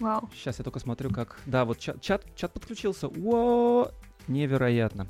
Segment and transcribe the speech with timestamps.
[0.00, 0.28] Вау.
[0.34, 1.38] Сейчас я только смотрю, как...
[1.46, 3.08] Да, вот чат, чат, чат подключился.
[3.08, 3.90] О,
[4.26, 5.08] невероятно.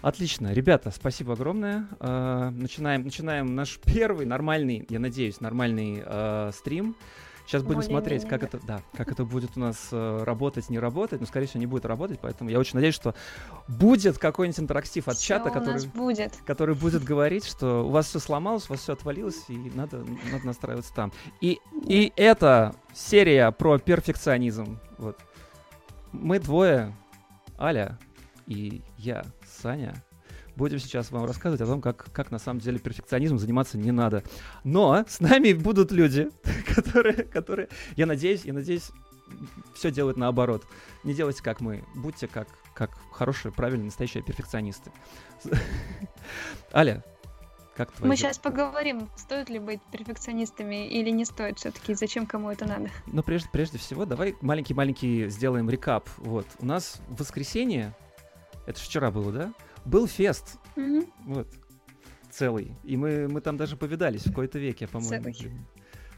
[0.00, 1.88] Отлично, ребята, спасибо огромное.
[1.98, 6.94] Э, начинаем, начинаем наш первый нормальный, я надеюсь, нормальный э, стрим.
[7.48, 11.18] Сейчас будем смотреть, как это, да, как это будет у нас э, работать, не работать.
[11.18, 13.14] Но, скорее всего, не будет работать, поэтому я очень надеюсь, что
[13.68, 16.36] будет какой-нибудь интерактив от Всё чата, который, будет.
[16.44, 20.44] который будет говорить, что у вас все сломалось, у вас все отвалилось, и надо, надо
[20.44, 21.10] настраиваться там.
[21.40, 24.78] И, и это серия про перфекционизм.
[24.98, 25.16] Вот.
[26.12, 26.94] Мы двое,
[27.58, 27.98] Аля
[28.46, 29.94] и я, Саня,
[30.58, 34.22] будем сейчас вам рассказывать о том, как, как на самом деле перфекционизмом заниматься не надо.
[34.64, 36.28] Но с нами будут люди,
[36.74, 38.90] которые, которые, я надеюсь, я надеюсь,
[39.74, 40.66] все делают наоборот.
[41.04, 44.90] Не делайте как мы, будьте как, как хорошие, правильные, настоящие перфекционисты.
[46.74, 47.04] Аля,
[47.76, 52.50] как твои Мы сейчас поговорим, стоит ли быть перфекционистами или не стоит все-таки, зачем кому
[52.50, 52.90] это надо.
[53.06, 56.08] Но прежде, прежде всего, давай маленький-маленький сделаем рекап.
[56.16, 57.94] Вот, у нас в воскресенье,
[58.66, 59.52] это же вчера было, да?
[59.88, 61.06] Был фест, Мгм.
[61.24, 61.48] вот,
[62.30, 62.72] целый.
[62.84, 65.32] И мы, мы там даже повидались в какой-то веке, по-моему.
[65.32, 65.52] Целый.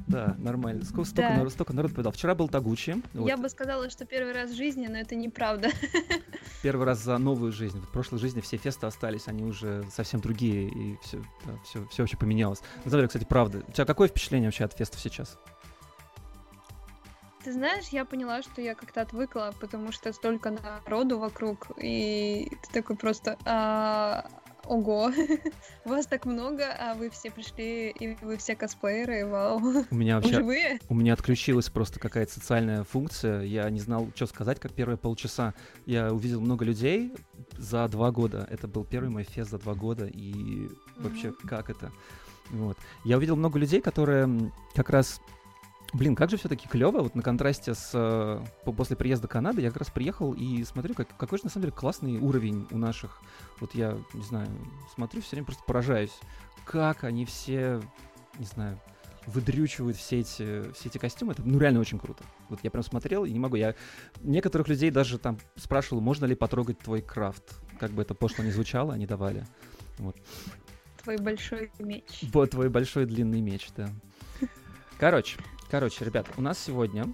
[0.09, 0.83] Да, нормально.
[0.85, 1.37] Сколько, столько, Да.
[1.37, 2.11] народ, столько народ повидал.
[2.13, 3.01] Вчера был Тагучи.
[3.13, 5.69] вот, Я бы сказала, что первый раз в жизни, но это неправда.
[6.63, 7.79] Первый раз за новую жизнь.
[7.81, 11.23] В прошлой жизни все фесты остались, они уже совсем другие, и все,
[11.65, 12.61] все, все вообще поменялось.
[12.85, 13.63] На самом деле, кстати, правда.
[13.69, 15.39] У тебя какое впечатление вообще от фестов сейчас?
[17.45, 22.73] Ты знаешь, я поняла, что я как-то отвыкла, потому что столько народу вокруг, и ты
[22.73, 23.39] такой просто...
[23.45, 24.27] а,
[24.67, 25.11] Ого,
[25.85, 29.59] вас так много, а вы все пришли, и вы все косплееры, вау.
[29.91, 30.79] У меня вообще живые?
[30.89, 33.43] У меня отключилась просто какая-то социальная функция.
[33.43, 35.55] Я не знал, что сказать, как первые полчаса.
[35.87, 37.13] Я увидел много людей
[37.57, 38.47] за два года.
[38.51, 40.07] Это был первый мой фест за два года.
[40.07, 40.69] И
[40.99, 41.91] вообще, как это?
[42.51, 42.77] Вот.
[43.05, 45.21] Я увидел много людей, которые как раз...
[45.93, 49.69] Блин, как же все-таки клево, вот на контрасте с э, по- после приезда Канады я
[49.69, 53.21] как раз приехал и смотрю, как, какой же на самом деле классный уровень у наших.
[53.59, 54.49] Вот я, не знаю,
[54.95, 56.17] смотрю, все время просто поражаюсь,
[56.65, 57.83] как они все,
[58.39, 58.81] не знаю,
[59.27, 61.33] выдрючивают все эти, все эти костюмы.
[61.33, 62.23] Это ну реально очень круто.
[62.49, 63.57] Вот я прям смотрел и не могу.
[63.57, 63.75] Я
[64.21, 67.61] некоторых людей даже там спрашивал, можно ли потрогать твой крафт.
[67.79, 69.45] Как бы это пошло не звучало, они давали.
[71.03, 72.25] Твой большой меч.
[72.33, 73.89] Вот твой большой длинный меч, да.
[74.99, 75.39] Короче,
[75.71, 77.07] короче, ребят, у нас сегодня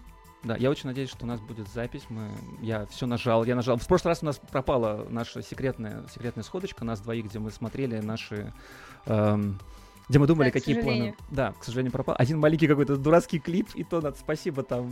[0.46, 2.04] да, я очень надеюсь, что у нас будет запись.
[2.08, 2.30] Мы,
[2.60, 3.78] я все нажал, я нажал.
[3.78, 7.98] В прошлый раз у нас пропала наша секретная, секретная сходочка, нас двоих, где мы смотрели
[7.98, 8.52] наши...
[9.06, 9.58] эм,
[10.08, 11.16] где мы думали, Да, какие планы.
[11.30, 12.14] Да, к сожалению, пропал.
[12.18, 14.90] Один маленький какой-то дурацкий клип, и то надо спасибо там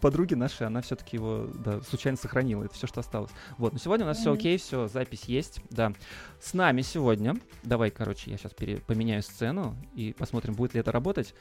[0.00, 2.64] подруге нашей, она все-таки его да, случайно сохранила.
[2.64, 3.30] Это все, что осталось.
[3.58, 4.38] Вот, но сегодня у нас все Мгм.
[4.38, 5.92] окей, все, запись есть, да.
[6.40, 8.52] С нами сегодня, давай, короче, я сейчас
[8.86, 11.34] поменяю сцену и посмотрим, будет ли это работать.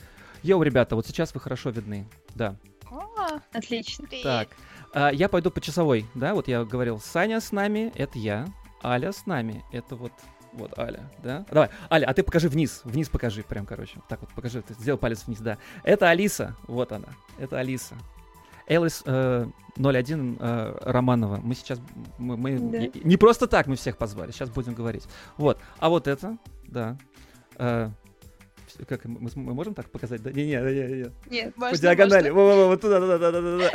[0.44, 2.06] Йоу, ребята, вот сейчас вы хорошо видны,
[2.36, 2.56] да.
[2.92, 4.08] О, Отлично.
[4.08, 4.24] привет.
[4.24, 4.50] Так,
[4.94, 8.48] а, я пойду по часовой, да, вот я говорил, Саня с нами, это я,
[8.84, 10.12] Аля с нами, это вот,
[10.54, 11.46] вот Аля, да.
[11.52, 14.74] Давай, Аля, а ты покажи вниз, вниз покажи, прям, короче, вот так вот покажи, ты
[14.76, 15.58] сделал палец вниз, да.
[15.84, 17.96] Это Алиса, вот она, это Алиса.
[18.68, 21.38] Элис э, 01 э, Романова.
[21.42, 21.80] Мы сейчас...
[22.20, 22.78] Мы, мы- Да.
[22.78, 25.08] не- Не просто так мы всех позвали, сейчас будем говорить.
[25.38, 25.60] Вот.
[25.80, 26.38] А вот это,
[26.68, 26.96] да.
[27.58, 27.90] э,
[28.88, 30.22] как мы, мы- можем так показать?
[30.22, 30.32] Да?
[30.32, 31.12] Не-не, не-не.
[31.32, 32.30] Нет, По Можно, диагонали.
[32.30, 32.34] можно.
[32.34, 33.72] Во-во-во, вот туда, да, да, да, да, да.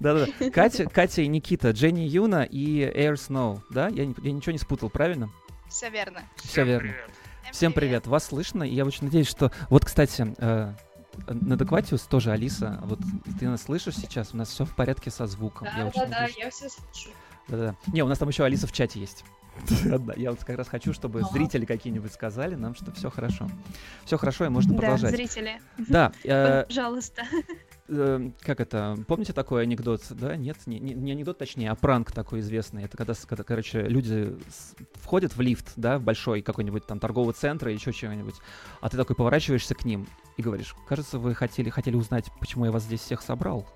[0.00, 0.50] Да-да-да.
[0.50, 3.88] Катя, Катя и Никита, Дженни Юна и Air Snow, да?
[3.88, 5.30] Я, не- я ничего не спутал, правильно?
[5.68, 6.22] Все верно.
[6.36, 6.92] Все верно.
[7.52, 9.50] Всем привет, вас слышно, и я очень надеюсь, что...
[9.70, 10.72] Вот, кстати, э,
[11.28, 13.00] на Декватиус тоже Алиса, вот
[13.38, 15.66] ты нас слышишь сейчас, у нас все в порядке со звуком.
[15.76, 17.10] я очень надеюсь, я все слышу.
[17.48, 17.74] Да-да-да.
[17.92, 19.24] Не, у нас там еще Алиса в чате есть.
[19.92, 20.14] Одна.
[20.16, 23.48] Я вот как раз хочу, чтобы зрители какие-нибудь сказали нам, что все хорошо.
[24.04, 25.10] Все хорошо, и можно Да, продолжать.
[25.10, 27.24] зрители, Да, э, пожалуйста.
[27.90, 32.12] Э, как это, помните такой анекдот, да, нет, не, не- не анекдот, точнее, а пранк
[32.12, 36.86] такой известный, это когда, когда короче, люди с- входят в лифт, да, в большой какой-нибудь
[36.86, 38.34] там торговый центр или еще чего-нибудь,
[38.80, 40.06] а ты такой поворачиваешься к ним
[40.36, 43.66] и говоришь, кажется, вы хотели, хотели узнать, почему я вас здесь всех собрал,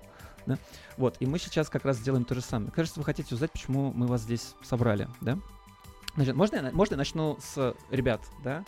[0.45, 0.57] да,
[0.97, 2.71] вот, и мы сейчас как раз сделаем то же самое.
[2.71, 5.37] Кажется, вы хотите узнать, почему мы вас здесь собрали, да?
[6.15, 8.63] Значит, можно я, можно я начну с ребят, да?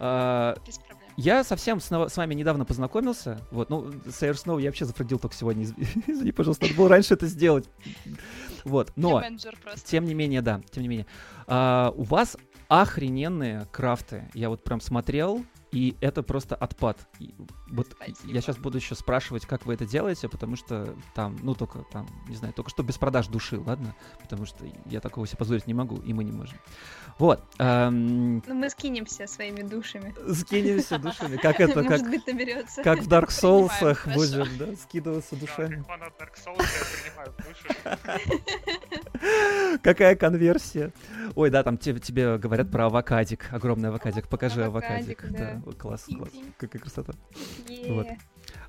[0.00, 0.97] А, Без проблем.
[1.18, 3.40] Я совсем с, с вами недавно познакомился.
[3.50, 5.64] Вот, ну, Air Snow я вообще зафродил только сегодня.
[5.64, 7.68] Изв- Извини, пожалуйста, надо было раньше это сделать.
[8.64, 9.20] Вот, но,
[9.84, 11.06] тем не менее, да, тем не менее.
[11.48, 12.36] А, у вас
[12.68, 14.30] охрененные крафты.
[14.32, 16.98] Я вот прям смотрел, И это просто отпад.
[17.18, 17.34] И
[17.70, 18.32] вот Спасибо.
[18.32, 22.06] я сейчас буду еще спрашивать, как вы это делаете, потому что там, ну, только там,
[22.26, 23.94] не знаю, только что без продаж души, ладно?
[24.22, 26.58] Потому что я такого себе позволить не могу, и мы не можем.
[27.18, 27.42] Вот.
[27.58, 30.14] эм, Ну, мы скинемся своими душами.
[30.32, 31.36] скинемся душами.
[31.36, 32.82] Как это, как, Может быть, наберется.
[32.82, 35.84] как в Dark Souls будем, да, скидываться Да, душами.
[39.82, 40.92] Какая конверсия?
[41.34, 44.28] Ой, да, там тебе, говорят про авокадик, огромный авокадик.
[44.28, 45.57] Покажи Авокадик, авокадик.
[45.64, 45.72] Да.
[45.72, 46.30] класс, класс.
[46.56, 47.12] Какая красота.
[47.88, 48.06] Вот.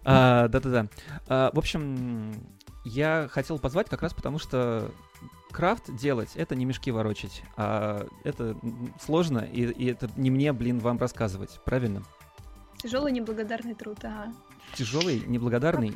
[0.04, 0.88] А, Да-да-да.
[1.28, 2.34] А, В общем,
[2.86, 4.92] я хотел позвать как раз потому, что
[5.52, 8.58] крафт делать— это не мешки ворочать, а это
[9.02, 12.04] сложно, и, и это не мне, блин, вам рассказывать, правильно?
[12.82, 14.34] Тяжелый неблагодарный труд, ага.
[14.76, 15.94] Тяжелый, неблагодарный, ни-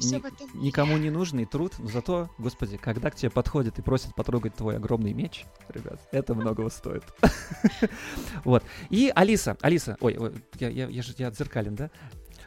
[0.56, 4.78] никому не нужный труд, но зато, господи, когда к тебе подходит и просит потрогать твой
[4.78, 7.04] огромный меч, ребят, это многого стоит.
[8.44, 8.64] Вот.
[8.90, 10.18] И Алиса, Алиса, ой,
[10.60, 11.92] я, же я отзеркален, да?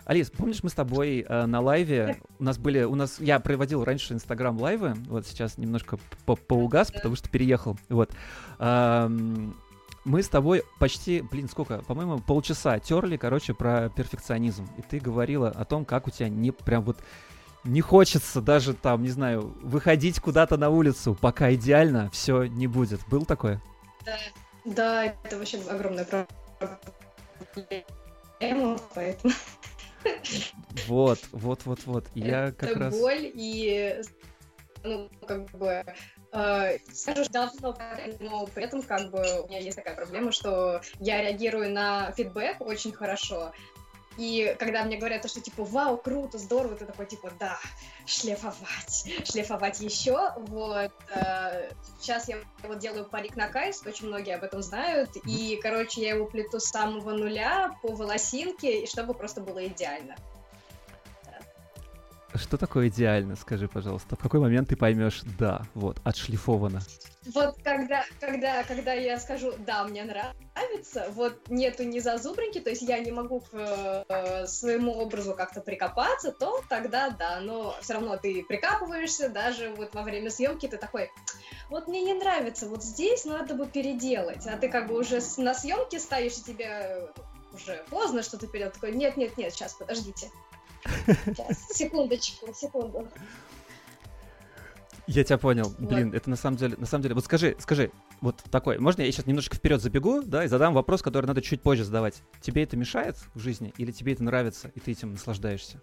[0.05, 3.83] Алис, помнишь, мы с тобой э, на лайве, у нас были, у нас, я проводил
[3.85, 8.11] раньше инстаграм лайвы, вот сейчас немножко по- поугас, потому что переехал, вот.
[10.07, 14.69] Мы с тобой почти, блин, сколько, по-моему, полчаса терли, короче, про перфекционизм.
[14.79, 16.99] И ты говорила о том, как у тебя не прям вот
[17.65, 23.01] не хочется даже там, не знаю, выходить куда-то на улицу, пока идеально все не будет.
[23.09, 23.61] Был такое?
[24.05, 24.17] Да,
[24.65, 26.07] да, это вообще огромная
[28.39, 29.35] проблема, поэтому
[30.87, 32.07] Вот, вот, вот, вот.
[32.15, 32.95] Я как это раз...
[32.97, 34.01] боль и,
[34.85, 35.85] ну, как бы,
[36.93, 37.77] скажу, что давно,
[38.21, 42.61] но при этом, как бы, у меня есть такая проблема, что я реагирую на фидбэк
[42.61, 43.53] очень хорошо,
[44.17, 47.59] и когда мне говорят, что типа, вау, круто, здорово, ты такой, типа, да,
[48.07, 50.93] шлифовать, шлифовать еще, вот.
[51.11, 51.71] э,
[52.01, 56.15] сейчас я вот делаю парик на кайст, очень многие об этом знают, и, короче, я
[56.15, 60.17] его плету с самого нуля по волосинке, чтобы просто было идеально.
[62.37, 64.17] Что такое идеально, скажи, пожалуйста.
[64.17, 66.81] В какой момент ты поймешь, да, вот, отшлифовано.
[67.35, 72.83] Вот когда, когда, когда я скажу, да, мне нравится, вот нету ни зазубринки, то есть
[72.83, 78.17] я не могу к э, своему образу как-то прикопаться, то тогда да, но все равно
[78.17, 81.11] ты прикапываешься, даже вот во время съемки ты такой,
[81.69, 85.55] вот мне не нравится, вот здесь надо бы переделать, а ты как бы уже на
[85.55, 87.09] съемке стоишь, и тебе
[87.53, 90.31] уже поздно что-то переделать, такой, нет, нет, нет, сейчас, подождите.
[91.07, 93.09] Сейчас, секундочку, секунду.
[95.09, 95.73] Я тебя понял.
[95.79, 97.15] Блин, это на самом деле, на самом деле.
[97.15, 98.79] Вот скажи, скажи, вот такой.
[98.79, 102.23] Можно я сейчас немножко вперед забегу, да, и задам вопрос, который надо чуть позже задавать.
[102.41, 105.81] Тебе это мешает в жизни или тебе это нравится и ты этим наслаждаешься?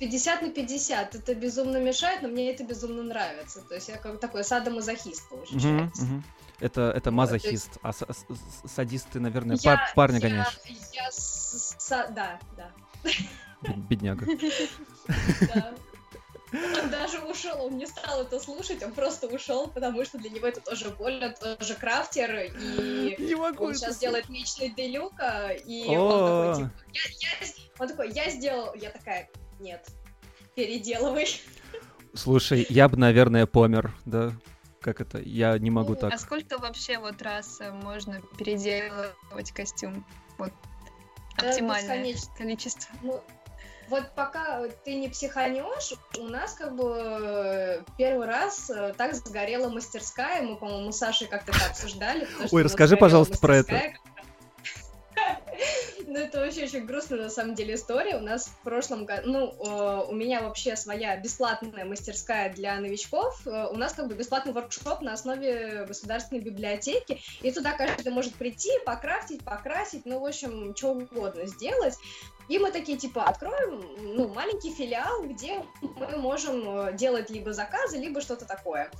[0.00, 1.14] 50 на 50.
[1.14, 3.60] Это безумно мешает, но мне это безумно нравится.
[3.68, 6.02] То есть я как такой садомазохист получается.
[6.04, 6.24] мгм.
[6.58, 10.22] Это, это Вот, мазохист, а с- с- с- садист ты, наверное, Я- пар- парня я-
[10.28, 10.58] гоняешь.
[10.92, 12.70] Я с- са- да, да,
[13.88, 14.26] Бедняга.
[16.54, 20.46] Он даже ушел, он не стал это слушать, он просто ушел, потому что для него
[20.46, 23.64] это тоже боль, он тоже крафтер, и Не могу.
[23.64, 27.48] он сейчас делает меч Делюка, и он такой, типа, я, я-
[27.78, 29.30] он такой, я сделал, я такая,
[29.60, 29.86] нет,
[30.54, 31.26] переделывай.
[32.14, 34.32] Слушай, я бы, наверное, помер, да?
[34.82, 35.20] Как это?
[35.20, 36.12] Я не могу Ну, так.
[36.12, 40.04] А сколько вообще вот раз э, можно переделывать костюм?
[40.36, 40.52] Вот
[41.36, 42.94] оптимальное количество.
[43.92, 49.68] Вот пока ты не психанешь, у нас как бы э, первый раз э, так сгорела
[49.68, 52.26] мастерская, мы, по-моему, с Сашей как-то это обсуждали.
[52.50, 53.82] Ой, расскажи, пожалуйста, про это.
[56.06, 58.16] Ну, это вообще очень грустная, на самом деле, история.
[58.16, 63.46] У нас в прошлом году, ну, у меня вообще своя бесплатная мастерская для новичков.
[63.46, 68.34] Э, У нас как бы бесплатный воркшоп на основе государственной библиотеки, и туда каждый может
[68.34, 71.96] прийти, покрафтить, покрасить, ну, в общем, что угодно сделать.
[72.48, 77.98] И мы такие, типа, откроем, ну, маленький филиал, где мы можем э, делать либо заказы,
[77.98, 78.90] либо что-то такое.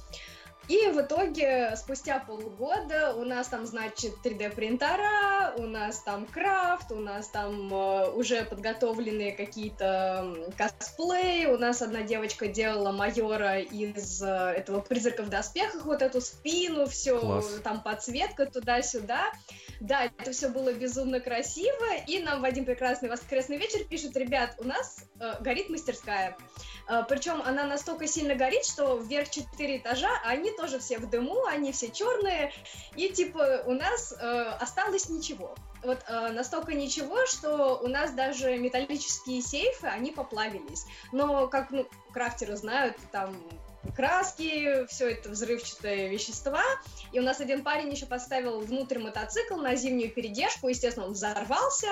[0.68, 7.00] И в итоге, спустя полгода, у нас там, значит, 3D-принтера, у нас там крафт, у
[7.00, 14.26] нас там э, уже подготовленные какие-то косплеи, у нас одна девочка делала майора из э,
[14.26, 17.60] этого «Призрака в доспехах», вот эту спину, все, Класс.
[17.64, 19.32] там подсветка туда-сюда.
[19.80, 24.54] Да, это все было безумно красиво, и нам в один прекрасный воскресный вечер пишут, ребят,
[24.58, 26.36] у нас э, горит мастерская.
[27.08, 31.44] причем она настолько сильно горит, что вверх 4 этажа, а они тоже все в дыму,
[31.44, 32.52] они все черные,
[32.96, 35.54] и типа у нас э, осталось ничего.
[35.82, 40.84] Вот э, настолько ничего, что у нас даже металлические сейфы, они поплавились.
[41.10, 43.36] Но, как ну, крафтеры знают, там
[43.96, 46.62] краски, все это взрывчатые вещества.
[47.12, 51.88] И у нас один парень еще поставил внутрь мотоцикл на зимнюю передержку, естественно, он взорвался.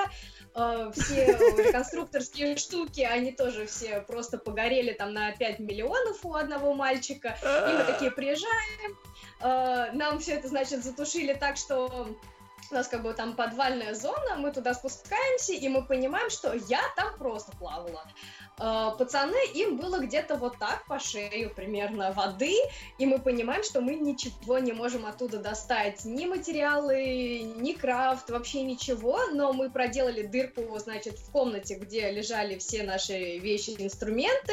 [0.60, 6.74] Э, все конструкторские штуки, они тоже все просто погорели там на 5 миллионов у одного
[6.74, 7.36] мальчика.
[7.42, 8.98] И мы такие приезжаем,
[9.40, 12.08] э, нам все это, значит, затушили так, что
[12.70, 16.82] у нас как бы там подвальная зона, мы туда спускаемся, и мы понимаем, что я
[16.96, 18.04] там просто плавала.
[18.60, 22.54] Э, пацаны, им было где-то вот так по шею примерно воды,
[22.98, 28.62] и мы понимаем, что мы ничего не можем оттуда достать, ни материалы, ни крафт, вообще
[28.62, 34.52] ничего, но мы проделали дырку, значит, в комнате, где лежали все наши вещи, инструменты,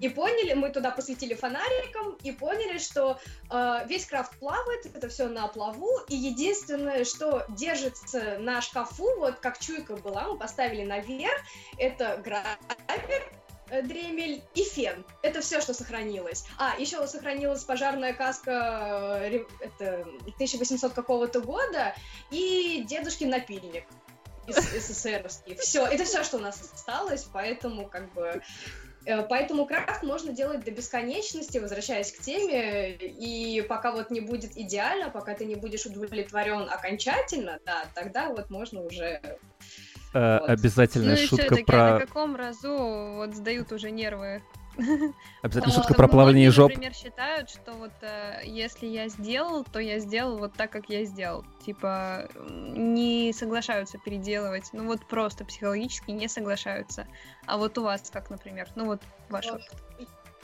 [0.00, 3.18] и поняли, мы туда посветили фонариком и поняли, что
[3.50, 9.40] э, весь крафт плавает, это все на плаву, и единственное, что держится на шкафу, вот
[9.40, 11.38] как чуйка была, мы поставили наверх,
[11.76, 13.41] это гравер,
[13.80, 15.04] дремель и фен.
[15.22, 16.44] Это все, что сохранилось.
[16.58, 20.02] А, еще сохранилась пожарная каска э, это,
[20.34, 21.94] 1800 какого-то года
[22.30, 23.84] и дедушкин напильник
[24.46, 25.56] из СССРовский.
[25.56, 28.42] Все, это все, что у нас осталось, поэтому как бы
[29.06, 34.56] э, Поэтому крафт можно делать до бесконечности, возвращаясь к теме, и пока вот не будет
[34.56, 39.38] идеально, пока ты не будешь удовлетворен окончательно, да, тогда вот можно уже
[40.14, 40.50] Э, вот.
[40.50, 41.92] Обязательная ну шутка про...
[41.94, 44.42] на каком разу вот сдают уже нервы?
[45.42, 46.70] Обязательно шутка про плавание жоп.
[46.70, 51.04] например, считают, что вот э, если я сделал, то я сделал вот так, как я
[51.04, 51.44] сделал.
[51.64, 54.70] Типа не соглашаются переделывать.
[54.72, 57.06] Ну вот просто психологически не соглашаются.
[57.46, 58.68] А вот у вас как, например?
[58.74, 59.70] Ну вот ваш опыт.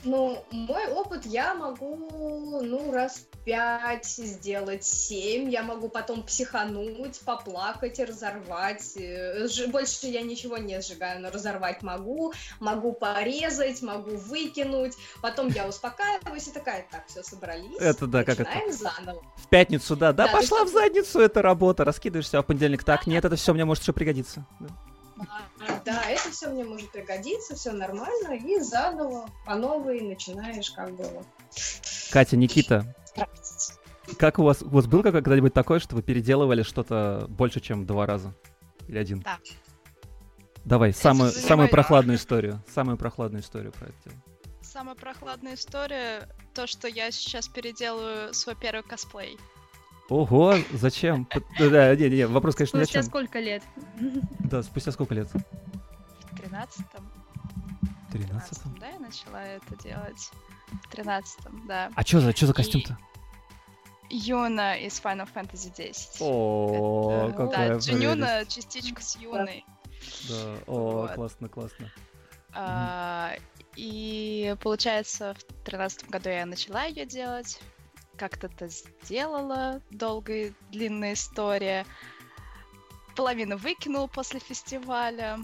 [0.04, 5.50] Ну, мой опыт я могу, ну, раз пять сделать, семь.
[5.50, 8.96] Я могу потом психануть, поплакать, разорвать.
[8.96, 12.32] Э, больше я ничего не сжигаю, но разорвать могу.
[12.60, 14.94] Могу порезать, могу выкинуть.
[15.20, 17.76] Потом я успокаиваюсь и такая, так, все, собрались.
[17.80, 18.50] Это да, как это?
[18.70, 19.22] заново.
[19.36, 20.12] В пятницу, да.
[20.12, 21.84] Да, да пошла в задницу эта работа.
[21.84, 24.46] Раскидываешься, а в понедельник так, нет, это все мне может еще пригодиться.
[24.60, 24.68] Да.
[25.84, 31.04] Да, это все мне может пригодиться, все нормально, и заново по новой начинаешь как бы.
[32.10, 32.94] Катя, Никита,
[34.18, 38.06] как у вас, у вас было когда-нибудь такое, что вы переделывали что-то больше, чем два
[38.06, 38.34] раза?
[38.86, 39.20] Или один?
[39.20, 39.38] Да.
[40.64, 42.62] Давай, самую, самую прохладную историю.
[42.72, 44.16] Самую прохладную историю про это дело.
[44.60, 49.38] Самая прохладная история, то, что я сейчас переделаю свой первый косплей.
[50.08, 51.28] Ого, зачем?
[51.58, 53.62] Да, не, не, вопрос, конечно, спустя сколько лет?
[54.40, 55.28] Да, спустя сколько лет?
[55.28, 57.10] В тринадцатом.
[58.08, 58.76] В тринадцатом?
[58.80, 60.30] Да, я начала это делать.
[60.84, 61.90] В тринадцатом, да.
[61.94, 62.96] А что за, что за костюм-то?
[64.10, 66.16] Юна из Final Fantasy X.
[66.20, 69.66] О, какая Да, Джинюна частичка с Юной.
[70.28, 71.92] Да, о, классно, классно.
[72.54, 73.34] А,
[73.76, 77.60] и получается, в тринадцатом году я начала ее делать
[78.18, 81.86] как-то это сделала, долгая длинная история.
[83.16, 85.38] Половину выкинул после фестиваля.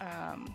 [0.00, 0.54] Эм,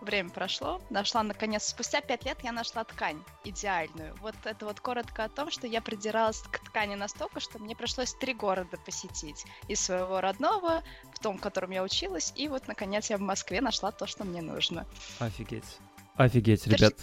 [0.00, 4.14] время прошло, нашла наконец, спустя пять лет я нашла ткань идеальную.
[4.20, 8.14] Вот это вот коротко о том, что я придиралась к ткани настолько, что мне пришлось
[8.14, 9.44] три города посетить.
[9.68, 10.82] Из своего родного,
[11.14, 14.24] в том, в котором я училась, и вот наконец я в Москве нашла то, что
[14.24, 14.86] мне нужно.
[15.18, 15.78] Офигеть.
[16.16, 16.94] Офигеть, ребят.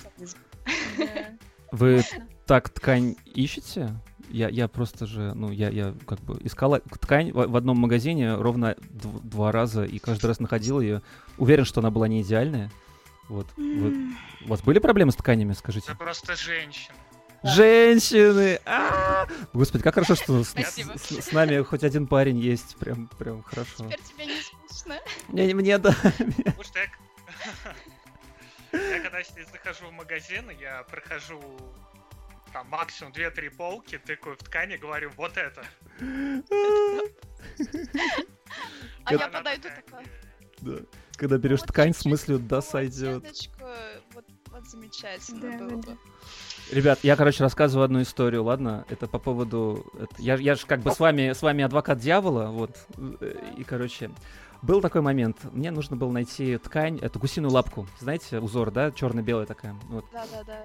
[1.72, 2.04] Вы
[2.46, 3.92] так ткань ищете?
[4.30, 8.36] Я, я просто же, ну, я, я как бы искала ткань в, в одном магазине
[8.36, 11.02] ровно дв- два раза, и каждый раз находил ее.
[11.38, 12.72] Уверен, что она была не идеальная.
[13.30, 13.48] Вот.
[13.56, 15.88] Вы, у вас были проблемы с тканями, скажите?
[15.88, 16.96] Это просто женщины.
[17.44, 18.60] Женщины!
[18.66, 19.28] А-а-а!
[19.54, 22.76] Господи, как хорошо, что с, с, с, с нами хоть один парень есть.
[22.78, 23.86] Прям, прям хорошо.
[23.86, 24.96] Теперь тебе не скучно.
[25.28, 25.96] Мне, мне да.
[26.02, 26.88] Потому что я
[28.90, 29.20] я когда
[29.52, 31.42] захожу в магазин, я прохожу
[32.54, 35.66] там максимум 2-3 полки, тыкаю в ткани, говорю, вот это.
[39.04, 40.06] А я подойду такая.
[40.62, 40.78] Да.
[41.18, 43.24] Когда берешь ткань, в смысле, да, сойдет.
[44.14, 45.98] Вот, вот замечательно было бы.
[46.72, 48.86] Ребят, я, короче, рассказываю одну историю, ладно?
[48.90, 49.86] Это по поводу...
[50.00, 52.72] Это, я, я же как бы с вами, с вами адвокат дьявола, вот.
[53.58, 54.10] И, короче,
[54.66, 55.38] был такой момент.
[55.54, 57.88] Мне нужно было найти ткань, эту гусиную лапку.
[58.00, 58.92] Знаете, узор, да?
[58.92, 59.76] Черно-белая такая.
[59.90, 60.06] Вот.
[60.12, 60.58] Да, да, да.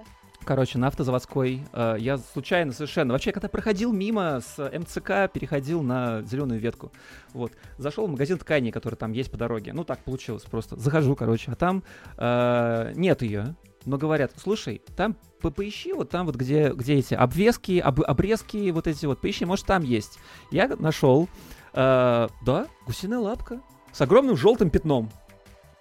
[0.43, 1.63] Короче, на автозаводской.
[1.71, 3.13] Э, я случайно совершенно...
[3.13, 6.91] Вообще, когда проходил мимо с МЦК, переходил на зеленую ветку.
[7.33, 7.53] Вот.
[7.77, 9.71] Зашел в магазин тканей, который там есть по дороге.
[9.73, 10.77] Ну, так получилось просто.
[10.77, 11.83] Захожу, короче, а там
[12.17, 13.55] э, нет ее.
[13.85, 18.69] Но говорят, слушай, там по поищи, вот там вот, где, где эти обвески, об, обрезки,
[18.71, 20.19] вот эти вот, поищи, может, там есть.
[20.51, 21.29] Я нашел,
[21.73, 25.09] э, да, гусиная лапка, с огромным желтым пятном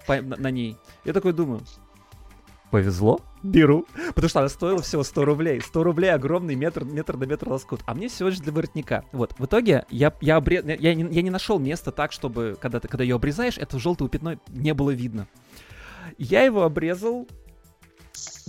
[0.06, 0.76] по, на, на ней.
[1.04, 1.62] Я такой думаю,
[2.70, 3.86] повезло, беру.
[4.14, 5.60] Потому что она стоила всего 100 рублей.
[5.60, 7.80] 100 рублей огромный метр, метр на метр лоскут.
[7.86, 9.04] А мне всего лишь для воротника.
[9.12, 10.62] Вот, в итоге я, я, обре...
[10.78, 14.10] я, не, я не нашел места так, чтобы, когда ты когда ее обрезаешь, это желтое
[14.10, 15.26] пятно не было видно.
[16.18, 17.26] Я его обрезал,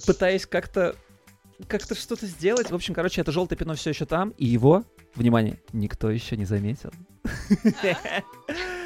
[0.05, 0.95] пытаясь как-то
[1.67, 2.71] как-то что-то сделать.
[2.71, 6.45] В общем, короче, это желтое пятно все еще там, и его, внимание, никто еще не
[6.45, 6.91] заметил.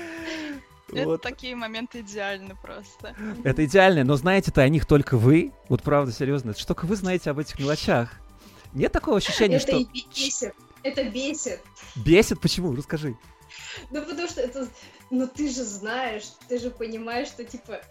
[0.91, 3.15] Это такие моменты идеальны просто.
[3.43, 5.51] Это идеально, но знаете-то о них только вы.
[5.69, 8.11] Вот правда, серьезно, что только вы знаете об этих мелочах.
[8.73, 9.77] Нет такого ощущения, это что...
[9.77, 10.53] Это бесит.
[10.83, 11.61] Это бесит.
[11.95, 12.39] Бесит?
[12.39, 12.75] Почему?
[12.75, 13.17] Расскажи.
[13.89, 14.67] Ну, потому что это...
[15.09, 17.81] Ну, ты же знаешь, ты же понимаешь, что, типа,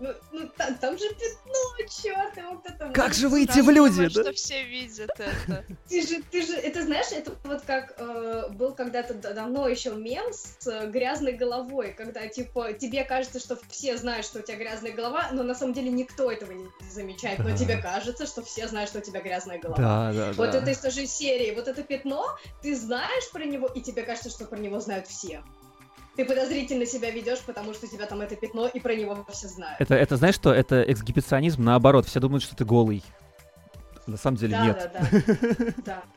[0.00, 2.90] ну, ну там, там же пятно, черт, его кто-то...
[2.92, 4.22] Как же выйти в люди, думаю, да?
[4.22, 5.64] что все видят это.
[5.88, 10.32] Ты же, ты же, это знаешь, это вот как э, был когда-то давно еще мем
[10.32, 14.92] с э, грязной головой, когда, типа, тебе кажется, что все знают, что у тебя грязная
[14.92, 18.90] голова, но на самом деле никто этого не замечает, но тебе кажется, что все знают,
[18.90, 19.78] что у тебя грязная голова.
[19.78, 20.58] Да, да, вот да.
[20.58, 24.30] это из той же серии, вот это пятно, ты знаешь про него, и тебе кажется,
[24.30, 25.42] что про него знают все
[26.16, 29.48] ты подозрительно себя ведешь, потому что у тебя там это пятно, и про него все
[29.48, 29.80] знают.
[29.80, 30.52] Это, это знаешь что?
[30.52, 32.06] Это эксгибиционизм наоборот.
[32.06, 33.02] Все думают, что ты голый.
[34.06, 34.90] На самом деле да, нет.
[34.92, 36.02] Да, да, да.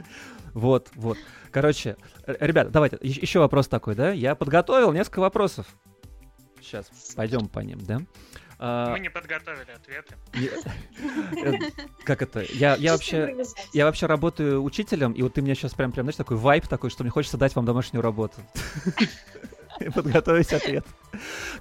[0.53, 1.19] Вот, вот.
[1.51, 4.11] Короче, ребята, давайте, еще вопрос такой, да?
[4.11, 5.67] Я подготовил несколько вопросов.
[6.59, 8.01] Сейчас, пойдем по ним, да?
[8.57, 10.15] А, Мы не подготовили ответы.
[11.45, 11.53] Э,
[12.03, 12.43] как это?
[12.53, 13.35] Я, я вообще,
[13.71, 16.89] я вообще работаю учителем, и вот ты мне сейчас прям, прям, знаешь, такой вайп такой,
[16.89, 18.41] что мне хочется дать вам домашнюю работу.
[19.93, 20.85] подготовить ответ.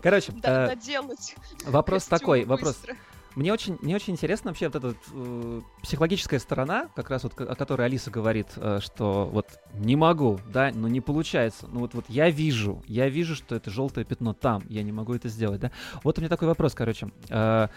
[0.03, 1.35] Короче, да, э, доделать.
[1.65, 2.79] Вопрос такой, вопрос.
[3.37, 7.55] Мне очень, мне очень интересно вообще вот эта э, психологическая сторона, как раз вот о
[7.55, 11.67] которой Алиса говорит, э, что вот не могу, да, но не получается.
[11.71, 15.15] Ну вот, вот я вижу, я вижу, что это желтое пятно там, я не могу
[15.15, 15.71] это сделать, да.
[16.03, 17.11] Вот у меня такой вопрос, короче.
[17.29, 17.69] Э,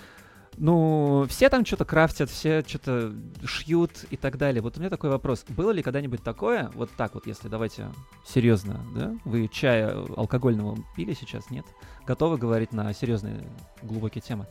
[0.59, 3.13] ну, все там что-то крафтят, все что-то
[3.45, 4.61] шьют и так далее.
[4.61, 5.45] Вот у меня такой вопрос.
[5.47, 7.87] Было ли когда-нибудь такое, вот так вот, если давайте
[8.25, 9.15] серьезно, да?
[9.23, 11.65] Вы чая алкогольного пили сейчас, нет?
[12.05, 13.47] Готовы говорить на серьезные
[13.81, 14.47] глубокие темы?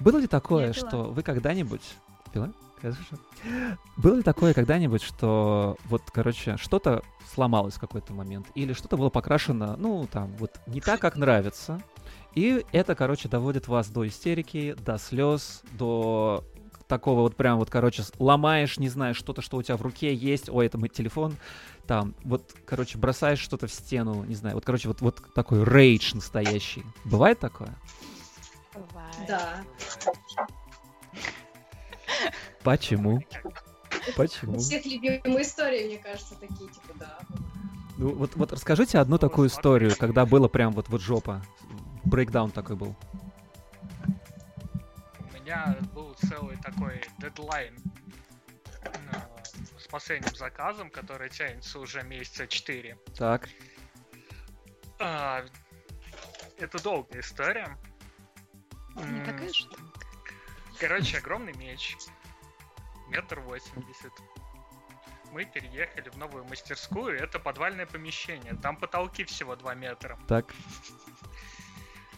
[0.00, 1.82] Было ли такое, что вы когда-нибудь...
[2.32, 2.50] Пила?
[2.80, 3.00] Хорошо.
[3.96, 9.10] Было ли такое когда-нибудь, что вот, короче, что-то сломалось в какой-то момент, или что-то было
[9.10, 11.80] покрашено, ну, там, вот не так, как нравится,
[12.34, 16.44] и это, короче, доводит вас до истерики, до слез, до
[16.86, 20.48] такого вот прям вот, короче, ломаешь, не знаю, что-то, что у тебя в руке есть,
[20.48, 21.36] ой, это мой телефон,
[21.86, 26.14] там, вот, короче, бросаешь что-то в стену, не знаю, вот, короче, вот, вот такой рейдж
[26.14, 26.84] настоящий.
[27.04, 27.74] Бывает такое?
[28.74, 29.16] Бывает.
[29.26, 29.64] Да.
[32.68, 33.22] Почему?
[34.14, 34.56] Почему?
[34.56, 37.18] У всех любимые истории, мне кажется, такие, типа, да.
[37.96, 41.42] Ну, вот, вот расскажите одну такую историю, когда было прям вот, вот жопа.
[42.04, 42.94] Брейкдаун такой был.
[45.18, 47.74] У меня был целый такой дедлайн
[48.82, 48.88] э,
[49.78, 52.98] с последним заказом, который тянется уже месяца 4.
[53.16, 53.48] Так.
[55.00, 55.42] А,
[56.58, 57.78] это долгая история.
[58.94, 59.64] Не такая же
[60.78, 61.96] Короче, огромный меч.
[63.08, 64.12] Метр восемьдесят.
[65.32, 68.54] Мы переехали в новую мастерскую, это подвальное помещение.
[68.62, 70.18] Там потолки всего 2 метра.
[70.26, 70.54] Так.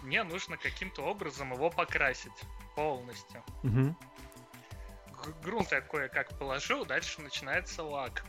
[0.03, 2.33] Мне нужно каким-то образом его покрасить
[2.77, 3.43] полностью.
[3.65, 3.97] Угу.
[5.43, 8.25] Грунт я кое-как положил, дальше начинается лак.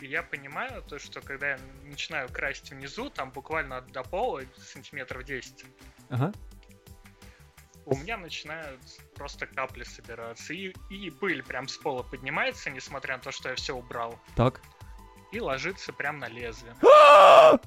[0.00, 5.22] И я понимаю то, что когда я начинаю красить внизу, там буквально до пола сантиметров
[5.24, 5.64] 10,
[6.08, 6.32] ага
[7.86, 8.80] у меня начинают
[9.14, 10.52] просто капли собираться.
[10.54, 14.18] И, и пыль прям с пола поднимается, несмотря на то, что я все убрал.
[14.36, 14.60] Так.
[15.32, 16.74] И ложится прям на лезвие.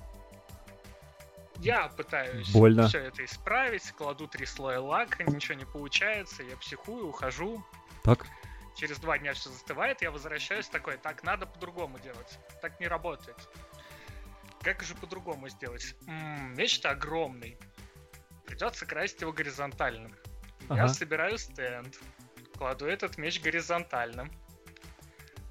[1.59, 2.87] я пытаюсь Больно.
[2.87, 7.63] все это исправить, кладу три слоя лака, ничего не получается, я психую, ухожу.
[8.03, 8.25] Так.
[8.75, 12.39] Через два дня все застывает, я возвращаюсь такой, так, надо по-другому делать.
[12.61, 13.37] Так не работает.
[14.61, 15.95] Как же по-другому сделать?
[16.07, 17.57] М-м, меч-то огромный
[18.47, 20.15] придется красить его горизонтальным.
[20.69, 20.81] Ага.
[20.81, 21.99] Я собираю стенд,
[22.57, 24.31] кладу этот меч горизонтальным,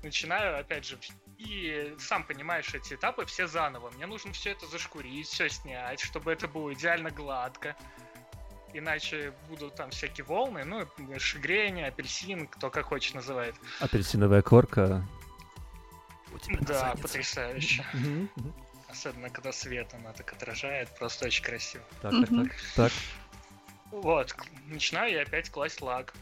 [0.03, 0.99] начинаю, опять же,
[1.39, 3.91] и сам понимаешь, эти этапы все заново.
[3.91, 7.77] Мне нужно все это зашкурить, все снять, чтобы это было идеально гладко.
[8.73, 10.87] Иначе будут там всякие волны, ну,
[11.19, 13.55] шигрень, апельсин, кто как хочет называет.
[13.81, 15.07] Апельсиновая корка.
[16.61, 17.85] Да, потрясающе.
[18.97, 21.85] Особенно, когда свет она так отражает, просто очень красиво.
[22.01, 22.57] Так, так, так.
[22.75, 22.93] так.
[23.91, 24.35] Вот,
[24.69, 26.15] начинаю я опять класть лак.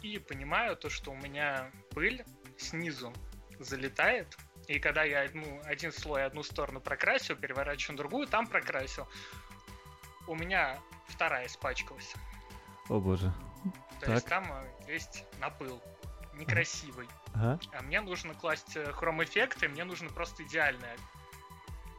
[0.00, 2.24] И понимаю то, что у меня пыль
[2.56, 3.12] снизу
[3.58, 4.34] залетает.
[4.66, 9.06] И когда я одну, один слой одну сторону прокрасил, переворачиваю на другую, там прокрасил,
[10.26, 12.14] у меня вторая испачкалась.
[12.88, 13.30] О боже.
[14.00, 14.44] То есть Так.
[14.46, 14.52] там
[14.86, 15.82] э, есть напыл
[16.40, 17.08] некрасивый.
[17.34, 17.60] Ага.
[17.72, 20.96] А мне нужно класть э, хром-эффекты, мне нужно просто идеальная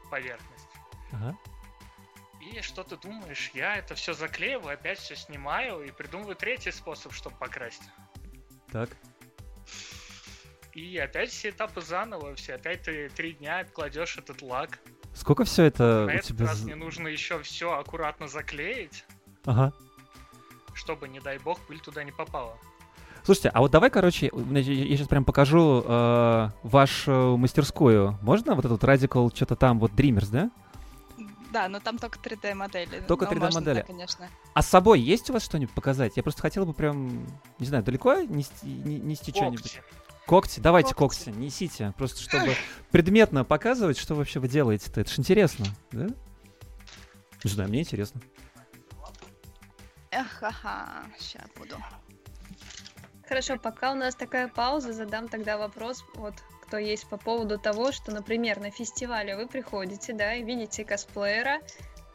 [0.09, 0.67] поверхность.
[1.13, 1.37] Ага.
[2.41, 3.51] И что ты думаешь?
[3.53, 7.87] Я это все заклеиваю, опять все снимаю и придумываю третий способ, чтобы покрасить.
[8.71, 8.89] Так.
[10.73, 14.79] И опять все этапы заново, все опять ты три дня кладешь этот лак.
[15.13, 16.47] Сколько все это На у этот тебя...
[16.47, 19.05] раз мне нужно еще все аккуратно заклеить,
[19.45, 19.73] Ага.
[20.73, 22.57] чтобы, не дай бог, пыль туда не попала.
[23.23, 24.63] Слушайте, а вот давай, короче, я
[24.97, 28.17] сейчас прям покажу э, вашу мастерскую.
[28.21, 30.51] Можно вот этот Radical что-то там, вот Dreamers, да?
[31.51, 33.03] Да, но там только 3D-модели.
[33.07, 33.75] Только но 3D можно, модели.
[33.81, 34.29] да, конечно.
[34.53, 36.13] А с собой есть у вас что-нибудь показать?
[36.15, 37.27] Я просто хотел бы прям,
[37.59, 39.61] не знаю, далеко нести, не- нести что-нибудь?
[39.61, 39.81] Когти.
[40.25, 40.59] Когти?
[40.61, 41.25] Давайте когти.
[41.25, 41.37] Когти.
[41.37, 41.93] несите.
[41.97, 42.55] Просто чтобы
[42.91, 45.01] предметно показывать, что вообще вы делаете-то.
[45.01, 46.07] Это ж интересно, да?
[47.43, 48.21] Не знаю, мне интересно.
[50.11, 51.75] Эх, ага, сейчас буду.
[53.31, 57.93] Хорошо, пока у нас такая пауза, задам тогда вопрос, вот кто есть по поводу того,
[57.93, 61.61] что, например, на фестивале вы приходите, да, и видите косплеера,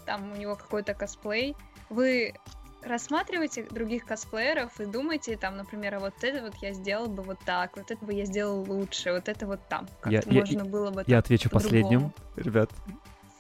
[0.05, 1.57] там у него какой-то косплей,
[1.89, 2.35] вы
[2.83, 7.39] рассматриваете других косплееров и думаете, там, например, а вот это вот я сделал бы вот
[7.47, 10.67] так, вот это бы я сделал лучше, вот это вот там, как Я- я- можно
[10.67, 12.13] было бы Я отвечу последним.
[12.37, 12.69] Ребят,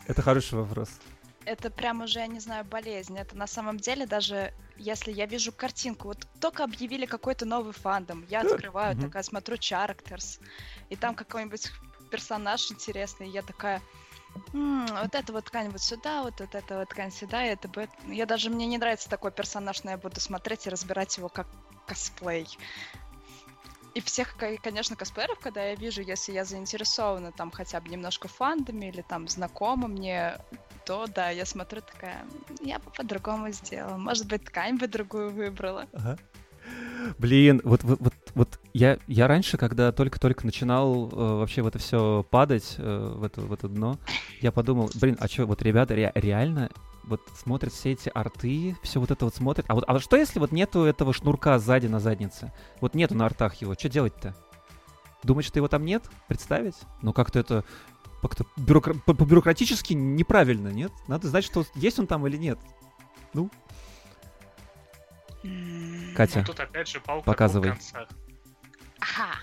[0.06, 0.88] это хороший вопрос.
[1.46, 3.16] Это прям уже, я не знаю, болезнь.
[3.16, 8.26] Это на самом деле даже, если я вижу картинку, вот только объявили какой-то новый фандом,
[8.28, 9.06] я открываю, Мгм.
[9.06, 10.40] такая смотрю Characters,
[10.90, 11.70] и там какой-нибудь
[12.10, 13.80] персонаж интересный, я такая,
[14.52, 17.90] «М, вот это вот ткань-нибудь сюда, вот, вот это вот ткань сюда, и это будет...
[18.08, 21.46] Я даже, мне не нравится такой персонаж, но я буду смотреть и разбирать его как
[21.86, 22.58] косплей.
[23.94, 28.28] И всех, ко- конечно, косплееров, когда я вижу, если я заинтересована там хотя бы немножко
[28.28, 30.36] фандами или там знакома мне,
[30.86, 32.24] то да, я смотрю такая,
[32.62, 33.96] я бы по-другому сделала.
[33.96, 35.86] Может быть, ткань бы другую выбрала.
[35.92, 36.16] Ага.
[37.18, 41.78] Блин, вот, вот, вот, вот я, я раньше, когда только-только начинал э, вообще в это
[41.78, 43.98] все падать, э, в, это, в это дно,
[44.40, 46.70] я подумал, блин, а что, вот ребята ре- реально
[47.04, 49.66] вот смотрят все эти арты, все вот это вот смотрят.
[49.68, 52.52] А вот а что если вот нету этого шнурка сзади на заднице?
[52.80, 54.34] Вот нету на артах его, что делать-то?
[55.22, 56.04] Думать, что его там нет?
[56.28, 56.76] Представить?
[57.02, 57.64] Ну как-то это
[58.28, 60.92] как-то бюрокра- по- по-бюрократически неправильно, нет?
[61.08, 62.58] Надо знать, что есть он там или нет.
[66.16, 67.74] Катя, Ну, тут опять же палка Показывай.
[68.98, 69.34] Ага.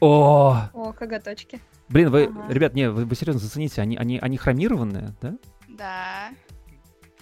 [0.00, 1.60] о, О, коготочки.
[1.88, 2.52] Блин, вы, Ага.
[2.52, 5.34] ребят, не, вы, вы серьезно зацените, они, они, они хромированные, да?
[5.68, 6.30] Да.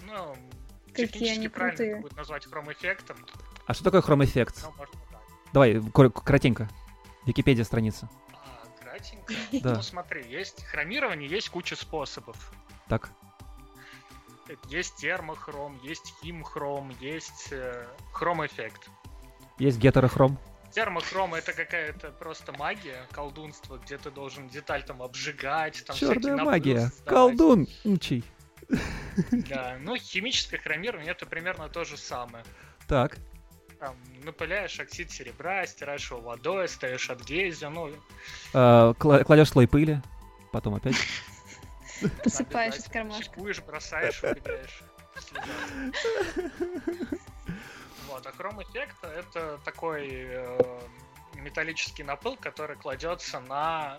[0.05, 0.35] Ну,
[0.87, 2.01] Какие технически они правильно крутые.
[2.01, 3.17] будет назвать хром-эффектом,
[3.67, 4.61] А что такое хром-эффект?
[4.63, 5.21] но можно так.
[5.53, 6.69] Давай, кор- коротенько.
[7.25, 8.09] Википедия страница.
[8.97, 9.33] Кратенько.
[9.51, 9.75] Да.
[9.75, 12.51] Ну смотри, есть хромирование, есть куча способов.
[12.87, 13.09] Так.
[14.69, 18.89] Есть термохром, есть химхром, есть э, хром-эффект.
[19.59, 20.39] Есть гетерохром.
[20.71, 26.81] Термохром это какая-то просто магия, колдунство, где ты должен деталь там обжигать, там Черная магия.
[26.81, 27.05] создавать.
[27.05, 27.67] Колдун.
[27.83, 28.23] Учий.
[29.31, 32.45] Да, ну химическое хромирование это примерно то же самое.
[32.87, 33.17] Так.
[33.79, 37.89] Там, напыляешь оксид серебра, стираешь его водой, ставишь адгезию, ну,
[38.53, 40.01] Э, кла- кладешь слой пыли.
[40.51, 40.95] Потом опять.
[42.23, 43.31] Посыпаешь из кармашка.
[43.33, 44.81] Психуешь, бросаешь, убегаешь.
[48.07, 50.79] Вот, а хром-эффект это такой э,
[51.35, 53.97] металлический напыл, который кладется на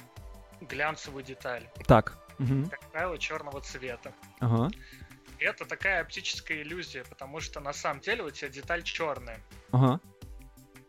[0.60, 2.16] глянцевую деталь, Так.
[2.38, 2.68] Мгм.
[2.70, 4.12] как правило, черного цвета.
[4.40, 4.70] Ага.
[5.40, 9.40] Это такая оптическая иллюзия, потому что на самом деле у тебя деталь черная.
[9.70, 10.00] Ага.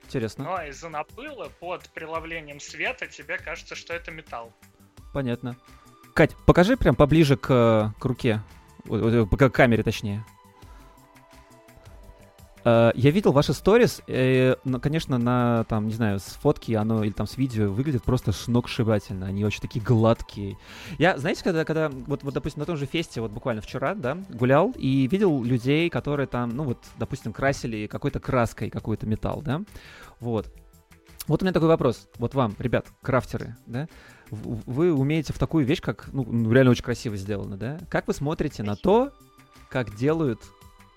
[0.04, 0.44] Интересно.
[0.44, 4.52] Но из-за напыла под преломлением света тебе кажется, что это металл.
[5.14, 5.56] Понятно.
[6.16, 8.42] Кать, покажи прям поближе к, э, к руке.
[8.88, 10.26] К камере, точнее.
[12.66, 17.12] Э, Я видел ваши сторис, но, конечно, на, там, не знаю, с фотки оно или
[17.12, 19.26] там с видео выглядит просто сногсшибательно.
[19.26, 20.58] Они очень такие гладкие.
[20.98, 24.18] Я, знаете, когда, когда вот, вот, допустим, на том же фесте, вот буквально вчера, да,
[24.30, 29.62] гулял и видел людей, которые там, ну вот, допустим, красили какой-то краской какой-то металл, да,
[30.20, 30.48] вот.
[31.28, 33.88] Вот у меня такой вопрос, вот вам, ребят, крафтеры, да,
[34.32, 37.78] вы умеете в такую вещь, как, ну, ну, реально очень красиво сделано, да?
[37.90, 39.12] Как вы смотрите на то,
[39.70, 40.42] как делают,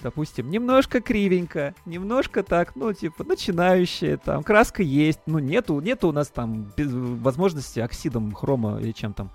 [0.03, 6.13] допустим, немножко кривенько, немножко так, ну, типа, начинающие, там, краска есть, ну, нету, нету у
[6.13, 9.31] нас там без- возможности оксидом хрома или чем там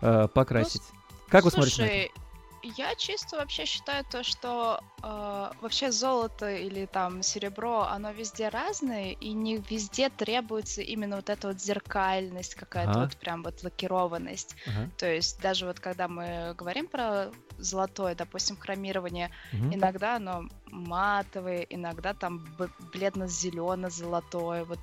[0.00, 0.82] э, покрасить.
[1.28, 2.12] как вы смотрите на это?
[2.62, 9.12] Я чисто вообще считаю то, что э, вообще золото или там серебро, оно везде разное,
[9.12, 13.00] и не везде требуется именно вот эта вот зеркальность, какая-то Ага.
[13.02, 14.56] вот прям вот лакированность.
[14.66, 14.90] Ага.
[14.98, 19.74] То есть даже вот когда мы говорим про золотое, допустим, хромирование, Мгм.
[19.74, 22.44] иногда оно матовое, иногда там
[22.92, 24.80] бледно-зелено-золотое, вот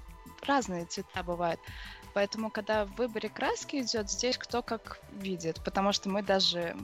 [0.48, 1.60] разные цвета бывают.
[2.14, 6.76] Поэтому, когда в выборе краски идет, здесь кто как видит, потому что мы даже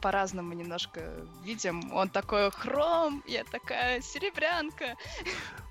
[0.00, 1.00] по-разному немножко
[1.44, 1.92] видим.
[1.92, 4.96] Он такой хром, я такая серебрянка.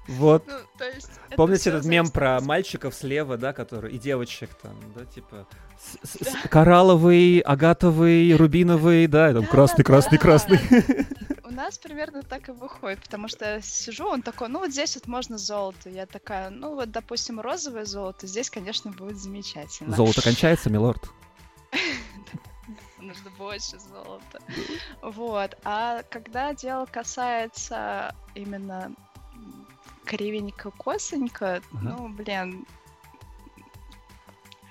[0.08, 0.46] Вот.
[0.48, 1.10] Ну, то есть...
[1.28, 5.48] это Помните этот мем про мальчиков слева, да, который и девочек там, да, типа
[6.04, 10.22] с- с- с- коралловый, агатовый, рубиновый, да, и там красный, красный, Да.
[10.24, 10.60] красный.
[11.44, 15.08] У нас примерно так и выходит, потому что сижу, он такой, ну вот здесь вот
[15.08, 15.90] можно золото.
[15.90, 19.96] Я такая, ну вот, допустим, розовое золото, здесь, конечно, будет замечательно.
[19.96, 21.02] Золото кончается, милорд.
[23.06, 24.42] Нужно больше золота.
[25.02, 25.58] Вот.
[25.64, 28.94] А когда дело касается именно
[30.06, 32.66] кривенько-косонько, ну, блин,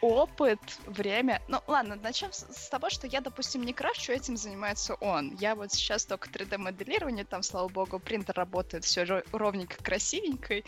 [0.01, 1.40] опыт, время.
[1.49, 5.35] Ну, ладно, начнем с, с того, что я, допустим, не кращу, этим занимается он.
[5.37, 10.62] Я вот сейчас только 3D-моделирование, там, слава богу, принтер работает все ровненько, красивенько,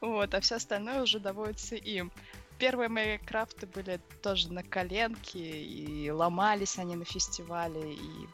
[0.00, 2.10] вот, а все остальное уже доводится им.
[2.58, 8.28] Первые мои крафты были тоже на коленке, и ломались они на фестивале, и,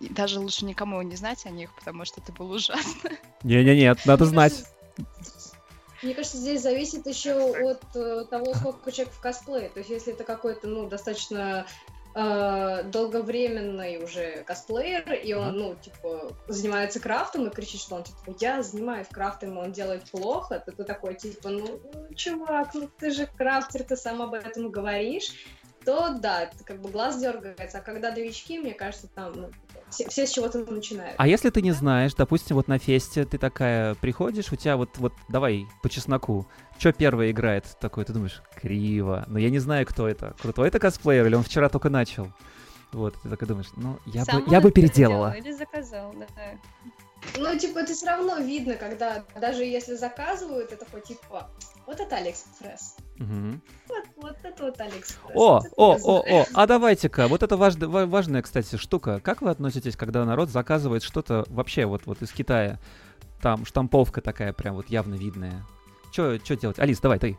[0.00, 3.10] и даже лучше никому не знать о них, потому что это было ужасно.
[3.42, 4.64] Не-не-не, надо знать.
[6.02, 9.70] Мне кажется, здесь зависит еще от э, того, сколько человек в косплее.
[9.70, 11.66] То есть, если это какой-то, ну, достаточно
[12.14, 18.36] э, долговременный уже косплеер, и он, ну, типа, занимается крафтом и кричит, что он, типа,
[18.40, 22.88] я занимаюсь крафтом, и он делает плохо, то ты такой, типа, ну, ну, чувак, ну
[22.98, 25.32] ты же крафтер, ты сам об этом говоришь,
[25.84, 27.78] то да, как бы глаз дергается.
[27.78, 29.50] А когда новички, мне кажется, там, ну,
[29.90, 31.14] все, все с чего-то начинают.
[31.18, 34.90] А если ты не знаешь, допустим, вот на фесте ты такая приходишь, у тебя вот,
[34.96, 36.46] вот давай по чесноку,
[36.78, 40.78] что первое играет такое, ты думаешь, криво, но я не знаю, кто это, крутой это
[40.78, 42.32] косплеер или он вчера только начал.
[42.92, 45.36] Вот, ты такой думаешь, ну, я Сама бы, я бы переделала.
[45.36, 46.26] Или заказал, да.
[47.38, 51.48] Ну, типа, это все равно видно, когда даже если заказывают, это такой, типа,
[51.86, 52.96] вот это Алиэкспресс.
[53.16, 53.60] Мгм.
[53.88, 55.34] Вот, вот это вот Алиэкспресс.
[55.34, 59.20] О, Вот это о, о, о, а давайте-ка, вот это важ- ва- важная, кстати, штука.
[59.20, 62.78] Как вы относитесь, когда народ заказывает что-то вообще вот, вот из Китая?
[63.40, 65.66] Там штамповка такая прям вот явно видная.
[66.14, 66.78] Что делать?
[66.78, 67.36] Алис, давай, ты.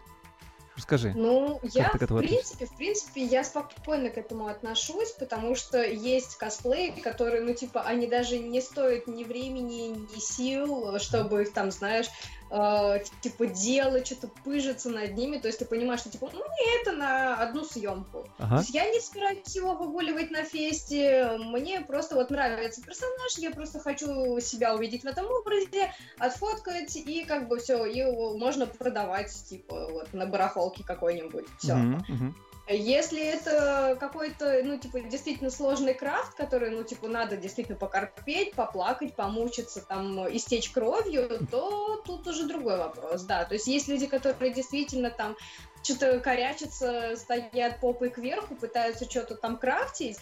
[0.75, 1.13] Расскажи.
[1.15, 6.89] Ну, я, в принципе, в принципе, я спокойно к этому отношусь, потому что есть косплеи,
[6.89, 12.07] которые, ну, типа, они даже не стоят ни времени, ни сил, чтобы их там, знаешь,
[12.49, 16.43] э, типа, делать, что-то пыжиться над ними, то есть ты понимаешь, что, типа, ну,
[16.81, 18.23] это на одну съемку.
[18.37, 18.57] То Ага.
[18.57, 23.79] есть я не собираюсь его выгуливать на фесте, мне просто вот нравится персонаж, я просто
[23.79, 29.87] хочу себя увидеть в этом образе, отфоткать, и как бы все, его можно продавать, типа,
[29.91, 31.75] вот, на барахолке какой-нибудь, все.
[31.75, 32.35] Мгм.
[32.67, 39.15] Если это какой-то, ну, типа, действительно сложный крафт, который, ну, типа, надо действительно покорпеть, поплакать,
[39.15, 43.45] помучиться, там, истечь кровью, то тут уже другой вопрос, да.
[43.45, 45.35] То есть есть люди, которые действительно там
[45.83, 50.17] что-то корячатся, стоят попой кверху, пытаются что-то там крафтить,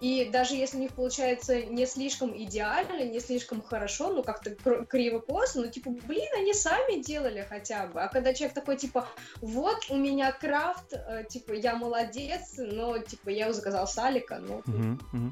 [0.00, 4.86] и даже если у них получается не слишком идеально, не слишком хорошо, ну как-то кр-
[4.86, 8.00] криво-косо, ну типа, блин, они сами делали хотя бы.
[8.02, 9.08] А когда человек такой, типа,
[9.40, 14.38] вот у меня крафт, э, типа, я молодец, но типа я его заказал с Алика,
[14.38, 14.62] ну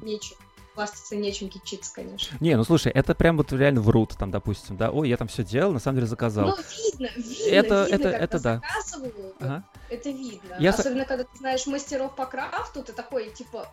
[0.03, 0.35] нечем.
[0.73, 2.37] Хвастаться нечем кичиться, конечно.
[2.39, 5.43] Не, ну слушай, это прям вот реально врут, там, допустим, да, ой, я там все
[5.43, 6.49] делал, на самом деле заказал.
[6.49, 8.53] Ну, видно, видно, Это- видно, это- когда это да.
[8.61, 9.63] заказывают, Ага.
[9.89, 10.55] это видно.
[10.59, 13.67] Я со- Особенно, когда ты знаешь мастеров по крафту, ты такой, типа,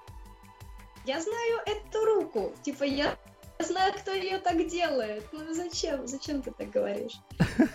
[1.05, 3.17] я знаю эту руку, типа, я
[3.59, 5.25] знаю, кто ее так делает.
[5.33, 6.07] Ну зачем?
[6.07, 7.21] Зачем ты так говоришь?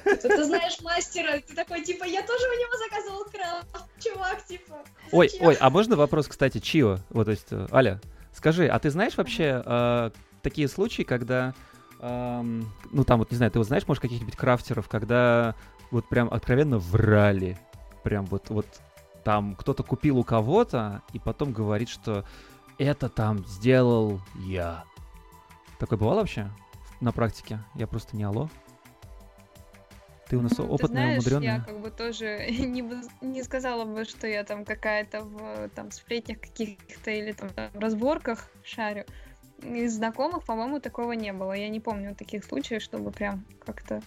[0.03, 4.83] Типа, ты знаешь мастера, ты такой, типа, я тоже у него заказывал крафт, чувак, типа.
[5.11, 6.97] Ой, зачем?» ой, а можно вопрос, кстати, Чио?
[7.09, 8.01] Вот, то есть, э, Аля,
[8.33, 10.11] скажи, а ты знаешь вообще э,
[10.41, 11.53] такие случаи, когда,
[12.01, 15.55] эм, ну там вот, не знаю, ты вот знаешь, может, каких-нибудь крафтеров, когда
[15.91, 17.57] вот прям откровенно врали,
[18.03, 18.67] прям вот, вот
[19.23, 22.25] там кто-то купил у кого-то и потом говорит, что
[22.79, 24.85] это там сделал я.
[25.77, 26.49] Такое бывало вообще
[27.01, 27.59] на практике?
[27.75, 28.49] Я просто не алло.
[30.27, 31.61] Ты у нас Ну, ты опытная, знаешь, я умудренная.
[31.65, 32.83] как бы тоже не,
[33.21, 39.05] не сказала бы, что я там какая-то в там сплетнях каких-то или там разборках шарю.
[39.61, 41.53] Из знакомых, по-моему, такого не было.
[41.53, 44.01] Я не помню таких случаев, чтобы прям как-то...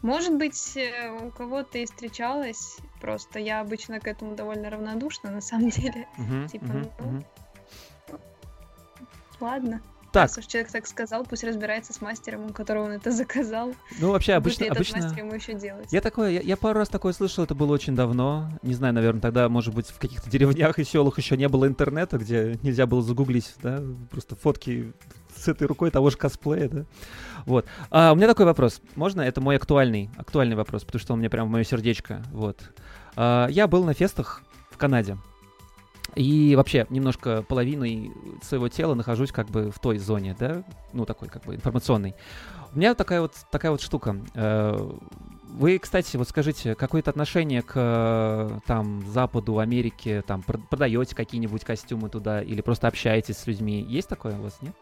[0.00, 5.40] Может быть, э, у кого-то и встречалась, просто я обычно к этому довольно равнодушна, на
[5.40, 6.08] самом деле.
[6.16, 7.24] Мгм, типа, мгм, ну, мгм.
[9.42, 9.80] Ладно.
[10.12, 10.24] Так.
[10.24, 13.72] Раз уж человек так сказал, пусть разбирается с мастером, у которого он это заказал.
[13.98, 14.64] Ну, вообще, Будет обычно...
[14.64, 14.98] этот обычно...
[14.98, 15.90] мастер ему еще делать.
[15.90, 18.50] Я такое, я, я пару раз такое слышал, это было очень давно.
[18.62, 22.18] Не знаю, наверное, тогда, может быть, в каких-то деревнях и селах еще не было интернета,
[22.18, 24.92] где нельзя было загуглить, да, просто фотки
[25.34, 26.84] с этой рукой того же косплея, да.
[27.46, 27.64] Вот.
[27.90, 28.82] А, у меня такой вопрос.
[28.96, 29.22] Можно?
[29.22, 32.22] Это мой актуальный, актуальный вопрос, потому что он мне прям в мое сердечко.
[32.32, 32.60] Вот.
[33.16, 35.16] А, я был на фестах в Канаде.
[36.14, 41.28] И вообще немножко половиной своего тела нахожусь как бы в той зоне, да, ну такой
[41.28, 42.14] как бы информационной.
[42.74, 44.16] У меня такая вот такая вот штука.
[44.34, 44.90] Э,
[45.48, 51.64] Вы, кстати, вот скажите, какое-то отношение к э, там Западу, Америке, там пр- продаете какие-нибудь
[51.64, 53.80] костюмы туда или просто общаетесь с людьми?
[53.82, 54.74] Есть такое у вас, нет?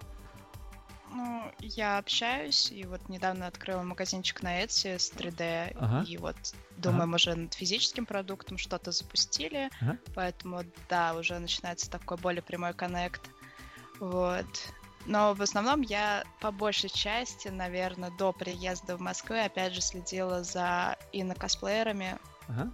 [1.62, 6.05] Я общаюсь, и вот недавно открыла магазинчик на Etsy с 3D, Ага.
[6.07, 6.37] и вот
[6.77, 9.99] думаем уже над физическим продуктом, что-то запустили, Ага.
[10.14, 13.23] поэтому, да, уже начинается такой более прямой коннект,
[13.99, 14.46] вот.
[15.07, 20.42] Но в основном я по большей части, наверное, до приезда в Москву, опять же, следила
[20.42, 22.18] за инокосплеерами,
[22.49, 22.70] Ага.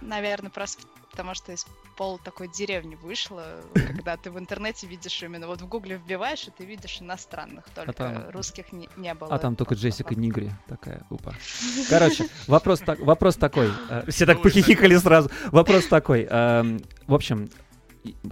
[0.00, 5.46] наверное, просто потому что из пол такой деревни вышло, когда ты в интернете видишь именно,
[5.46, 9.34] вот в гугле вбиваешь, и ты видишь иностранных, только там- русских не, не было.
[9.34, 10.14] А там только Джессика.
[10.14, 11.34] Нигри такая, упа.
[11.88, 13.70] Короче, вопрос, так, вопрос такой.
[13.88, 15.30] э, Все так похихикали сразу.
[15.50, 16.26] Вопрос такой.
[16.28, 17.48] эм, В общем,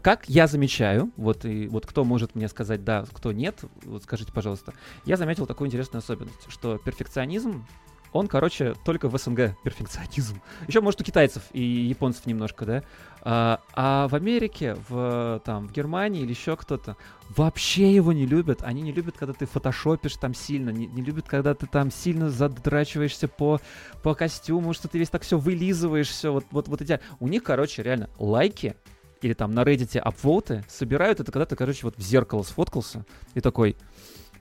[0.02, 4.32] как я замечаю, вот и вот кто может мне сказать да, кто нет, вот скажите,
[4.32, 4.74] пожалуйста.
[5.04, 7.64] Я заметил такую интересную особенность, что перфекционизм
[8.12, 10.42] он, короче, только в СНГ перфекционизм.
[10.66, 12.82] Еще, может, у китайцев и японцев немножко, да?
[13.22, 16.96] А, а в Америке, в, там, в Германии или еще кто-то
[17.28, 18.62] вообще его не любят.
[18.62, 22.30] Они не любят, когда ты фотошопишь там сильно, не, не любят, когда ты там сильно
[22.30, 23.60] задрачиваешься по,
[24.02, 27.00] по костюму, что ты весь так все вылизываешь, все вот, вот, вот эти...
[27.18, 28.76] У них, короче, реально лайки
[29.20, 33.04] или там на Reddit апвоты собирают это, когда ты, короче, вот в зеркало сфоткался
[33.34, 33.76] и такой,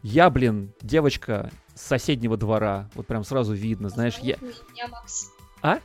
[0.01, 4.37] я, блин, девочка с соседнего двора, вот прям сразу видно, знаешь, я...
[4.39, 5.79] Меня Макс- А?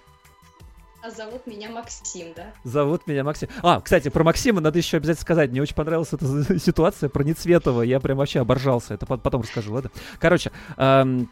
[1.04, 2.54] А зовут меня Максим, да?
[2.64, 3.48] Зовут меня Максим.
[3.62, 5.50] А, кстати, про Максима надо еще обязательно сказать.
[5.50, 7.82] Мне очень понравилась эта ситуация про Нецветова.
[7.82, 8.94] Я прям вообще оборжался.
[8.94, 9.90] Это по- потом расскажу, ладно?
[10.18, 11.30] Короче, эм,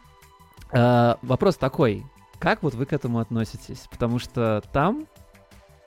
[0.72, 2.04] э, вопрос такой.
[2.38, 3.86] Как вот вы к этому относитесь?
[3.90, 5.06] Потому что там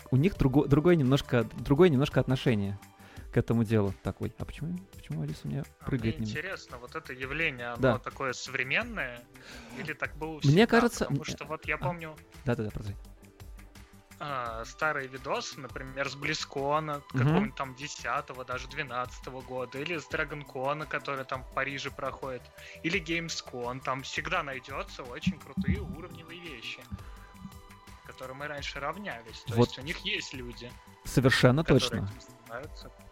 [0.09, 2.79] у них друго- другое немножко, другое немножко отношение
[3.31, 3.93] к этому делу.
[4.01, 6.39] Так, ой, а почему, почему Алиса у меня А прыгает Мне немного?
[6.39, 7.97] интересно, вот это явление, оно Да.
[7.99, 9.19] такое современное?
[9.77, 10.65] Или так было Мне всегда?
[10.65, 11.77] кажется, Потому что вот я а.
[11.77, 12.95] помню Да-да-да, продолжай.
[14.19, 17.23] А, старые видосы, например, с Близкона, Мгм.
[17.25, 22.41] какого-нибудь там 10 даже 12 года, или с Драгонкона, который там в Париже проходит,
[22.83, 26.81] или Gamescom, там всегда найдется очень крутые уровневые вещи,
[28.03, 29.41] к которым мы раньше равнялись.
[29.47, 29.67] То Вот.
[29.67, 30.71] есть у них есть люди,
[31.03, 32.09] Совершенно которые точно.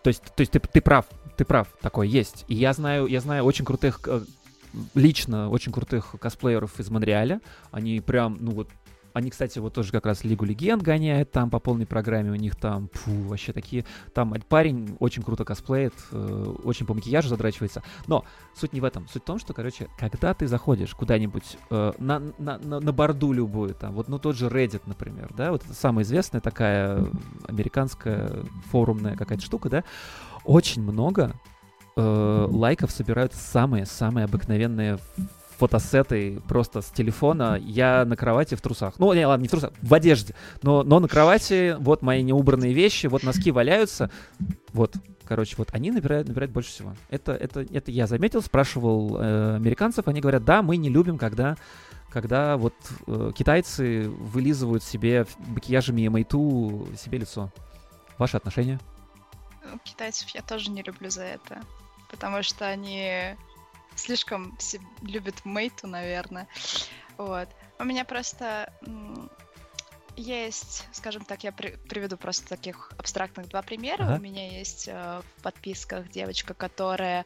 [0.03, 1.05] То есть, то есть ты, ты прав,
[1.37, 2.45] ты прав, такое есть.
[2.47, 4.25] И я знаю, я знаю очень крутых, э,
[4.95, 7.39] лично очень крутых косплееров из Монреаля.
[7.71, 8.69] Они прям, ну вот,
[9.13, 12.31] они, кстати, вот тоже как раз Лигу Легенд гоняют там по полной программе.
[12.31, 13.85] У них там, фу, вообще такие...
[14.13, 17.83] Там парень очень круто косплеит, э, очень по макияжу задрачивается.
[18.07, 19.07] Но суть не в этом.
[19.07, 23.31] Суть в том, что, короче, когда ты заходишь куда-нибудь э, на, на, на, на борду
[23.31, 27.05] любую, там, вот, ну, тот же Reddit, например, да, вот это самая известная такая
[27.47, 29.83] американская форумная какая-то штука, да,
[30.43, 31.33] очень много
[31.95, 34.97] э, лайков собирают самые-самые обыкновенные
[35.63, 37.57] фотосеты просто с телефона.
[37.57, 38.95] Я на кровати в трусах.
[38.97, 40.35] Ну, не, ладно, не в трусах, в одежде.
[40.61, 44.11] Но, но на кровати вот мои неубранные вещи, вот носки валяются.
[44.73, 46.95] Вот, короче, вот они набирают, набирают больше всего.
[47.09, 51.55] Это, это, это я заметил, спрашивал э, американцев, они говорят, да, мы не любим, когда
[52.09, 52.75] когда вот
[53.07, 57.51] э, китайцы вылизывают себе макияжами и майту себе лицо.
[58.19, 58.79] Ваши отношения?
[59.83, 61.61] Китайцев я тоже не люблю за это,
[62.11, 63.35] потому что они
[63.95, 64.57] слишком
[65.01, 66.47] любят мейту, наверное.
[67.17, 67.49] Вот.
[67.79, 68.71] У меня просто
[70.15, 74.03] есть, скажем так, я при- приведу просто таких абстрактных два примера.
[74.03, 74.15] Ага.
[74.15, 77.25] У меня есть э, в подписках девочка, которая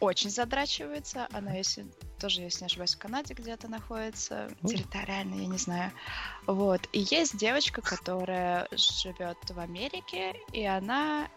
[0.00, 1.28] очень задрачивается.
[1.32, 1.86] Она, если
[2.18, 4.68] тоже, если не ошибаюсь, в Канаде где-то находится, О.
[4.68, 5.92] территориально, я не знаю.
[6.46, 6.88] Вот.
[6.92, 11.28] И есть девочка, которая живет в Америке, и она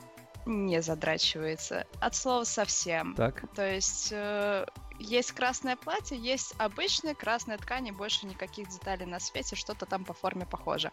[0.46, 1.86] не задрачивается.
[2.00, 3.16] От слова совсем.
[3.16, 3.44] Так.
[3.56, 4.66] То есть э,
[5.00, 10.06] есть красное платье, есть обычная красная ткань, и больше никаких деталей на свете, что-то там
[10.06, 10.92] по форме похоже.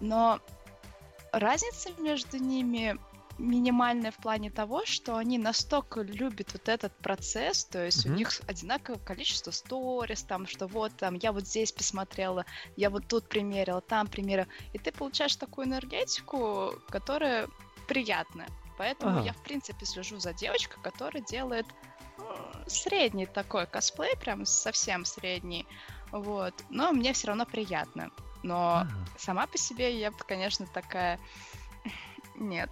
[0.00, 0.40] Но
[1.32, 2.98] разница между ними
[3.38, 8.14] минимальная в плане того, что они настолько любят вот этот процесс, то есть Мгм.
[8.14, 13.08] у них одинаковое количество сторис, там, что вот там я вот здесь посмотрела, я вот
[13.08, 17.48] тут примерила, там примерила, и ты получаешь такую энергетику, которая
[17.88, 18.48] приятная.
[18.76, 19.26] Поэтому Ага.
[19.26, 21.66] я, в принципе, слежу за девочкой, которая делает
[22.18, 22.22] э,
[22.66, 25.66] средний такой косплей, прям совсем средний.
[26.10, 26.54] Вот.
[26.70, 28.10] Но мне все равно приятно.
[28.42, 28.90] Но Ага.
[29.18, 31.18] сама по себе я, конечно, такая...
[32.36, 32.70] Нет,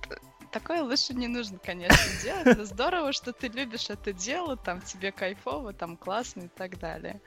[0.53, 2.67] такое лучше не нужно, конечно, делать.
[2.67, 7.21] Здорово, что ты любишь это дело, там тебе кайфово, там классно и так далее.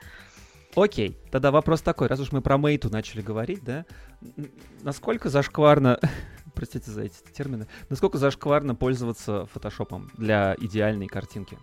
[0.74, 3.86] Окей, тогда вопрос такой, раз уж мы про мейту начали говорить, да,
[4.82, 5.98] насколько зашкварно,
[6.56, 11.56] простите за эти термины, насколько зашкварно пользоваться фотошопом для идеальной картинки?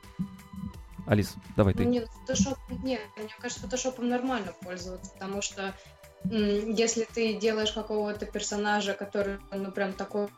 [1.06, 1.84] Алис, давай ты.
[1.84, 5.76] Нет, фотошоп, нет, мне кажется, фотошопом нормально пользоваться, потому что
[6.24, 10.30] если ты делаешь какого-то персонажа, который, ну, прям такой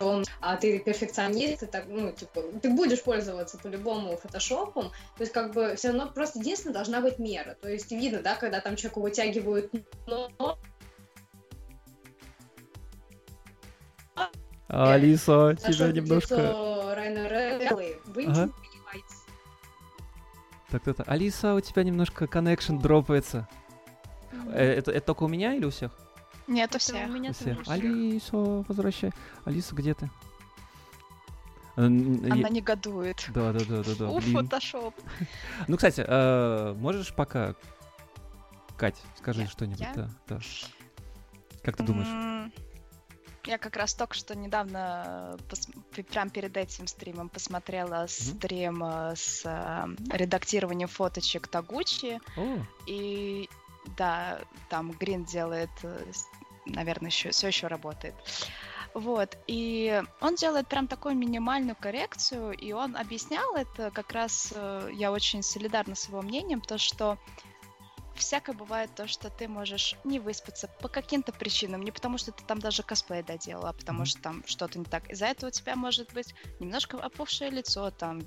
[0.00, 5.32] он- а ты перфекционист, и так, ну, типа, ты будешь пользоваться по-любому фотошопом, то есть,
[5.32, 8.76] как бы, все равно просто единственное должна быть мера, то есть, видно, да, когда там
[8.76, 9.70] человеку вытягивают
[10.06, 10.30] нос,
[14.68, 16.94] Алиса, тебя немножко...
[16.94, 18.46] Райана Релли, вы Ага.
[18.46, 19.14] не понимаете.
[20.70, 21.02] Так, кто-то.
[21.02, 23.48] Алиса, у тебя немножко коннекшн дропается.
[24.52, 25.90] Э, Это, это только у меня или у всех?
[26.50, 27.08] Нет, у Это всех.
[27.08, 27.58] у меня У всех.
[27.58, 27.70] тоже.
[27.70, 29.12] Алиса, возвращай.
[29.44, 30.10] Алиса, где ты?
[31.76, 33.24] Э, Она я- негодует.
[33.32, 34.08] Да, да, да, да, да.
[34.10, 34.34] У, блин.
[34.34, 34.94] фотошоп.
[35.68, 37.54] Ну, кстати, э, можешь пока,
[38.76, 40.40] Кать, скажи что-нибудь, да, да.
[41.62, 42.52] Как ты думаешь?
[43.46, 45.36] Я как раз только что недавно,
[45.94, 52.20] пе- прям перед этим стримом, посмотрела стрим э, с э, редактированием фоточек Тагучи.
[52.36, 53.48] О, И
[53.96, 56.04] да, там Грин делает, э,
[56.66, 58.14] наверное, еще, все еще работает.
[58.92, 64.90] Вот, и он делает прям такую минимальную коррекцию, и он объяснял это как раз, э,
[64.92, 67.16] я очень солидарна с его мнением, то, что
[68.20, 72.44] всякое бывает то, что ты можешь не выспаться по каким-то причинам, не потому что ты
[72.44, 75.08] там даже косплей доделал, а потому что там что-то не так.
[75.10, 78.22] Из-за этого у тебя может быть немножко опухшее лицо, там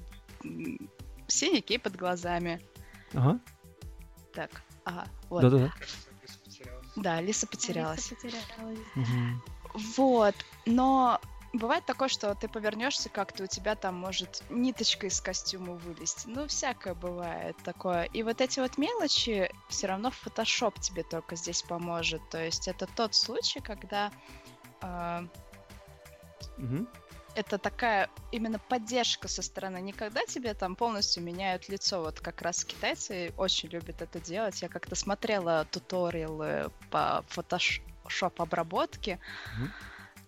[1.28, 2.62] синяки под глазами.
[3.14, 3.40] ага,
[4.34, 4.50] Так,
[4.86, 5.42] ага, вот.
[5.42, 5.74] да-да-да.
[6.96, 8.12] Да, Лиса потерялась.
[8.12, 8.80] Алиса потерялась.
[8.96, 9.42] Мгм.
[9.74, 10.36] Вот,
[10.66, 11.20] но
[11.54, 16.24] бывает такое, что ты повернешься как-то, у тебя там может ниточка из костюма вылезть.
[16.26, 18.04] Ну, всякое бывает такое.
[18.06, 22.22] И вот эти вот мелочи все равно Photoshop тебе только здесь поможет.
[22.30, 24.12] То есть это тот случай, когда
[24.82, 25.24] а,
[26.58, 26.88] Мгм.
[27.36, 29.82] Это такая именно поддержка со стороны.
[29.82, 32.02] Не когда тебе там полностью меняют лицо.
[32.02, 34.62] Вот как раз китайцы очень любят это делать.
[34.62, 39.20] Я как-то смотрела туториалы по фотошоп обработке.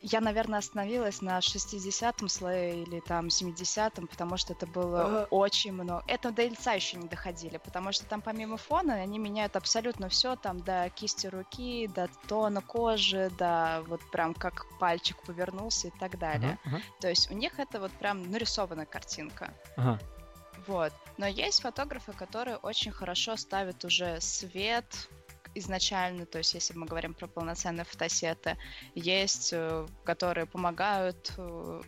[0.08, 5.28] Я, наверное, остановилась на 60-м слое или там 70-м, потому что это было Ага.
[5.32, 6.04] очень много.
[6.06, 10.36] Это до лица еще не доходили, потому что там помимо фона они меняют абсолютно все,
[10.36, 16.20] там до кисти руки, до тона кожи, до вот прям как пальчик повернулся и так
[16.20, 16.60] далее.
[16.66, 19.56] Ага, ага, То есть у них это вот прям нарисованная картинка.
[19.76, 20.00] ага.
[20.68, 20.94] Вот.
[21.18, 24.86] Но есть фотографы, которые очень хорошо ставят уже свет
[25.56, 28.58] изначально, то есть если мы говорим про полноценные фотосеты,
[28.94, 31.82] есть, э, которые помогают э,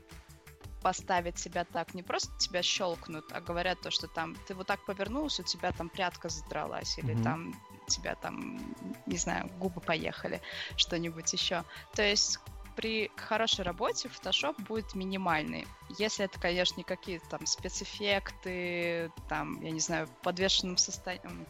[0.81, 4.79] поставить себя так, не просто тебя щелкнут, а говорят то, что там ты вот так
[4.85, 7.23] повернулся, у тебя там прядка задралась, или Мгм.
[7.23, 7.53] там
[7.87, 8.59] тебя там,
[9.05, 10.41] не знаю, губы поехали,
[10.75, 11.63] что-нибудь еще.
[11.93, 12.39] То есть
[12.75, 15.67] при хорошей работе Photoshop будет минимальный.
[15.89, 21.47] Если это, конечно, не какие-то там спецэффекты, там, я не знаю, в подвешенном состоянии,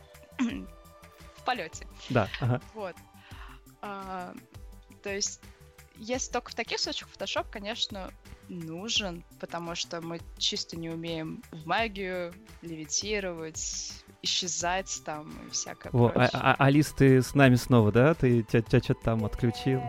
[1.48, 1.88] полете.
[2.10, 2.62] Да, ага.
[2.74, 2.96] Вот.
[3.82, 4.34] А,
[5.02, 5.40] то есть,
[5.96, 8.12] если только в таких случаях Photoshop, конечно,
[8.50, 16.08] нужен, потому что мы чисто не умеем в магию левитировать, исчезать там и всякое Во,
[16.08, 16.32] а- прочее.
[16.34, 18.14] а- Алис, ты с нами снова, да?
[18.14, 19.82] Ты тебя что-то там отключил?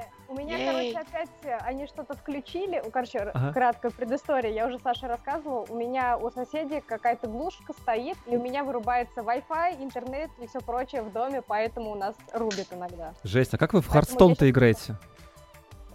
[1.01, 2.80] Опять э, они что-то включили.
[2.84, 3.53] Ну, Короче, Ага.
[3.53, 4.51] краткая предыстория.
[4.53, 5.64] Я уже Саше рассказывала.
[5.68, 10.61] У меня у соседей какая-то глушка стоит, и у меня вырубается Wi-Fi, интернет и все
[10.61, 13.14] прочее в доме, поэтому у нас рубит иногда.
[13.24, 14.09] Жесть, а как вы в щас-
[14.40, 14.96] играете?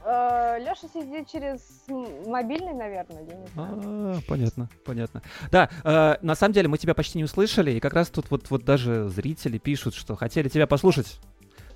[0.06, 1.62] Леша сидит через
[2.28, 3.82] мобильный, наверное, я не знаю.
[3.86, 5.22] А, понятно, понятно.
[5.50, 8.50] Да, э, на самом деле мы тебя почти не услышали, и как раз тут вот,
[8.50, 11.20] вот даже зрители пишут, что хотели тебя послушать.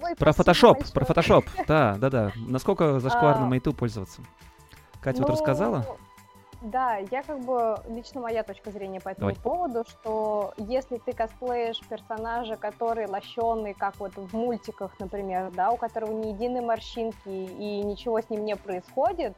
[0.02, 0.94] Ой, Про фотошоп, большое.
[0.94, 1.46] про фотошоп.
[1.68, 2.32] Да, да, да.
[2.36, 4.22] Насколько зашкварно А, мейту пользоваться?
[5.02, 5.86] Катя вот Ну, рассказала?
[6.62, 9.36] Да, я как бы, лично моя точка зрения по этому Давай.
[9.36, 15.78] поводу, что если ты косплеишь персонажа, который лощеный, как вот в мультиках, например, да, у
[15.78, 19.36] которого ни единой морщинки и ничего с ним не происходит,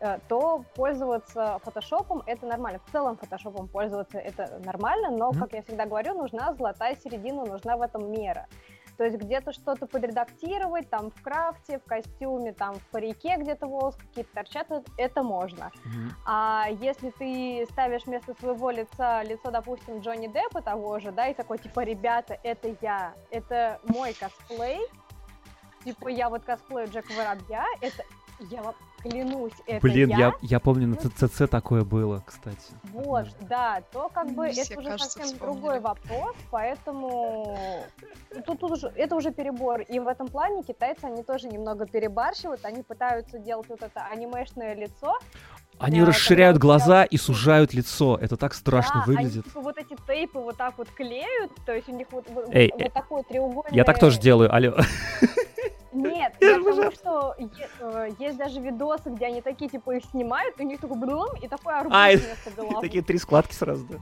[0.00, 2.80] э, то пользоваться фотошопом это нормально.
[2.86, 5.40] В целом фотошопом пользоваться это нормально, но, Мгм.
[5.40, 8.46] как я всегда говорю, нужна золотая середина, нужна в этом мера.
[8.98, 13.94] То есть где-то что-то подредактировать, там в крафте, в костюме, там в парике где-то волос
[13.94, 15.70] какие-то торчат, это можно.
[15.84, 16.12] Мгм.
[16.26, 21.34] А если ты ставишь вместо своего лица лицо, допустим, Джонни Деппа того же, да, и
[21.34, 24.80] такой, типа, ребята, это я, это мой косплей,
[25.84, 28.02] типа, я вот косплею Джека Воробья, это,
[28.50, 32.58] я вам клянусь, это Блин, я, я, я помню, на ЦЦ такое было, кстати.
[32.92, 35.60] вот, да, то как бы Все, это уже кажется, совсем вспомнили.
[35.60, 37.56] другой вопрос, поэтому
[38.46, 39.80] тут, тут уже, это уже перебор.
[39.82, 44.74] И в этом плане китайцы, они тоже немного перебарщивают, они пытаются делать вот это анимешное
[44.74, 45.18] лицо.
[45.78, 48.18] Они Да, расширяют глаза вот и сужают лицо.
[48.20, 49.44] Это так страшно да, они выглядит.
[49.44, 52.70] типа вот эти тейпы вот так вот клеют, то есть у них вот, вот, Эй,
[52.72, 53.76] вот э, такой треугольный...
[53.76, 54.74] Я так тоже делаю, алло.
[56.02, 56.90] Нет, Я я же к тому, ужасно.
[56.92, 57.36] что
[57.80, 61.48] э, есть даже видосы, где они такие, типа, их снимают, у них такой блум, и
[61.48, 62.80] такой арбуз А, вместо головы.
[62.80, 63.98] Такие три складки сразу, да.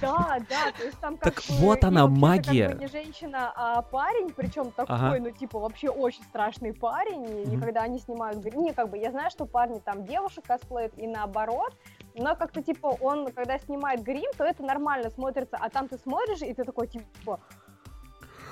[0.00, 2.76] Да, да, то есть там как Так вот она, магия.
[2.78, 7.52] Не женщина, а парень, причем такой, ну типа вообще очень страшный парень.
[7.52, 11.06] И когда они снимают, не как бы я знаю, что парни там девушек косплеят и
[11.06, 11.72] наоборот,
[12.14, 16.42] но как-то типа он, когда снимает грим, то это нормально смотрится, а там ты смотришь
[16.42, 17.40] и ты такой типа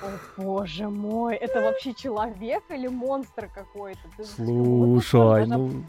[0.01, 3.99] о боже мой, это вообще человек или монстр какой-то?
[4.17, 5.85] Ты- Слушай, должна ну...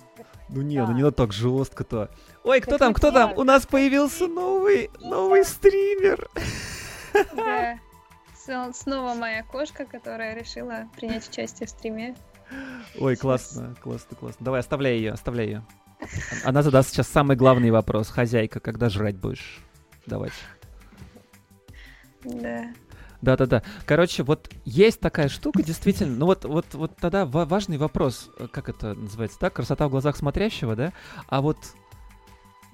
[0.48, 0.92] Ну не, ну Да.
[0.92, 2.10] не надо так жестко-то.
[2.44, 3.32] Ой, кто Так там, кто там?
[3.36, 6.28] У нас появился новый, новый стример.
[7.34, 7.78] Да.
[8.72, 12.14] Снова моя кошка, которая решила принять участие в стриме.
[12.98, 14.44] Ой, классно, классно, классно.
[14.44, 15.62] Давай, оставляй ее, оставляй ее.
[16.44, 18.08] Она задаст сейчас самый главный вопрос.
[18.10, 19.60] Хозяйка, когда жрать будешь?
[20.06, 20.34] Давайте.
[22.24, 22.66] Да.
[23.22, 23.62] Да-да-да.
[23.86, 26.16] Короче, вот есть такая штука, действительно.
[26.16, 29.48] Ну вот, вот, вот тогда ва- важный вопрос, э, как это называется, да?
[29.48, 30.92] Красота в глазах смотрящего, да?
[31.28, 31.56] А вот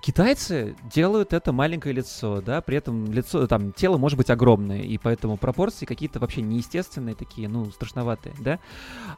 [0.00, 4.96] китайцы делают это маленькое лицо, да, при этом лицо, там, тело может быть огромное, и
[4.96, 8.58] поэтому пропорции какие-то вообще неестественные такие, ну, страшноватые, да.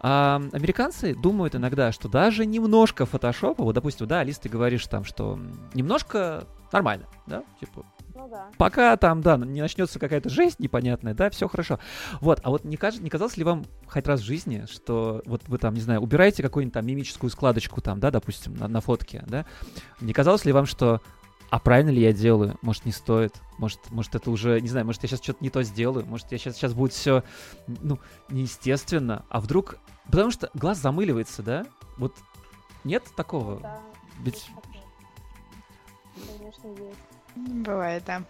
[0.00, 5.04] А американцы думают иногда, что даже немножко фотошопа, вот, допустим, да, Алис, ты говоришь там,
[5.04, 5.38] что
[5.74, 7.84] немножко нормально, да, типа,
[8.20, 8.50] Ну да.
[8.58, 11.78] пока там, да, не начнется какая-то жесть непонятная, да, все хорошо.
[12.20, 15.40] Вот, а вот не, каж- не казалось ли вам хоть раз в жизни, что вот
[15.48, 19.24] вы там, не знаю, убираете какую-нибудь там мимическую складочку там, да, допустим, на, на фотке,
[19.26, 19.46] да,
[20.02, 21.00] не казалось ли вам, что
[21.48, 22.58] а правильно ли я делаю?
[22.60, 23.40] Может, не стоит?
[23.56, 26.04] Может, может это уже, не знаю, может, я сейчас что-то не то сделаю?
[26.06, 27.24] Может, я сейчас, сейчас будет все,
[27.66, 27.98] ну,
[28.28, 29.24] неестественно?
[29.30, 29.78] А вдруг...
[30.06, 31.66] Потому что глаз замыливается, да?
[31.96, 32.14] Вот
[32.84, 33.60] нет такого?
[33.60, 33.80] Да,
[34.20, 34.50] Ведь.
[36.38, 37.09] Конечно, есть.
[37.36, 38.22] Бывает, да.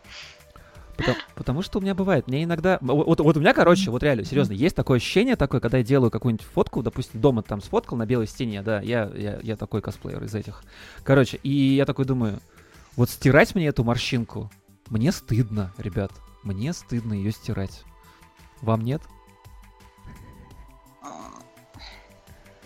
[0.97, 2.79] Потому, потому что у меня бывает, мне иногда...
[2.83, 6.11] Вот, вот- у меня, короче, вот реально, серьезно, есть такое ощущение такое, когда я делаю
[6.11, 10.23] какую-нибудь фотку, допустим, дома там сфоткал на белой стене, да, я, я, я такой косплеер
[10.23, 10.63] из этих.
[11.03, 12.41] Короче, и я такой думаю,
[12.97, 14.51] вот стирать мне эту морщинку,
[14.91, 17.85] мне стыдно, ребят, мне стыдно ее стирать.
[18.61, 19.01] Вам нет?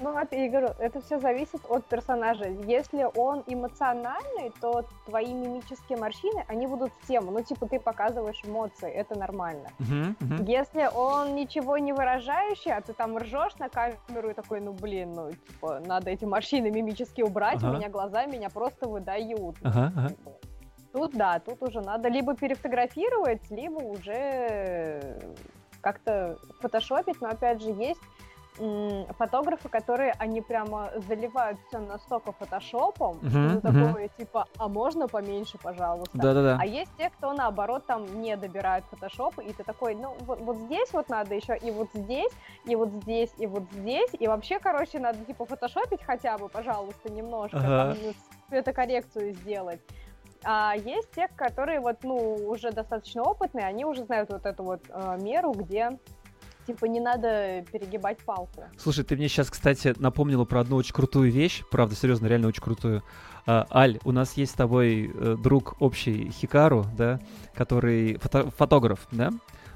[0.04, 2.44] Ну, это, я говорю, это все зависит от персонажа.
[2.44, 7.30] Если он эмоциональный, то твои мимические морщины, они будут в тему.
[7.30, 9.70] Ну, типа, ты показываешь эмоции, это нормально.
[9.78, 10.44] Мгм, мгм.
[10.44, 15.14] Если он ничего не выражающий, а ты там ржешь на камеру и такой, ну, блин,
[15.14, 17.70] ну, типа, надо эти морщины мимические убрать, Ага.
[17.70, 19.56] у меня глаза меня просто выдают.
[19.62, 20.10] Ага.
[20.10, 20.32] типа,
[20.92, 25.18] Тут, да, тут уже надо либо перефотографировать, либо уже
[25.80, 28.00] как-то фотошопить, но, опять же, есть
[28.56, 36.16] фотографы, которые, они прямо заливают все настолько фотошопом, ты такое, типа, а можно поменьше, пожалуйста?
[36.16, 36.58] Да-да-да.
[36.60, 40.56] А есть те, кто наоборот там не добирают фотошоп, и ты такой, ну вот, вот
[40.56, 42.32] здесь вот надо еще, и вот здесь,
[42.64, 47.12] и вот здесь, и вот здесь, и вообще, короче, надо типа фотошопить хотя бы, пожалуйста,
[47.12, 47.94] немножко, Ага.
[47.94, 48.12] там, ну,
[48.48, 49.80] цветокоррекцию сделать.
[50.44, 54.82] А есть те, которые вот, ну, уже достаточно опытные, они уже знают вот эту вот
[54.90, 55.98] э, меру, где
[56.66, 58.64] типа не надо перегибать палку.
[58.76, 61.62] Слушай, ты мне сейчас, кстати, напомнила про одну очень крутую вещь.
[61.70, 63.02] Правда, серьезно, реально очень крутую.
[63.46, 67.20] А, Аль, у нас есть с тобой э, друг общий Хикару, да,
[67.54, 69.30] который фото- фотограф, да?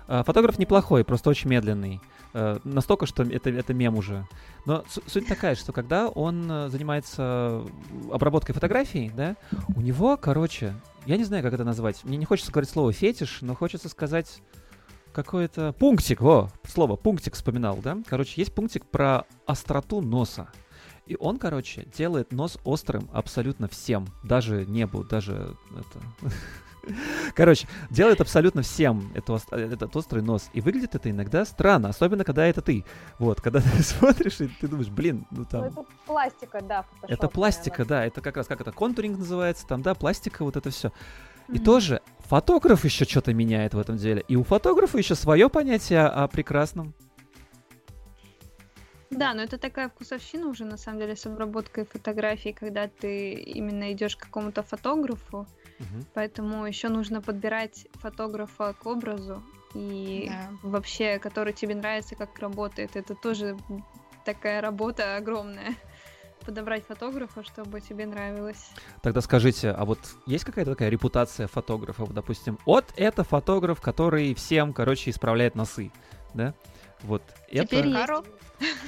[0.07, 2.01] А, фотограф неплохой, просто очень медленный.
[2.35, 4.27] Э, настолько, что это, это мем уже.
[4.65, 7.63] Но су- суть такая, что когда он э, занимается
[8.11, 9.37] обработкой фотографий, да,
[9.77, 10.75] у него, короче,
[11.07, 12.05] я не знаю, как это назвать.
[12.05, 14.41] Мне не хочется говорить слово фетиш, но хочется сказать
[15.25, 17.99] какой-то пунктик, во, слово пунктик вспоминал, да?
[18.07, 20.49] Короче, есть пунктик про остроту носа.
[21.07, 26.33] И он, короче, делает нос острым абсолютно всем, даже небу, даже это...
[27.35, 30.51] Короче, делает абсолютно всем это, этот острый нос.
[30.53, 32.85] И выглядит это иногда странно, особенно когда это ты.
[33.19, 35.65] Вот, когда ты смотришь, и ты думаешь, блин, ну Ну, там...
[35.65, 39.83] это пластика, да, Это пластика, она да, это как раз как это контуринг называется, там,
[39.83, 40.93] да, пластика, вот это все.
[41.49, 41.65] И Мгм.
[41.65, 44.23] тоже фотограф еще что-то меняет в этом деле.
[44.29, 46.95] И у фотографа еще свое понятие о прекрасном.
[49.11, 53.91] Да, но это такая вкусовщина уже, на самом деле, с обработкой фотографий, когда ты именно
[53.93, 55.47] идешь к какому-то фотографу,
[55.79, 56.05] Мгм.
[56.13, 59.43] поэтому еще нужно подбирать фотографа к образу
[59.75, 60.51] и Да.
[60.63, 62.97] вообще, который тебе нравится, как работает.
[62.97, 63.57] Это тоже
[64.27, 65.75] такая работа огромная.
[66.49, 68.71] Подобрать фотографа, чтобы тебе нравилось.
[69.03, 74.73] Тогда скажите, а вот есть какая-то такая репутация фотографов, допустим, вот это фотограф, который всем,
[74.73, 75.93] короче, исправляет носы,
[76.33, 76.55] да?
[77.03, 77.77] Вот Теперь это...
[77.77, 77.93] есть.
[77.99, 78.25] Хикару?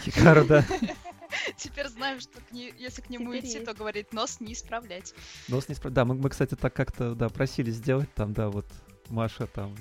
[0.03, 0.65] Хикару, да.
[1.59, 3.67] Теперь знаем, что к не- если к нему Теперь идти, есть.
[3.67, 5.13] то говорит нос не исправлять.
[5.49, 8.65] Нос не спра- Да, мы, мы, кстати, так как-то, да, просили сделать там, да, вот
[9.11, 9.77] Маша там,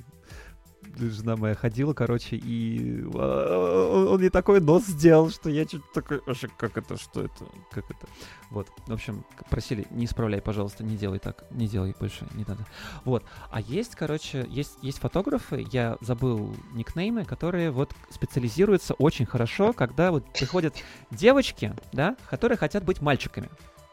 [0.97, 6.21] жена моя ходила, короче, и а, он, мне такой нос сделал, что я чуть такой,
[6.25, 8.07] вообще, как это, что это, как это.
[8.49, 12.65] Вот, в общем, просили, не исправляй, пожалуйста, не делай так, не делай больше, не надо.
[13.05, 19.73] Вот, а есть, короче, есть, есть фотографы, я забыл никнеймы, которые вот специализируются очень хорошо,
[19.73, 20.75] когда вот приходят
[21.11, 23.49] девочки, да, которые хотят быть мальчиками.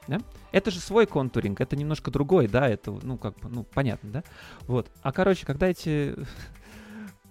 [0.08, 0.20] Да?
[0.52, 4.24] Это же свой контуринг, это немножко другой, да, это, ну, как бы, ну, понятно, да?
[4.62, 4.88] Вот.
[5.02, 6.14] А, короче, когда эти...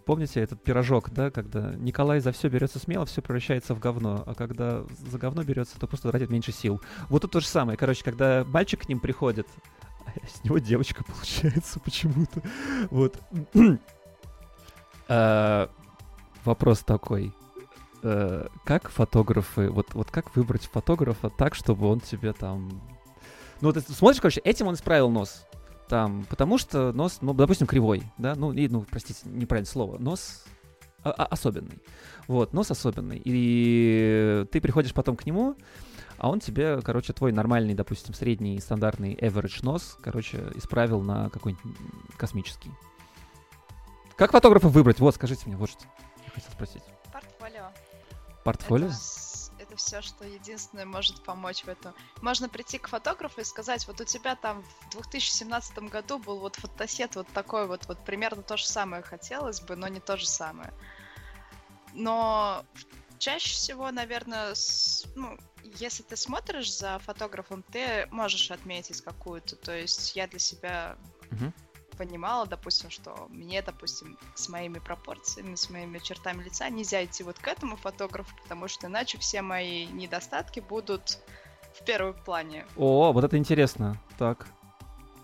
[0.05, 4.35] Помните этот пирожок, да, когда Николай за все берется смело, все превращается в говно, а
[4.35, 6.79] когда за говно берется, то просто тратит меньше сил.
[7.09, 7.77] Вот тут то же самое.
[7.77, 9.47] Короче, когда мальчик к ним приходит,
[10.05, 12.41] а с него девочка получается почему-то.
[12.91, 13.19] Вот.
[15.07, 15.69] А,
[16.43, 17.33] Вопрос такой.
[18.03, 22.81] Э, Как фотографы, вот, вот как выбрать фотографа так, чтобы он тебе там...
[23.61, 25.47] Ну, ты смотришь, короче, этим он исправил нос.
[25.87, 30.43] Там, потому что нос, ну, допустим, кривой, да, ну, и, ну, простите, неправильное слово, нос
[31.03, 31.79] особенный.
[32.27, 33.21] Вот, нос особенный.
[33.23, 35.55] И ты приходишь потом к нему,
[36.17, 41.75] а он тебе, короче, твой нормальный, допустим, средний стандартный average нос, короче, исправил на какой-нибудь
[42.17, 42.71] космический.
[44.15, 44.99] Как фотографа выбрать?
[44.99, 45.83] Вот, скажите мне, вот что
[46.23, 46.83] я хотел спросить.
[47.11, 47.65] Портфолио.
[48.43, 48.87] Портфолио?
[48.87, 48.95] Это,
[49.75, 51.93] все, что единственное может помочь в этом.
[52.21, 56.55] Можно прийти к фотографу и сказать, вот у тебя там в 2017 году был вот
[56.55, 60.25] фотосет вот такой вот, вот примерно то же самое хотелось бы, но не то же
[60.27, 60.73] самое.
[61.93, 62.65] Но
[63.19, 69.55] чаще всего, наверное, с- ну, если ты смотришь за фотографом, ты можешь отметить какую-то.
[69.55, 70.97] То есть я для себя
[71.31, 71.53] Мгм.
[71.97, 77.39] Понимала, допустим, что мне, допустим, с моими пропорциями, с моими чертами лица нельзя идти вот
[77.39, 81.19] к этому фотографу, потому что иначе все мои недостатки будут
[81.79, 82.65] в первом плане.
[82.77, 83.97] О, вот это интересно.
[84.17, 84.47] Так.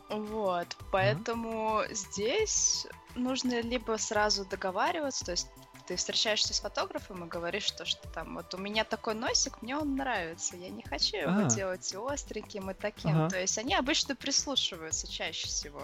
[0.09, 5.47] Вот, поэтому здесь нужно либо сразу договариваться, то есть
[5.87, 9.77] ты встречаешься с фотографом и говоришь, что, что там, вот у меня такой носик, мне
[9.77, 11.49] он нравится, я не хочу его А.
[11.49, 13.11] делать и остреньким, и таким.
[13.11, 13.29] Ага.
[13.29, 15.83] То есть они обычно прислушиваются чаще всего.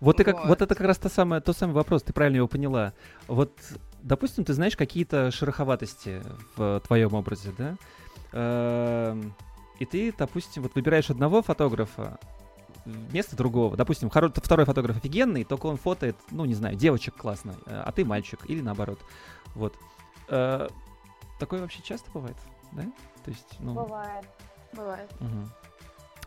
[0.00, 2.48] Вот, ты как, вот это как раз то самое, тот самый вопрос, ты правильно его
[2.48, 2.94] поняла.
[3.28, 3.52] Вот,
[4.02, 6.22] допустим, ты знаешь какие-то шероховатости
[6.56, 7.76] в твоем образе, да?
[8.32, 9.34] Эм,
[9.78, 12.18] И ты, допустим, вот выбираешь одного фотографа
[12.84, 13.76] вместо другого.
[13.76, 18.04] Допустим, второй фотограф офигенный, только он фотоет, ну, не знаю, девочек классно, э, а ты
[18.04, 18.98] мальчик, или наоборот.
[19.54, 19.74] Вот.
[20.28, 20.68] Э,
[21.38, 22.36] Такое вообще часто бывает,
[22.72, 22.82] да?
[23.24, 23.72] То есть, ну...
[23.72, 24.26] Бывает.
[24.74, 25.10] Бывает.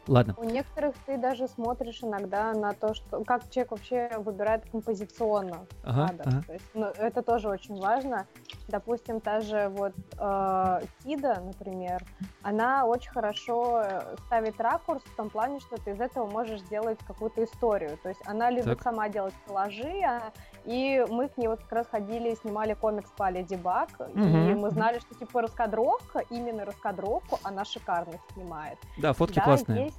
[0.08, 0.34] Ладно.
[0.38, 6.08] У некоторых ты даже смотришь иногда на то, что как человек вообще выбирает композиционно Ага,
[6.10, 6.24] кадр.
[6.26, 6.44] ага.
[6.48, 8.28] То есть, ну, это тоже очень важно.
[8.68, 12.04] Допустим, та же вот э, Кида, например,
[12.42, 17.00] она очень хорошо э, ставит ракурс в том плане, что ты из этого можешь сделать
[17.08, 17.98] какую-то историю.
[18.04, 18.82] То есть она любит Так.
[18.84, 20.32] сама делать коллажи, а-
[20.66, 24.20] и мы к ней вот как раз ходили и снимали комикс по Леди Баг, и
[24.20, 24.60] Мгм.
[24.60, 28.78] мы знали, что типа раскадровка, именно раскадровку она шикарно снимает.
[28.98, 29.84] Да, фотки Да, классные.
[29.86, 29.93] есть-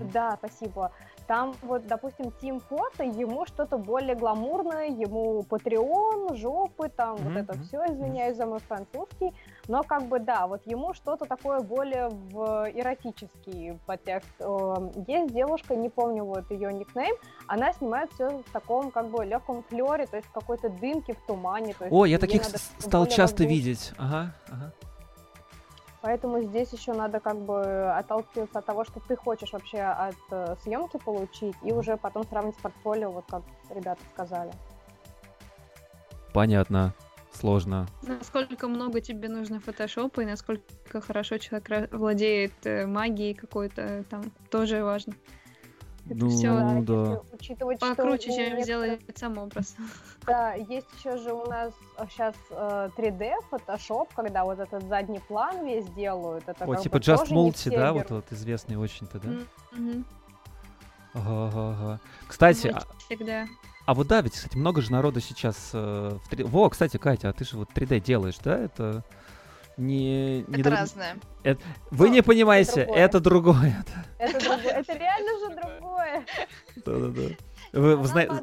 [0.00, 0.92] Да, спасибо.
[1.26, 7.36] Там вот, допустим, Тим Фото, ему что-то более гламурное, ему Патреон, жопы, там Мгм, вот
[7.36, 9.34] это все, извиняюсь за мой французский,
[9.66, 14.30] но как бы да, вот ему что-то такое более в эротический подтекст.
[14.38, 14.74] Э,
[15.06, 17.16] Есть девушка, не помню вот ее никнейм,
[17.48, 21.26] она снимает все в таком как бы легком флере, то есть в какой-то дымке, в
[21.26, 21.74] тумане.
[21.74, 23.92] То есть О, я таких стал часто видеть.
[23.98, 24.72] Ага, ага.
[26.06, 30.54] Поэтому здесь еще надо как бы отталкиваться от того, что ты хочешь вообще от э,
[30.62, 34.52] съемки получить, и уже потом сравнить с портфолио, вот как ребята сказали.
[36.32, 36.94] Понятно.
[37.32, 37.88] Сложно.
[38.02, 44.84] Насколько много тебе нужно фотошопа и насколько хорошо человек владеет э, магией какой-то, там тоже
[44.84, 45.12] важно.
[46.08, 47.02] Это Ну, всё, да.
[47.10, 49.74] если учитывать, что Покруче, у чем сделать сам образ.
[50.26, 51.72] Да, есть еще же у нас
[52.10, 56.48] сейчас 3D фотошоп, когда вот этот задний план весь делают.
[56.48, 58.24] Это О, типа Just Multi, все да, вот, берут.
[58.30, 59.28] вот известный очень-то, да?
[59.72, 60.04] Мгм.
[61.14, 62.00] Ага, ага, ага.
[62.26, 63.46] Кстати, а, Всегда.
[63.86, 66.44] а вот да, ведь, кстати, много же народу сейчас э, в 3D.
[66.46, 68.58] Во, кстати, Катя, а ты же вот 3D делаешь, да?
[68.58, 69.02] Это
[69.76, 70.38] не...
[70.38, 71.16] не Это друг- разное.
[71.90, 72.98] Вы Ну, не понимаете, другое.
[73.04, 73.84] это другое.
[74.18, 74.72] Это, другое.
[74.72, 75.95] это реально же другое.
[76.84, 77.36] Да-да-да.
[77.72, 78.42] Вы, вы зна-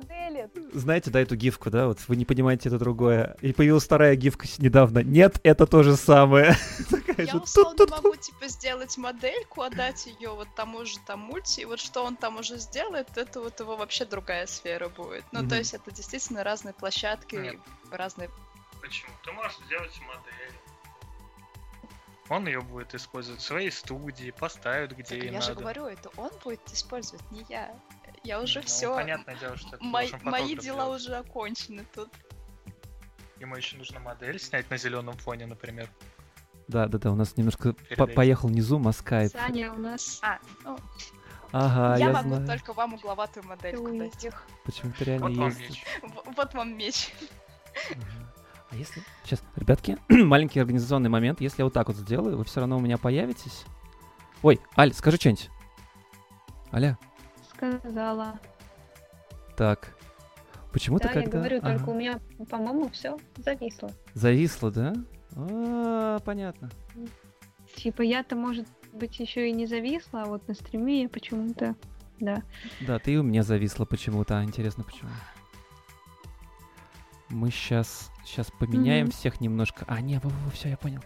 [0.74, 1.88] знаете, да, эту гифку, да?
[1.88, 3.36] Вот вы не понимаете, это другое.
[3.42, 5.00] И появилась вторая гифка недавно.
[5.00, 6.56] Нет, это то же самое.
[6.90, 11.62] Такая Я же условно могу, типа, сделать модельку, отдать ее вот тому же там мульти,
[11.62, 15.24] и вот что он там уже сделает, это вот его вообще другая сфера будет.
[15.32, 17.56] Ну, то есть это действительно разные площадки, Нет.
[17.92, 18.30] разные...
[18.82, 19.12] Почему?
[19.24, 20.63] Ты можешь сделать модель.
[22.30, 25.62] Он ее будет использовать в своей студии, поставит где Так ей я же надо.
[25.62, 27.76] говорю, это он будет использовать, не я.
[28.24, 28.96] Я уже Ну, все.
[28.96, 31.02] Понятное дело, что это должен мои дела делать.
[31.02, 32.10] уже окончены тут.
[33.40, 35.90] Ему еще нужно модель снять на зеленом фоне, например.
[36.70, 39.34] Да, да, да, у нас немножко по- поехал не Zoom, а скайп.
[39.34, 40.20] Саня у нас...
[40.24, 40.80] А, ну,
[41.52, 42.48] Ага, я, я, могу знаю.
[42.48, 44.30] только вам угловатую модельку дать.
[44.64, 45.60] Почему-то реально Вот вам есть.
[45.60, 45.84] меч.
[46.02, 47.14] В- Вот вам меч.
[48.74, 49.04] А если...
[49.24, 51.42] Сейчас, ребятки, маленький организационный момент.
[51.42, 53.66] Если я вот так вот сделаю, вы все равно у меня появитесь.
[54.42, 55.50] Ой, Аль, скажи что-нибудь.
[56.74, 56.98] Аля,
[57.54, 58.40] Сказала.
[59.56, 59.96] так.
[60.72, 61.38] Почему-то Да, я когда...
[61.38, 61.92] говорю, только Ага.
[61.92, 62.20] у меня,
[62.50, 63.92] по-моему, все зависло.
[64.16, 64.94] Зависло, да?
[65.36, 66.72] А, понятно.
[67.76, 71.76] Типа я-то, может быть, еще и не зависла, а вот на стриме я почему-то...
[72.20, 72.42] Да.
[72.82, 74.40] Да, ты и у меня зависла почему-то.
[74.40, 75.12] А, Интересно, почему?
[77.34, 79.12] Мы сейчас сейчас поменяем Мгм.
[79.12, 79.86] всех немножко.
[79.88, 80.22] А, не,
[80.54, 81.02] все, я понял.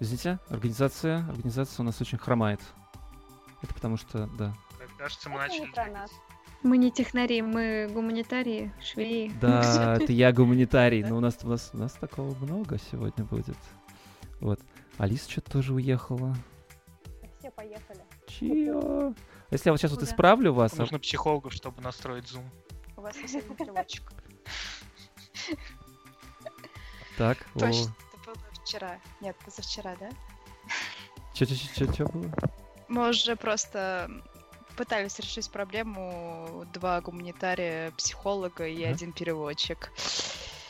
[0.00, 2.60] Извините, организация, организация у нас очень хромает.
[3.62, 4.54] Это потому что, да.
[4.78, 6.02] Мне кажется, мы Это не начали про двигаться.
[6.02, 6.10] нас.
[6.62, 9.32] Мы не технари, мы гуманитарии, швеи.
[9.40, 13.56] Да, это я гуманитарий, но у нас, у нас, у нас такого много сегодня будет.
[14.40, 14.60] Вот.
[14.98, 16.36] Алиса что-то тоже уехала.
[17.38, 18.00] Все поехали.
[18.26, 19.14] Чьё?
[19.50, 22.44] Если я вот сейчас вот исправлю вас, а- Нужно психологов, чтобы настроить зум.
[22.96, 24.12] У вас есть один переводчик.
[27.16, 28.98] Так, Точно, это было вчера.
[29.20, 30.10] Нет, позавчера, да?
[31.92, 32.30] что было?
[32.88, 34.10] Мы уже просто
[34.76, 38.94] пытались решить проблему два гуманитария, психолога и Ага.
[38.94, 39.90] один переводчик.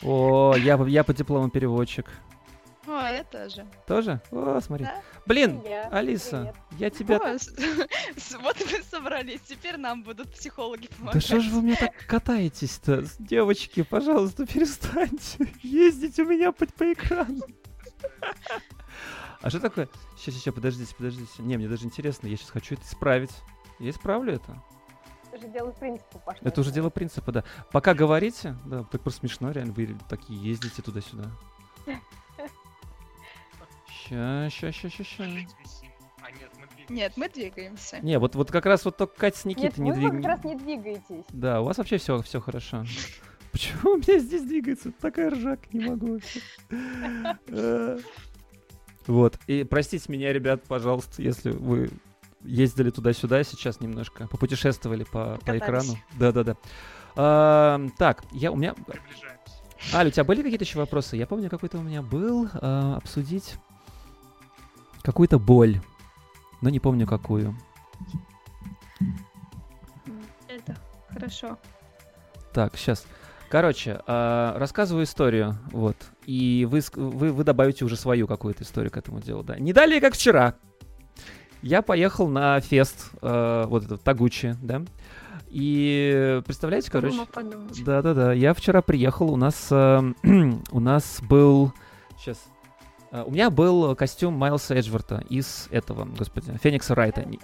[0.01, 2.05] О, я, я по диплому переводчик.
[2.87, 3.67] О, я тоже.
[3.85, 4.21] Тоже?
[4.31, 4.85] О, смотри.
[4.85, 5.01] Да.
[5.25, 5.89] Блин, я.
[5.89, 6.79] Алиса, Привет.
[6.79, 7.17] я тебя...
[7.17, 7.37] О,
[8.41, 11.23] Вот мы собрались, теперь нам будут психологи Да помогать.
[11.23, 13.03] что же вы мне так катаетесь-то?
[13.19, 17.41] Девочки, пожалуйста, перестаньте ездить у меня по, по экрану.
[19.41, 19.89] А что такое?
[20.17, 21.31] Сейчас, сейчас, подождите, подождите.
[21.43, 23.31] Не, мне даже интересно, я сейчас хочу это исправить.
[23.79, 24.63] Я исправлю это.
[25.31, 26.47] Это же дело принципа пошло.
[26.47, 27.43] Это уже дело принципа, да.
[27.71, 31.25] Пока говорите, да, так просто смешно, реально, вы такие ездите туда-сюда.
[34.09, 35.23] Ща, ща, ща, ща, ща.
[35.23, 36.93] А нет, мы двигаемся.
[36.93, 37.99] Нет, мы двигаемся.
[37.99, 40.29] Не, вот, вот как раз вот только Катя с Никитой не вы как двигаются.
[40.29, 41.25] раз не двигаетесь.
[41.29, 42.83] Да, у вас вообще все, все хорошо.
[43.51, 45.73] Почему у меня здесь двигается такая ржак?
[45.73, 46.41] Не могу вообще.
[47.49, 47.97] Э.
[49.07, 49.39] Вот.
[49.47, 51.89] И простите меня, ребят, пожалуйста, если вы
[52.43, 55.97] ездили туда-сюда сейчас немножко, попутешествовали по, по экрану.
[56.19, 56.55] Да-да-да.
[57.15, 58.73] А, Так, я у меня...
[58.73, 59.37] Приближаемся.
[59.93, 61.15] Аля, у тебя были какие-то еще вопросы?
[61.17, 63.55] Я помню, какой-то у меня был а, обсудить
[65.07, 65.79] какую-то боль,
[66.59, 67.55] но не помню какую.
[70.49, 70.75] Это
[71.07, 71.57] хорошо.
[72.51, 73.07] Так, сейчас.
[73.47, 75.95] Короче, а, рассказываю историю, вот,
[76.25, 79.57] и вы, вы, вы добавите уже свою какую-то историю к этому делу, да.
[79.57, 80.55] Не далее, как вчера.
[81.61, 84.83] Я поехал на фест, э, вот этот, Тагучи, да,
[85.47, 87.17] и представляете, короче...
[87.85, 90.01] Да-да-да, я вчера приехал, у нас, э,
[90.71, 91.71] у нас был...
[92.17, 92.37] Сейчас.
[93.25, 97.23] У меня был костюм Майлса Эджворта из этого, господи, Феникса Райта.
[97.25, 97.39] Не-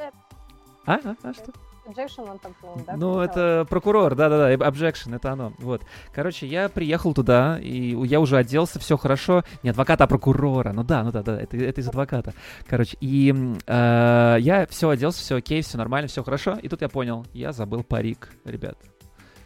[0.85, 1.51] А, а, а, что?
[1.93, 2.95] Джексон он там, по-моему, да?
[2.95, 5.51] Ну, это прокурор, да-да-да, objection, это оно.
[5.59, 5.81] Вот.
[6.13, 9.43] Короче, я приехал туда, и я уже оделся, все хорошо.
[9.63, 10.71] Не адвоката, а прокурора.
[10.71, 12.33] Ну да, ну да, да, это, это из адвоката.
[12.67, 13.33] Короче, и
[13.67, 16.53] э, я все оделся, все окей, все нормально, все хорошо.
[16.61, 18.77] И тут я понял, я забыл парик, ребят.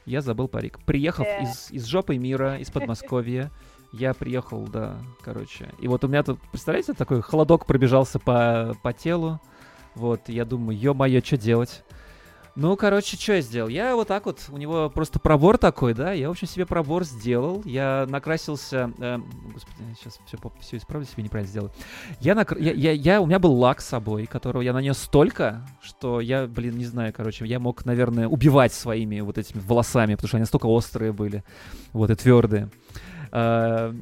[0.05, 0.78] Я забыл парик.
[0.86, 1.41] Приехав Э.
[1.41, 3.49] из, из жопы мира, из Подмосковья,
[3.91, 5.69] я приехал, да, короче.
[5.79, 9.39] И вот у меня тут, представляете, такой холодок пробежался по, по телу.
[9.95, 11.83] Вот, я думаю, ё-моё, что делать?
[12.57, 13.69] Ну, короче, что я сделал?
[13.69, 17.03] Я вот так вот, у него просто пробор такой, да, я, в общем, себе пробор
[17.03, 19.19] сделал, я накрасился, э,
[19.53, 21.71] господи, сейчас все, все исправлю, себе неправильно сделаю.
[22.19, 22.57] Я, накр...
[22.57, 26.47] я, я, я, у меня был лак с собой, которого я нанес столько, что я,
[26.47, 30.41] блин, не знаю, короче, я мог, наверное, убивать своими вот этими волосами, потому что они
[30.41, 31.43] настолько острые были,
[31.93, 32.71] вот, и твердые.
[33.32, 33.93] Э,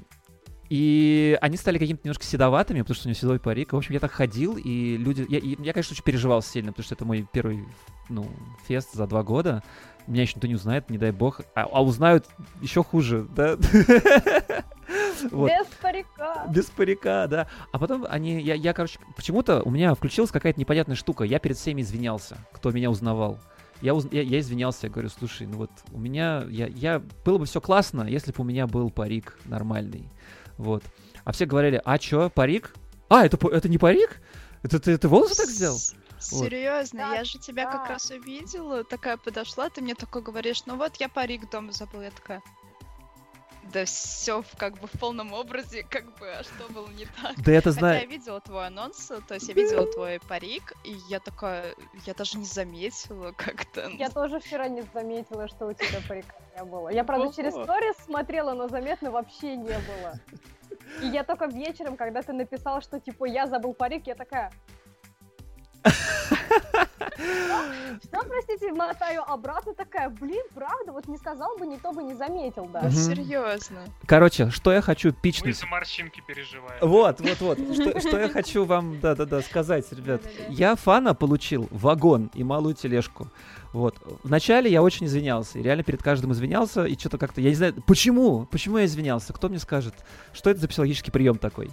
[0.70, 3.74] И они стали какими-то немножко седоватыми, потому что у него седой парик.
[3.74, 5.26] В общем, я так ходил, и люди...
[5.30, 7.66] Я, я, конечно, очень переживал сильно, потому что это мой первый,
[8.10, 8.28] ну,
[8.68, 9.62] фест за два года.
[10.08, 11.42] Меня еще никто не узнает, не дай бог.
[11.56, 12.26] А, а узнают
[12.62, 13.58] еще хуже, да?
[15.32, 15.50] Вот.
[15.50, 16.46] Без парика.
[16.50, 17.48] Без парика, да.
[17.72, 21.24] А потом они, я, я, короче, почему-то у меня включилась какая-то непонятная штука.
[21.24, 23.40] Я перед всеми извинялся, кто меня узнавал.
[23.86, 27.38] Я, уз- я, я извинялся, я говорю, слушай, ну вот у меня, я, я, было
[27.38, 30.10] бы все классно, если бы у меня был парик нормальный,
[30.58, 30.84] вот.
[31.24, 32.74] А все говорили, а чё, парик?
[33.10, 34.22] А, это, это не парик?
[34.64, 35.78] Это ты, ты волосы так сделал?
[36.20, 37.90] Серьезно, Да, я же тебя как да.
[37.94, 42.12] раз увидела, такая подошла, ты мне такой говоришь, ну вот я парик дома забыла, я
[42.12, 42.42] такая.
[43.74, 47.36] Да все как бы в полном образе, как бы, а что было не так?
[47.38, 48.10] Да это Хотя я знаю.
[48.10, 51.74] видела твой анонс, то есть я видела твой парик, и я такая,
[52.06, 53.90] я даже не заметила как-то.
[53.90, 56.90] Я тоже вчера не заметила, что у тебя парика не было.
[56.90, 60.14] Я, правда, через сторис смотрела, но заметно вообще не было.
[61.02, 64.52] И я только вечером, когда ты написал, что типа я забыл парик, я такая...
[67.16, 72.66] Что, простите, мотаю обратно, такая, блин, правда, вот не сказал бы, никто бы не заметил
[72.68, 72.98] Да, даже.
[72.98, 73.80] Серьезно.
[74.06, 75.58] Короче, что я хочу Мы пичнуть.
[75.58, 76.78] за морщинки переживаем.
[76.82, 77.60] Вот, вот, вот.
[77.74, 80.22] Что, что я хочу вам, да-да-да, сказать, ребят.
[80.50, 83.28] Я фана получил вагон и малую тележку.
[83.74, 83.98] Вот.
[84.24, 85.60] Вначале я очень извинялся.
[85.60, 86.86] И реально перед каждым извинялся.
[86.86, 87.42] И что-то как-то...
[87.42, 88.46] Я не знаю, почему?
[88.46, 89.34] Почему я извинялся?
[89.34, 89.94] Кто мне скажет?
[90.34, 91.72] Что это за психологический прием такой?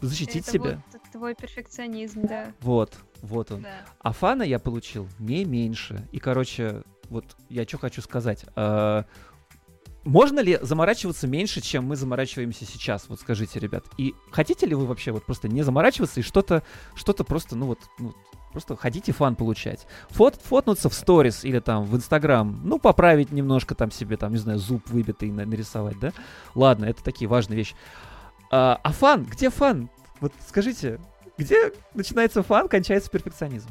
[0.00, 0.82] Защитить Это себя.
[0.92, 2.52] вот твой перфекционизм, да.
[2.60, 3.62] Вот, вот он.
[3.62, 3.70] Да.
[4.00, 6.06] А фана я получил не меньше.
[6.12, 8.44] И, короче, вот я что хочу сказать.
[8.56, 9.04] А,
[10.04, 13.04] Можно ли заморачиваться меньше, чем мы заморачиваемся сейчас?
[13.08, 13.84] Вот скажите, ребят.
[13.96, 16.64] И хотите ли вы вообще вот просто не заморачиваться и что-то,
[16.96, 18.12] что-то просто, ну вот, ну,
[18.50, 19.86] просто хотите фан получать?
[20.10, 24.38] Фот, фотнуться в сторис или там в Инстаграм, ну, поправить немножко там себе, там, не
[24.38, 26.12] знаю, зуб выбитый на- нарисовать, да?
[26.56, 27.76] Ладно, это такие важные вещи.
[28.50, 29.22] А, а фан?
[29.24, 29.88] Где фан?
[30.20, 30.98] Вот скажите,
[31.42, 33.68] где начинается фан, кончается перфекционизм?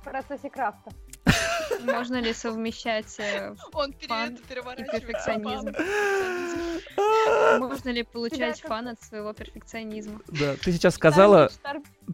[0.00, 0.90] В процессе крафта.
[1.82, 3.16] Можно ли совмещать...
[3.18, 5.72] э, Он Фан и переворачивает перфекционизм?
[7.58, 10.20] Можно ли получать фан от своего перфекционизма?
[10.28, 11.50] Да, ты сейчас сказала,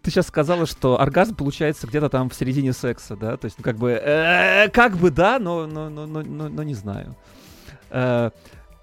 [0.03, 3.37] ты сейчас сказала, что оргазм получается где-то там в середине секса, да?
[3.37, 6.75] То есть, ну, как бы, э, как бы да, но, но, но, но, но- не
[6.75, 7.15] знаю.
[7.91, 8.31] Э,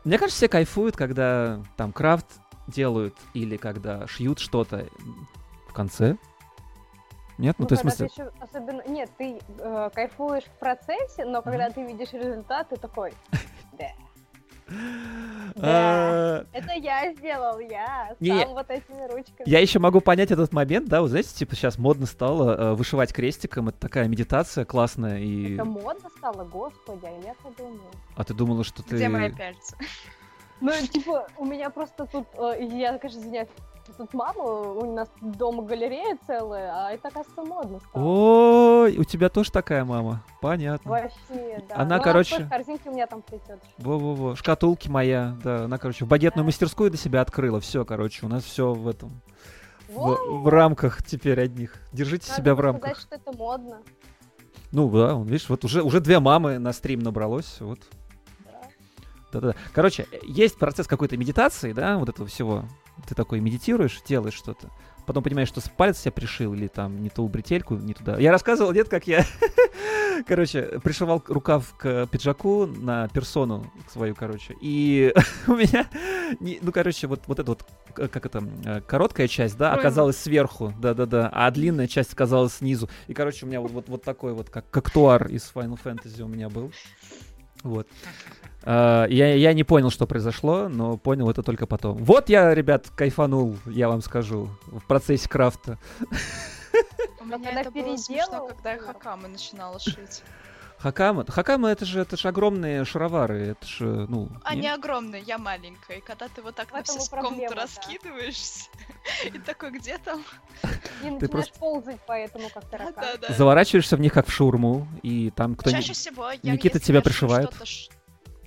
[0.03, 2.27] Мне кажется, все кайфуют, когда там крафт
[2.67, 4.85] делают или когда шьют что-то
[5.79, 6.17] конце.
[7.37, 8.83] Нет, ну, Ну, то есть, в смысле, ты ещё особенно...
[8.85, 13.13] Нет, ты э, кайфуешь в процессе, но когда ты видишь результат, ты такой...
[15.55, 16.43] Да.
[16.43, 18.13] э, Это я сделал, я.
[18.23, 19.49] Сам вот этими ручками.
[19.49, 23.11] Я еще могу понять этот момент, да, вот знаете, типа сейчас модно стало э, вышивать
[23.11, 25.55] крестиком, это такая медитация классная, и...
[25.55, 27.89] Это модно стало, господи, а я подумала.
[28.15, 28.97] А ты думала, что ты...
[28.97, 29.75] Где мои пяльцы?
[30.61, 33.49] Ну, типа, у меня просто тут, э, я, конечно, извиняюсь,
[33.97, 38.03] тут мама, у нас дома галерея целая, а это, кажется, модно стало.
[38.03, 40.23] Ой, у тебя тоже такая мама.
[40.41, 40.89] Понятно.
[40.91, 41.75] Вообще, да.
[41.75, 43.59] Она, Ну, короче- тоже корзинки у меня там плетет.
[43.77, 44.35] Во-во-во.
[44.35, 45.65] Шкатулки моя, да.
[45.65, 47.59] Она, короче, в багетную мастерскую для себя открыла.
[47.59, 49.21] Все, короче, у нас все в этом.
[49.87, 51.73] В, в рамках теперь одних.
[51.91, 52.95] Держите себя в рамках.
[52.97, 53.79] сказать, что это модно.
[54.71, 57.57] Ну да, он, видишь, вот уже, уже две мамы на стрим набралось.
[57.59, 57.79] Вот.
[58.45, 58.51] Да.
[59.33, 59.55] Да-да-да.
[59.73, 62.65] Короче, есть процесс какой-то медитации, да, вот этого всего.
[63.07, 64.69] Ты такой медитируешь, делаешь что-то.
[65.05, 68.19] Потом понимаешь, что палец себя пришил или там не ту бретельку, не туда.
[68.19, 69.25] Я рассказывал, нет, как я,
[70.27, 74.55] короче, пришивал рукав к пиджаку на персону свою, короче.
[74.61, 75.11] И
[75.47, 75.87] у меня,
[76.39, 80.73] не- ну, короче, вот, вот эта вот, как это, э, короткая часть, да, оказалась сверху,
[80.79, 82.87] да-да-да, а длинная часть оказалась снизу.
[83.07, 86.27] И, короче, у меня вот, вот, вот такой вот, как коктуар из Final Fantasy у
[86.27, 86.71] меня был.
[87.63, 87.87] Вот.
[88.63, 91.97] А, Я, я не понял, что произошло, но понял это только потом.
[91.97, 95.77] Вот я, ребят, кайфанул, я вам скажу, в процессе крафта.
[97.21, 100.23] У меня это было смешно, когда я хакамы начинала шить.
[100.79, 101.25] Хакама.
[101.29, 103.49] Хакама это же, это же огромные шаровары.
[103.49, 104.29] Это же, ну.
[104.43, 104.73] Они не?
[104.73, 105.97] огромные, я маленькая.
[105.97, 107.63] И когда ты вот так на всю комнату да.
[107.63, 108.69] раскидываешься,
[109.25, 110.23] и такой, где там?
[111.03, 113.19] И начинаешь просто- ползать по этому, как таракан.
[113.27, 117.51] Заворачиваешься в них как в шаурму, и там кто Чаще всего я Никита тебя пришивает.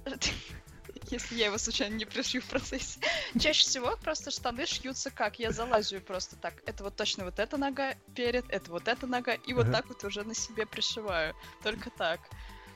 [1.12, 2.98] Если я его случайно не пришью в процессе.
[3.38, 5.38] Чаще всего просто штаны шьются как?
[5.38, 6.54] Я залазю просто так.
[6.64, 9.72] Это вот точно вот эта нога перед, это вот эта нога, и вот Ага.
[9.72, 11.34] так вот уже на себе пришиваю.
[11.62, 12.20] Только так.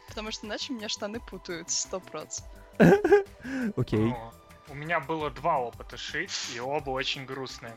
[0.09, 2.41] Потому что иначе меня штаны путают, сто проц.
[3.77, 4.01] Окей.
[4.01, 4.33] Ну,
[4.69, 7.75] У меня было два опыта шить, и оба очень грустные.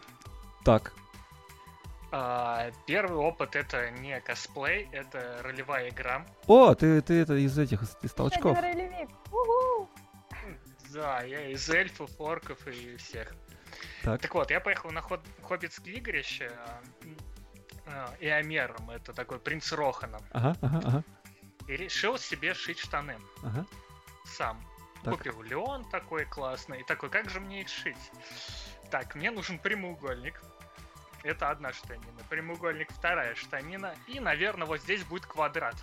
[0.66, 0.93] Так.
[2.12, 6.26] А, Первый опыт это не косплей, это ролевая игра.
[6.47, 8.57] О, ты, ты это из этих, из, толчков.
[8.57, 9.10] один ролевик.
[10.93, 13.33] Да, я из эльфов, орков и всех.
[14.03, 14.21] Так.
[14.21, 15.21] Так вот, я поехал на ход...
[15.43, 17.17] Хоббитские игрища а, м,
[17.85, 21.03] а, Иомером, это такой принц Рохана, Ага, ага, ага,
[21.67, 23.65] и решил себе шить штаны ага.
[24.25, 24.59] сам.
[25.03, 25.17] Так.
[25.17, 26.81] Купил Леон такой классный.
[26.81, 28.11] И такой, как же мне их шить?
[28.91, 30.41] Так, мне нужен прямоугольник.
[31.23, 32.21] Это одна штанина.
[32.29, 33.95] Прямоугольник вторая штанина.
[34.07, 35.75] И, наверное, вот здесь будет квадрат.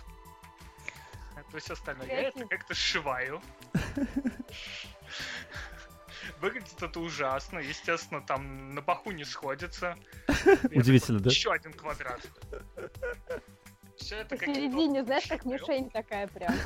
[1.51, 2.07] То есть остальное.
[2.07, 3.41] Я это как-то сшиваю.
[6.41, 7.59] Выглядит это ужасно.
[7.59, 9.97] Естественно, там на паху не сходится.
[10.71, 11.29] Удивительно, да?
[11.29, 12.21] Еще один квадрат.
[13.97, 16.53] Все это В какие-то середине, знаешь, как мишень такая прям.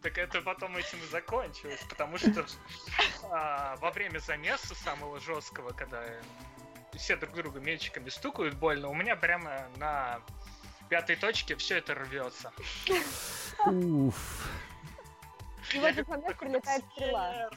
[0.00, 2.46] Так это потом этим и закончилось, потому что
[3.32, 6.04] а, во время замеса самого жесткого, когда
[6.94, 10.20] все друг друга мячиками стукают больно, у меня прямо на
[10.88, 12.52] пятой точке все это рвется.
[13.66, 14.48] Уф.
[15.74, 17.50] И в этот момент прилетает стрела.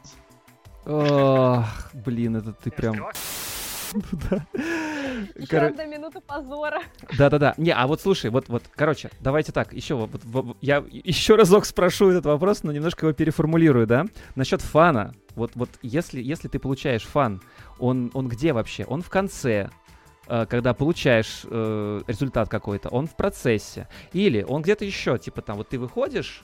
[0.85, 2.95] Ох, блин, это ты прям...
[4.11, 4.45] Да.
[5.35, 6.81] Еще Коро- одна минута позора.
[7.17, 7.55] Да-да-да.
[7.57, 11.35] Не, а вот слушай, вот, вот, короче, давайте так, еще вот, вот, вот, я еще
[11.35, 14.05] разок спрошу этот вопрос, но немножко его переформулирую, да?
[14.35, 15.15] Насчет фана.
[15.35, 17.41] Вот, вот если, если ты получаешь фан,
[17.79, 18.85] он, он где вообще?
[18.85, 19.69] Он в конце,
[20.27, 23.87] э, когда получаешь э, результат какой-то, он в процессе.
[24.13, 26.43] Или он где-то еще, типа там, вот ты выходишь,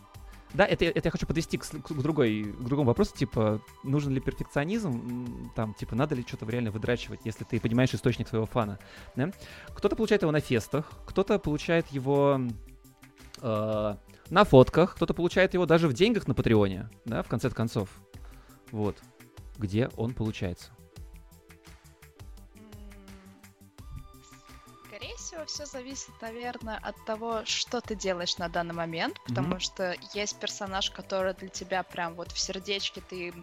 [0.53, 4.21] да, это, это я хочу подвести к, к другой, к другому вопросу, типа, нужен ли
[4.21, 8.79] перфекционизм, там, типа, надо ли что-то реально выдрачивать, если ты понимаешь источник своего фана,
[9.15, 9.31] да?
[9.69, 12.39] Кто-то получает его на фестах, кто-то получает его
[13.41, 13.95] э,
[14.29, 17.89] на фотках, кто-то получает его даже в деньгах на Патреоне, да, в конце концов.
[18.71, 18.97] Вот.
[19.57, 20.71] Где он получается.
[25.35, 29.59] Всего, все зависит, наверное, от того, что ты делаешь на данный момент, потому Мгм.
[29.59, 33.33] что есть персонаж, который для тебя прям вот в сердечке ты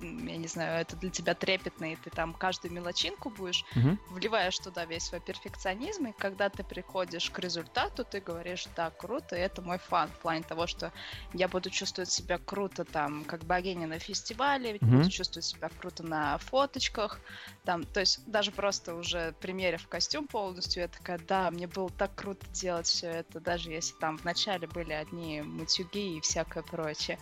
[0.00, 3.98] я не знаю, это для тебя трепетно, и ты там каждую мелочинку будешь, Мгм.
[4.08, 9.36] вливаешь туда весь свой перфекционизм, и когда ты приходишь к результату, ты говоришь, да, круто,
[9.36, 10.92] и это мой фан, в плане того, что
[11.32, 15.02] я буду чувствовать себя круто там, как богиня на фестивале, Мгм.
[15.02, 17.22] буду чувствовать себя круто на фоточках,
[17.64, 22.14] там, то есть даже просто уже примерив костюм полностью, я такая, да, мне было так
[22.14, 27.18] круто делать все это, даже если там вначале были одни матюги и всякое прочее.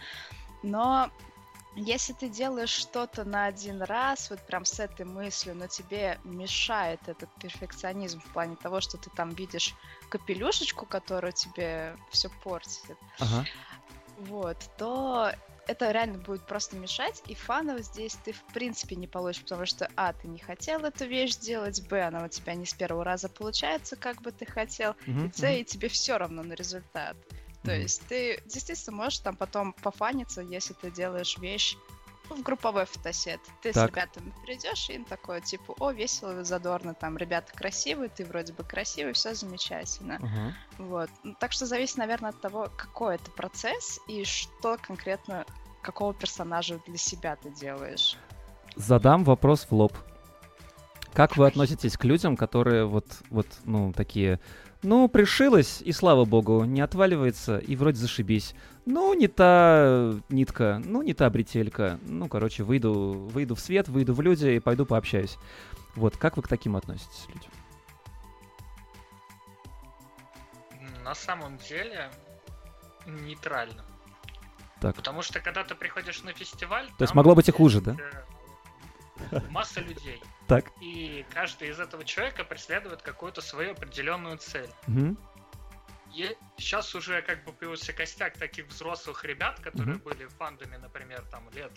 [0.63, 1.11] Но
[1.77, 7.09] если ты делаешь что-то на один раз, вот прям с этой мыслью, но тебе мешает
[7.09, 9.75] этот перфекционизм в плане того, что ты там видишь
[10.09, 13.45] капелюшечку, которая тебе все портит, Ага.
[14.19, 15.33] вот, то
[15.67, 19.91] это реально будет просто мешать, и фанов здесь ты в принципе не получишь, потому что,
[19.97, 23.29] а, ты не хотел эту вещь делать, б, она у тебя не с первого раза
[23.29, 25.53] получается, как бы ты хотел, Мгм, и С, мгм.
[25.53, 27.17] и тебе все равно на результат.
[27.65, 31.77] То есть ты действительно можешь там потом пофаниться, если ты делаешь вещь
[32.31, 33.41] ну, в групповой фотосет.
[33.63, 33.85] Ты Так.
[33.85, 38.53] с ребятами придешь, и им такое, типа, о, весело, задорно, там, ребята красивые, ты вроде
[38.53, 40.17] бы красивый, все замечательно.
[40.17, 40.55] Ага.
[40.79, 41.11] Вот.
[41.23, 45.45] Ну, Так что зависит, наверное, от того, какой это процесс и что конкретно,
[45.83, 48.17] какого персонажа для себя ты делаешь.
[48.77, 49.93] Задам вопрос в лоб.
[51.13, 54.41] Как вы относитесь к людям, которые вот, вот, ну, такие,
[54.85, 58.55] ну, пришилась, и слава богу, не отваливается, и вроде зашибись.
[58.87, 61.99] Ну, не та нитка, ну, не та бретелька.
[62.03, 62.93] Ну, короче, выйду,
[63.33, 65.39] выйду в свет, выйду в люди и пойду пообщаюсь.
[65.97, 67.51] Вот, как вы к таким относитесь, людям?
[71.03, 72.11] На самом деле
[73.07, 73.85] нейтрально.
[74.81, 77.93] Так, Потому что когда ты приходишь на фестиваль, То есть могло быть и хуже, да?
[77.93, 78.23] э,
[79.51, 80.23] Масса людей.
[80.49, 80.73] так.
[80.81, 84.71] И каждый из этого человека преследует какую-то свою определенную цель.
[84.87, 85.17] Мгм.
[86.13, 90.05] И сейчас уже как бы появился костяк таких взрослых ребят, которые Мгм.
[90.05, 91.73] были фандами, например, там лет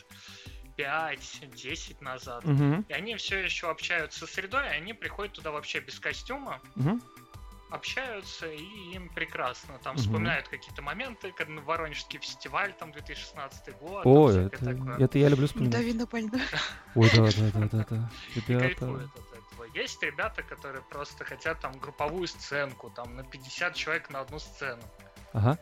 [0.75, 2.43] 5-10 назад.
[2.45, 2.85] Мгм.
[2.87, 7.01] И они все еще общаются со средой, и они приходят туда вообще без костюма, Мгм.
[7.69, 8.63] Общаются, и
[8.93, 9.77] им прекрасно.
[9.83, 10.03] Там Мгм.
[10.03, 14.05] вспоминают какие-то моменты, как на Воронежский фестиваль, там 2016 год.
[14.05, 14.97] О, там это, всякое такое.
[15.05, 15.73] это я люблю вспоминать.
[15.73, 16.39] Дави на больно.
[16.95, 18.11] Ой, да, да, да, да, да.
[18.35, 18.59] Ребята.
[18.59, 19.65] кайфуют от этого.
[19.73, 24.81] Есть ребята, которые просто хотят там групповую сценку, там на 50 человек на одну сцену.
[25.33, 25.57] Ага.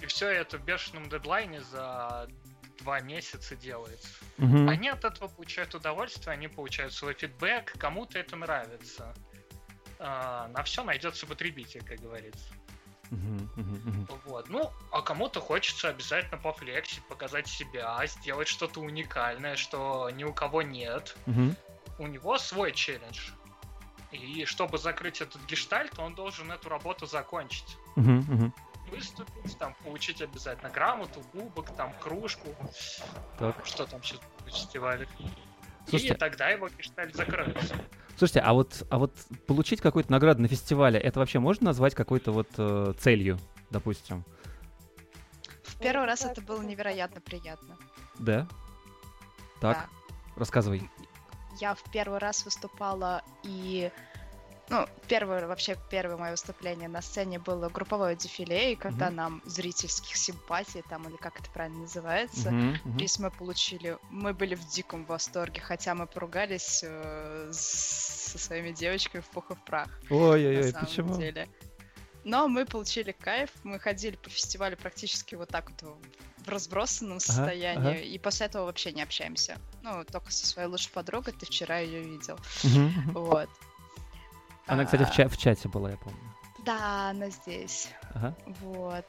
[0.00, 2.28] И все это в бешеном дедлайне за
[2.80, 4.08] два месяца делается.
[4.36, 4.68] Мгм.
[4.68, 9.14] Они от этого получают удовольствие, они получают свой фидбэк, кому-то это нравится.
[9.98, 12.48] А, на все найдется потребитель, как говорится.
[14.26, 14.48] Вот.
[14.48, 20.62] Ну, а кому-то хочется обязательно пофлексить, показать себя, сделать что-то уникальное, что ни у кого
[20.62, 21.16] нет.
[21.98, 23.30] У него свой челлендж.
[24.10, 27.76] И чтобы закрыть этот гештальт, он должен эту работу закончить.
[28.90, 32.54] Выступить, там, получить обязательно грамоту, кубок, там, кружку.
[33.38, 33.66] Так.
[33.66, 35.06] Что там сейчас на фестивале.
[35.86, 37.76] Слушайте, И тогда его гештальт закроется.
[38.18, 39.14] Слушайте, а вот, а вот
[39.46, 43.38] получить какую-то награду на фестивале, это вообще можно назвать какой-то вот э, целью,
[43.70, 44.24] допустим?
[45.62, 47.76] В первый раз это было невероятно приятно.
[48.18, 48.48] Да?
[49.60, 49.86] Так, Да.
[50.34, 50.82] рассказывай.
[51.60, 53.92] Я в первый раз выступала и
[54.70, 59.16] ну, первое, вообще первое мое выступление на сцене было групповое дефиле, и когда Мгм.
[59.16, 62.98] нам зрительских симпатий, там, или как это правильно называется, мгм.
[62.98, 69.22] приз мы получили, мы были в диком восторге, хотя мы поругались э, со своими девочками
[69.22, 71.16] в пух и в прах, Ой-ой-ой, почему?
[71.16, 71.48] деле.
[72.24, 75.98] Но мы получили кайф, мы ходили по фестивалю практически вот так вот
[76.36, 78.00] в разбросанном состоянии, ага.
[78.00, 79.58] и после этого вообще не общаемся.
[79.82, 82.38] Ну, только со своей лучшей подругой, ты вчера ее видел.
[82.64, 83.12] Мгм.
[83.12, 83.48] Вот.
[84.68, 86.18] Она, кстати, в, А, ча- в чате была, я помню.
[86.64, 87.88] Да, она здесь.
[88.14, 88.34] Ага.
[88.60, 89.04] Вот.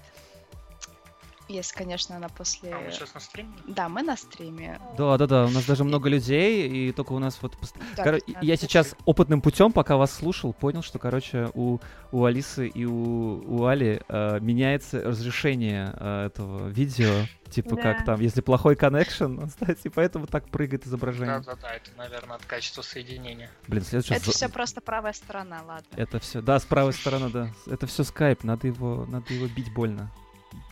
[1.49, 2.71] Если, конечно, она после...
[2.71, 3.49] А мы сейчас на стриме?
[3.65, 4.79] Да, мы на стриме.
[4.95, 7.57] Да, да, да, у нас даже много людей, и только у нас вот...
[7.57, 11.79] пост- Да, 15 Я сейчас опытным путем, пока вас слушал, понял, что, короче, у,
[12.11, 17.25] у Алисы и у, у Али э, меняется разрешение э, этого видео.
[17.49, 17.81] Типа Да.
[17.81, 19.39] как там, если плохой коннекшн,
[19.83, 21.39] и поэтому так прыгает изображение.
[21.39, 23.49] Да-да-да, это, наверное, от качества соединения.
[23.67, 25.87] Блин, следующий Это все просто правая сторона, ладно.
[25.95, 27.49] Это все, да, с правой стороны, да.
[27.65, 30.11] Это все скайп, надо его, надо его бить больно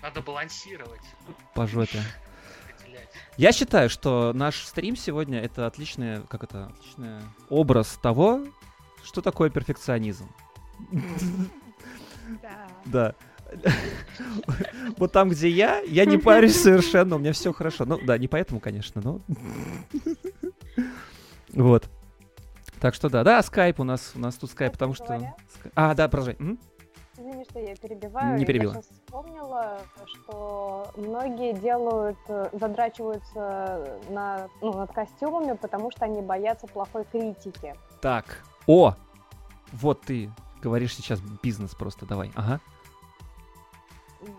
[0.01, 1.01] Надо балансировать,
[1.53, 2.01] по жопе.
[3.37, 7.19] Я считаю, что наш стрим сегодня это отличный, как это, отличный
[7.49, 8.41] образ того,
[9.03, 10.27] что такое перфекционизм.
[12.41, 12.67] Да.
[12.85, 13.15] Да.
[14.97, 17.85] Вот там, где я, я не парюсь совершенно, у меня все хорошо.
[17.85, 19.21] Ну, да, не поэтому, конечно, но...
[21.53, 21.89] Вот.
[22.79, 25.33] Так что да, да, скайп у нас, у нас тут скайп, потому что...
[25.75, 26.37] А, да, продолжай.
[27.17, 28.37] Извини, что я перебиваю.
[28.37, 28.73] Не перебила.
[28.73, 36.21] Я сейчас вспомнила, что многие делают, э, задрачиваются на, ну, над костюмами, потому что они
[36.21, 37.75] боятся плохой критики.
[38.01, 38.93] Так, о!
[39.73, 40.29] Вот ты
[40.61, 42.31] говоришь сейчас бизнес просто, давай.
[42.35, 42.59] Ага.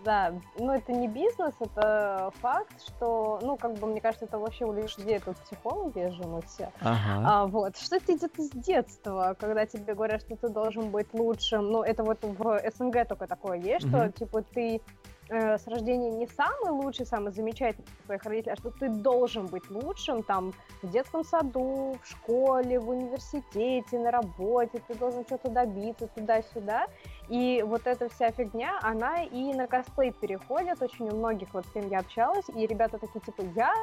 [0.03, 4.65] Да, ну это не бизнес, это факт, что, ну, как бы, мне кажется, это вообще
[4.65, 6.71] у людей тут психологи же мы все.
[6.81, 7.23] Ага.
[7.25, 11.71] А, вот, что это идет из детства, когда тебе говорят, что ты должен быть лучшим.
[11.71, 14.13] Ну, это вот в СНГ только такое есть, что, Мгм.
[14.13, 14.81] типа, ты
[15.29, 19.69] э, с рождения не самый лучший, самый замечательный своих родителей, а что ты должен быть
[19.69, 26.07] лучшим там в детском саду, в школе, в университете, на работе, ты должен что-то добиться
[26.07, 26.87] туда-сюда.
[27.29, 30.81] И вот эта вся фигня, она и на косплей переходит.
[30.81, 33.73] Очень у многих, вот с кем я общалась, и ребята такие, типа, я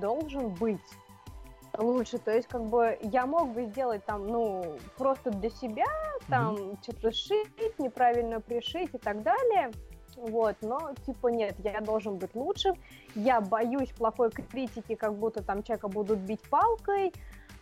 [0.00, 0.80] должен быть
[1.76, 2.18] лучше.
[2.18, 5.84] То есть, как бы, я мог бы сделать там, ну, просто для себя,
[6.28, 9.70] там, что-то шить, неправильно пришить и так далее.
[10.16, 12.76] Вот, но, типа, нет, я должен быть лучшим.
[13.14, 17.12] Я боюсь плохой критики, как будто там человека будут бить палкой.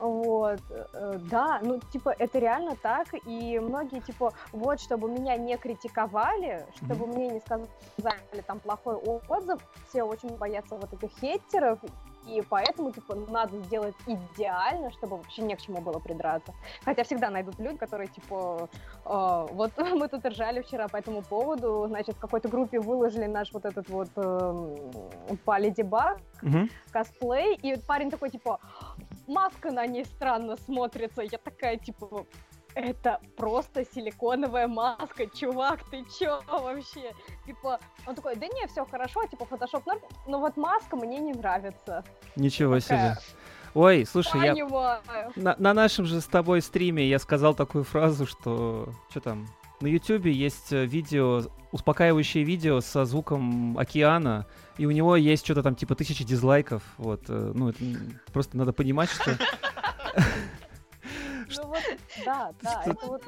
[0.03, 5.57] Вот, э, да, ну, типа, это реально так, и многие, типа, вот, чтобы меня не
[5.57, 11.78] критиковали, чтобы мне не сказали там плохой отзыв, все очень боятся вот этих хейтеров,
[12.26, 16.53] и поэтому, типа, надо сделать идеально, чтобы вообще не к чему было придраться.
[16.84, 18.68] Хотя всегда найдут люди, которые, типа,
[19.05, 23.53] э, вот мы тут ржали вчера по этому поводу, значит, в какой-то группе выложили наш
[23.53, 26.68] вот этот вот э, по Леди Баг Мгм.
[26.90, 28.59] косплей, и парень такой, типа,
[29.26, 31.22] маска на ней странно смотрится.
[31.22, 32.26] Я такая, типа,
[32.74, 37.12] это просто силиконовая маска, чувак, ты чё вообще?
[37.46, 41.32] Типа, он такой, да не, все хорошо, типа, фотошоп норм, но вот маска мне не
[41.32, 42.04] нравится.
[42.36, 43.22] Ничего Такая, себе.
[43.74, 45.02] Ой, слушай, я Понимаю.
[45.36, 49.48] на, на нашем же с тобой стриме я сказал такую фразу, что что там
[49.83, 54.47] на Ютубе есть э, видео, успокаивающее видео со звуком океана,
[54.78, 56.83] и у него есть что-то там типа тысячи дизлайков.
[56.97, 57.85] Вот, э, ну это
[58.33, 59.37] просто надо понимать, что
[61.55, 61.83] Ну вот,
[62.24, 63.22] да, да, это вот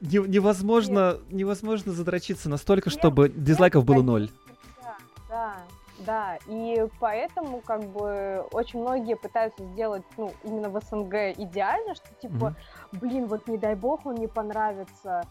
[0.00, 4.30] невозможно, невозможно задрочиться настолько, чтобы дизлайков было ноль.
[5.28, 5.56] Да,
[6.04, 12.08] да, и поэтому как бы очень многие пытаются сделать, ну, именно в СНГ идеально, что
[12.20, 12.54] типа,
[12.92, 15.22] блин, вот не дай бог он не понравится.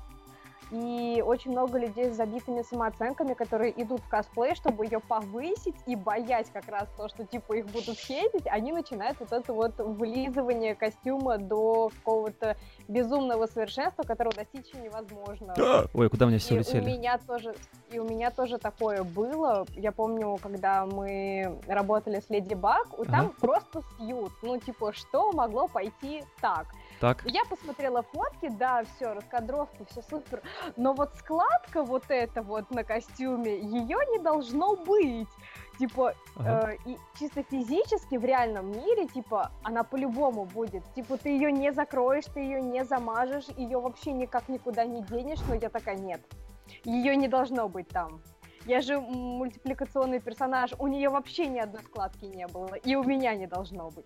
[0.71, 5.97] И очень много людей с забитыми самооценками, которые идут в косплей, чтобы ее повысить и
[5.97, 10.75] боясь как раз то, что типа их будут хейтить, они начинают вот это вот вылизывание
[10.75, 12.55] костюма до какого-то
[12.87, 15.53] безумного совершенства, которого достичь невозможно.
[15.93, 16.85] Ой, куда мне все И у улетели?
[16.85, 17.53] меня тоже,
[17.91, 19.65] и у меня тоже такое было.
[19.75, 23.33] Я помню, когда мы работали с Леди Баг, там Ага.
[23.41, 24.31] просто сьют.
[24.41, 26.67] Ну, типа, что могло пойти так?
[27.01, 30.43] Так, Я посмотрела фотки, да, все, раскадровка, все супер.
[30.77, 35.27] Но вот складка вот эта вот на костюме, ее не должно быть.
[35.79, 36.73] Типа, ага.
[36.73, 40.83] э, и чисто физически в реальном мире, типа, она по-любому будет.
[40.93, 45.39] Типа, ты ее не закроешь, ты ее не замажешь, ее вообще никак никуда не денешь,
[45.47, 46.21] но я такая, нет.
[46.83, 48.21] Ее не должно быть там.
[48.67, 53.33] Я же мультипликационный персонаж, у нее вообще ни одной складки не было, и у меня
[53.33, 54.05] не должно быть.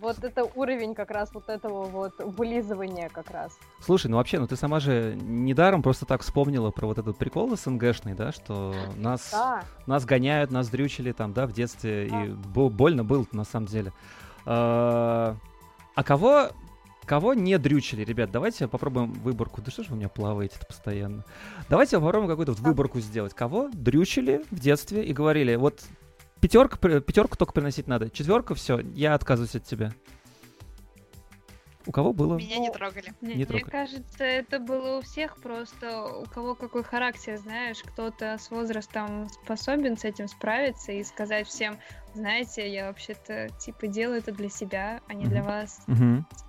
[0.00, 3.58] Вот это уровень как раз вот этого вот вылизывания как раз.
[3.80, 7.56] Слушай, ну вообще, ну ты сама же недаром просто так вспомнила про вот этот прикол
[7.56, 12.24] СНГшный, да, что нас, Да, нас гоняют, нас дрючили там, да, в детстве, Да.
[12.24, 13.92] и бо- больно было на самом деле.
[14.46, 15.36] А
[15.94, 16.50] а кого,
[17.06, 18.30] кого не дрючили, ребят?
[18.30, 19.60] Давайте попробуем выборку.
[19.62, 21.24] Да что же вы у меня плаваете постоянно?
[21.68, 23.34] Давайте попробуем какую-то вот выборку сделать.
[23.34, 25.82] Кого дрючили в детстве и говорили, вот
[26.40, 29.92] пятерка, пятерку только приносить надо, четверка, все, я отказываюсь от тебя.
[31.86, 32.36] У кого было?
[32.36, 33.14] Меня не трогали.
[33.22, 33.70] Мне, Не мне трогай.
[33.70, 39.96] кажется, это было у всех просто, у кого какой характер, знаешь, кто-то с возрастом способен
[39.96, 41.78] с этим справиться и сказать всем,
[42.12, 45.80] знаете, я вообще-то типа делаю это для себя, а не для вас,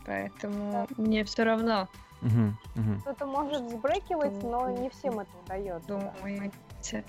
[0.05, 1.87] поэтому мне все равно,
[3.01, 5.87] кто-то может сбрекивать, но не всем это удается.
[5.87, 7.03] да.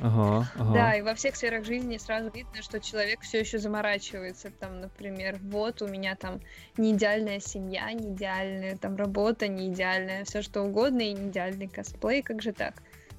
[0.00, 0.72] Ага, ага.
[0.72, 4.50] Да, и во всех сферах жизни сразу видно, что человек все еще заморачивается.
[4.50, 6.40] Там, например, вот у меня там
[6.76, 11.68] не идеальная семья, не идеальная там работа, не идеальная все что угодно, и не идеальный
[11.68, 12.74] косплей, как же так?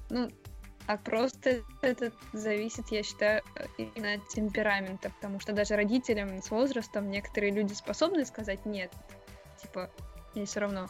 [0.08, 0.30] Ну,
[0.86, 3.42] а просто это зависит, я считаю,
[3.76, 8.90] именно от темперамента, потому что даже родителям с возрастом некоторые люди способны сказать нет,
[9.60, 9.90] типа,
[10.34, 10.88] мне все равно,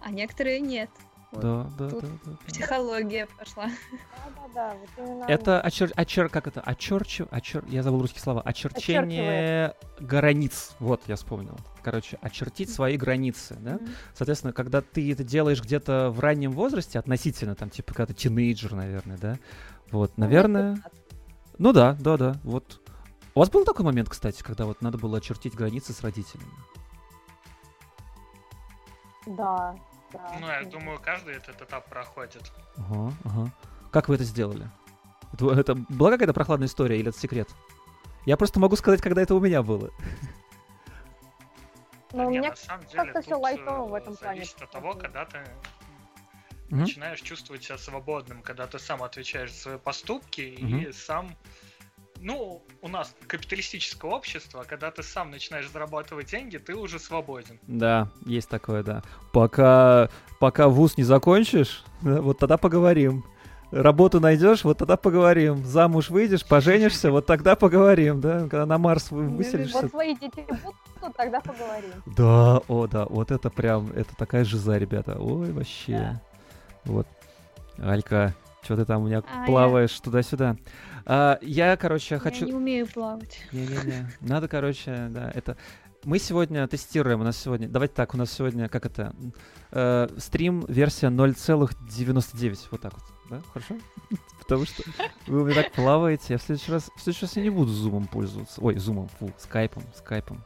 [0.00, 0.90] а некоторые нет.
[1.34, 2.32] Вот Да, да, да, да, да.
[2.46, 3.64] Психология пошла.
[3.64, 5.90] Да-да-да, вот именно Это очер...
[5.96, 6.28] очер...
[6.28, 6.60] как это?
[6.60, 7.26] Очерчу...
[7.30, 7.64] Очер...
[7.66, 8.40] Я забыл русские слова.
[8.42, 10.74] Очерчение границ.
[10.78, 11.58] Вот, я вспомнил.
[11.82, 13.74] Короче, очертить свои границы, да?
[13.74, 13.88] Мгм.
[14.14, 18.74] Соответственно, когда ты это делаешь где-то в раннем возрасте, относительно, там, типа, когда ты тинейджер,
[18.74, 19.38] наверное, да?
[19.90, 20.82] Вот, наверное...
[21.58, 22.80] Ну да, да, да, вот.
[23.34, 26.46] У вас был такой момент, кстати, когда вот надо было очертить границы с родителями?
[29.26, 29.93] Да, да.
[30.40, 32.52] Ну, я думаю, каждый этот этап проходит.
[32.76, 33.50] Ага, ага.
[33.90, 34.68] Как вы это сделали?
[35.32, 37.48] Это, это была какая-то прохладная история или это секрет?
[38.26, 39.90] Я просто могу сказать, когда это у меня было.
[42.12, 44.62] Да у меня на самом деле, как-то всё тут, лайтово э, в этом плане Зависит
[44.62, 45.38] от того, когда ты
[46.70, 51.36] начинаешь чувствовать себя свободным, когда ты сам отвечаешь за свои поступки и сам...
[52.24, 57.58] Ну, у нас капиталистическое общество, когда ты сам начинаешь зарабатывать деньги, ты уже свободен.
[57.66, 59.02] Да, есть такое, да.
[59.30, 60.08] Пока,
[60.40, 63.24] пока вуз не закончишь, да, вот тогда поговорим.
[63.70, 65.66] Работу найдешь, вот тогда поговорим.
[65.66, 68.40] Замуж выйдешь, поженишься, вот тогда поговорим, да.
[68.40, 69.82] Когда на Марс вы- Ну, выселишься.
[69.82, 71.90] Вот свои дети будут, тогда поговорим.
[72.06, 75.18] Да, о, да, вот это прям, это такая жиза, ребята.
[75.20, 76.18] Ой, вообще.
[76.86, 77.06] Вот.
[77.78, 80.56] Алька, что ты там у меня А, я- плаваешь туда-сюда?
[81.06, 82.40] А, я, короче, хочу...
[82.40, 83.40] Я не умею плавать.
[83.52, 84.08] Не-не-не.
[84.20, 85.56] Надо, короче, да, это...
[86.04, 87.68] Мы сегодня тестируем, у нас сегодня...
[87.68, 89.14] Давайте так, у нас сегодня, как это...
[89.70, 92.58] э, стрим версия 0,99.
[92.70, 93.40] Вот так вот, да?
[93.52, 93.76] Хорошо?
[94.40, 94.82] Потому что
[95.26, 96.34] вы у меня так плаваете.
[96.34, 96.90] Я в следующий раз...
[96.94, 98.60] В следующий раз я не буду зумом пользоваться.
[98.60, 100.42] Ой, зумом, фу, скайпом, скайпом.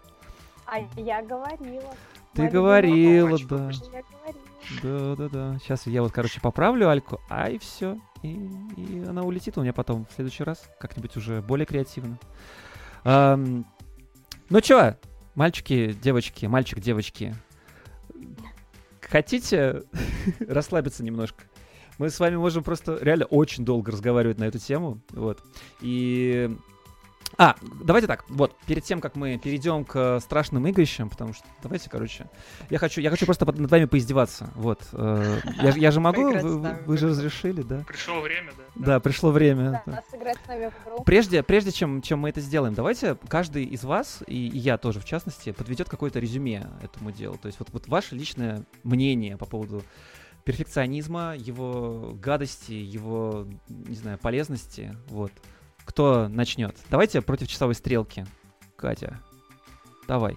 [0.66, 1.94] А я говорила.
[2.34, 3.70] Ты Марина, говорила, да.
[3.70, 4.48] Я говорила.
[4.82, 5.58] Да-да-да.
[5.60, 7.98] Сейчас я вот, короче, поправлю Альку, а и все.
[8.22, 10.68] И, и она улетит у меня потом в следующий раз.
[10.80, 12.18] Как-нибудь уже более креативно.
[13.04, 13.64] Ам,
[14.50, 14.96] ну чё,
[15.34, 17.34] мальчики, девочки, мальчик, девочки.
[19.00, 19.82] Хотите
[20.40, 21.44] расслабиться немножко?
[21.98, 25.00] Мы с вами можем просто реально очень долго разговаривать на эту тему.
[25.10, 25.42] Вот.
[25.80, 26.56] И...
[27.36, 31.88] А, давайте так, вот, перед тем, как мы перейдем к страшным игрищам, потому что, давайте,
[31.88, 32.26] короче,
[32.70, 34.80] я хочу, я хочу просто под- над вами поиздеваться, вот.
[34.92, 37.84] э, Я, же- я же могу, вы, вы- же разрешили, да?
[37.86, 38.84] Пришло время, да?
[38.86, 39.82] Да, пришло время.
[39.86, 41.04] Да, сыграть с нами в игру.
[41.04, 44.98] Прежде, прежде чем, чем мы это сделаем, давайте каждый из вас, и, и я тоже
[44.98, 47.38] в частности, подведет какое-то резюме этому делу.
[47.38, 49.84] То есть вот, вот ваше личное мнение по поводу
[50.44, 54.96] перфекционизма, его гадости, его, не знаю, полезности.
[55.08, 55.30] Вот.
[55.88, 56.76] Кто начнет?
[56.90, 58.26] Давайте против часовой стрелки.
[58.76, 59.18] Катя,
[60.06, 60.36] давай.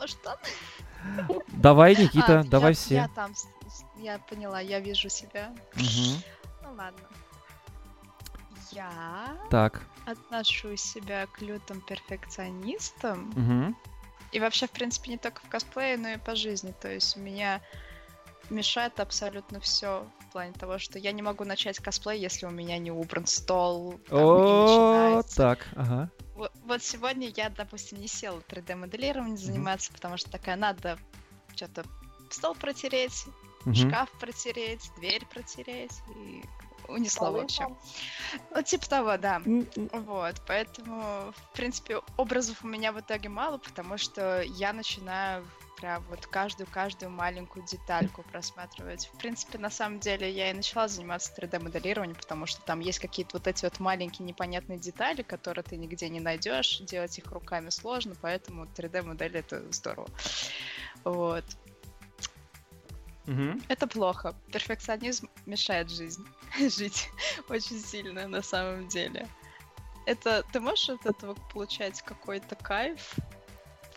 [0.00, 1.42] Он?
[1.48, 2.94] Давай, Никита, А, давай я- все.
[2.94, 3.34] Я там,
[3.98, 5.54] я поняла, я вижу себя.
[5.74, 6.22] Мгм.
[6.62, 7.06] Ну ладно.
[8.72, 9.82] Я Так.
[10.06, 13.30] отношу себя к лютым перфекционистам.
[13.36, 13.76] Мгм.
[14.32, 16.72] И вообще, в принципе, не только в косплее, но и по жизни.
[16.80, 17.60] То есть у меня
[18.50, 22.78] мешает абсолютно все в плане того, что я не могу начать косплей, если у меня
[22.78, 24.00] не убран стол.
[24.10, 26.10] О, так, ага.
[26.34, 30.98] Вот, вот сегодня я, допустим, не села 3D-моделированием заниматься, потому что такая надо
[31.54, 31.84] что-то
[32.30, 33.26] стол протереть,
[33.74, 35.92] шкаф протереть, дверь протереть.
[36.14, 36.42] И
[36.88, 37.76] унесла, в общем.
[38.50, 39.42] Вот типа того, да.
[39.44, 45.46] Вот, поэтому, в принципе, образов у меня в итоге мало, потому что я начинаю
[45.78, 49.10] прям вот каждую-каждую маленькую детальку просматривать.
[49.12, 53.36] В принципе, на самом деле, я и начала заниматься 3D-моделированием, потому что там есть какие-то
[53.38, 58.14] вот эти вот маленькие непонятные детали, которые ты нигде не найдешь, делать их руками сложно,
[58.20, 60.08] поэтому 3D-модель— это здорово.
[61.04, 61.44] Вот.
[63.26, 63.62] Мгм.
[63.68, 64.34] Это плохо.
[64.52, 66.26] Перфекционизм мешает жизнь.
[66.58, 67.10] жить
[67.48, 69.28] очень сильно на самом деле.
[70.06, 73.14] Это ты можешь от этого получать какой-то кайф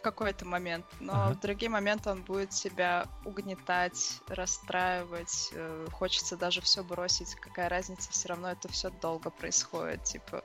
[0.01, 1.33] в какой-то момент, но Ага.
[1.35, 5.51] в другие моменты он будет тебя угнетать, расстраивать.
[5.53, 7.35] э, Хочется даже все бросить.
[7.35, 10.03] Какая разница, все равно это все долго происходит.
[10.03, 10.43] Типа,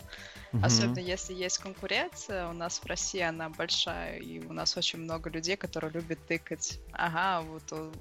[0.52, 0.64] Мгм.
[0.64, 5.30] Особенно если есть конкуренция, у нас в России она большая, и у нас очень много
[5.30, 6.78] людей, которые любят тыкать.
[6.92, 7.92] Ага, вот у,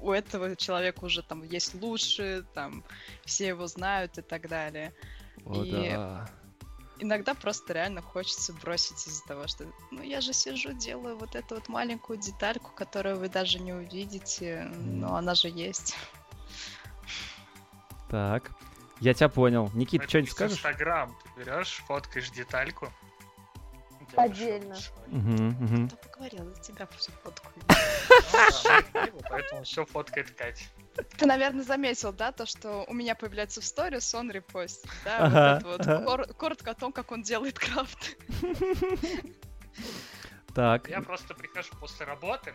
[0.00, 2.84] у этого человека уже там есть лучше, там
[3.24, 4.92] все его знают и так далее.
[5.46, 6.30] О, и- да.
[7.00, 11.54] Иногда просто реально хочется бросить из-за того, что ну я же сижу, делаю вот эту
[11.54, 15.96] вот маленькую детальку, которую вы даже не увидите, но она же есть.
[18.10, 18.50] Так.
[19.00, 19.70] Я тебя понял.
[19.72, 20.58] Никит, Это что-нибудь скажешь?
[20.58, 22.92] Инстаграм ты берешь, фоткаешь детальку.
[24.16, 24.76] Отдельно.
[25.06, 25.88] Мгм, мгм.
[25.88, 27.50] Кто поговорил, за тебя всю фотку.
[28.32, 30.64] Да, мы пиво, Поэтому все фоткает Катя.
[31.16, 35.54] Ты, наверное, заметил, да, то, что у меня появляется в сторис, он репостит, да, Ага,
[35.54, 36.04] вот это вот ага.
[36.04, 38.16] кор- коротко о том, как он делает крафт.
[40.54, 40.88] Так.
[40.88, 42.54] Я просто прихожу после работы,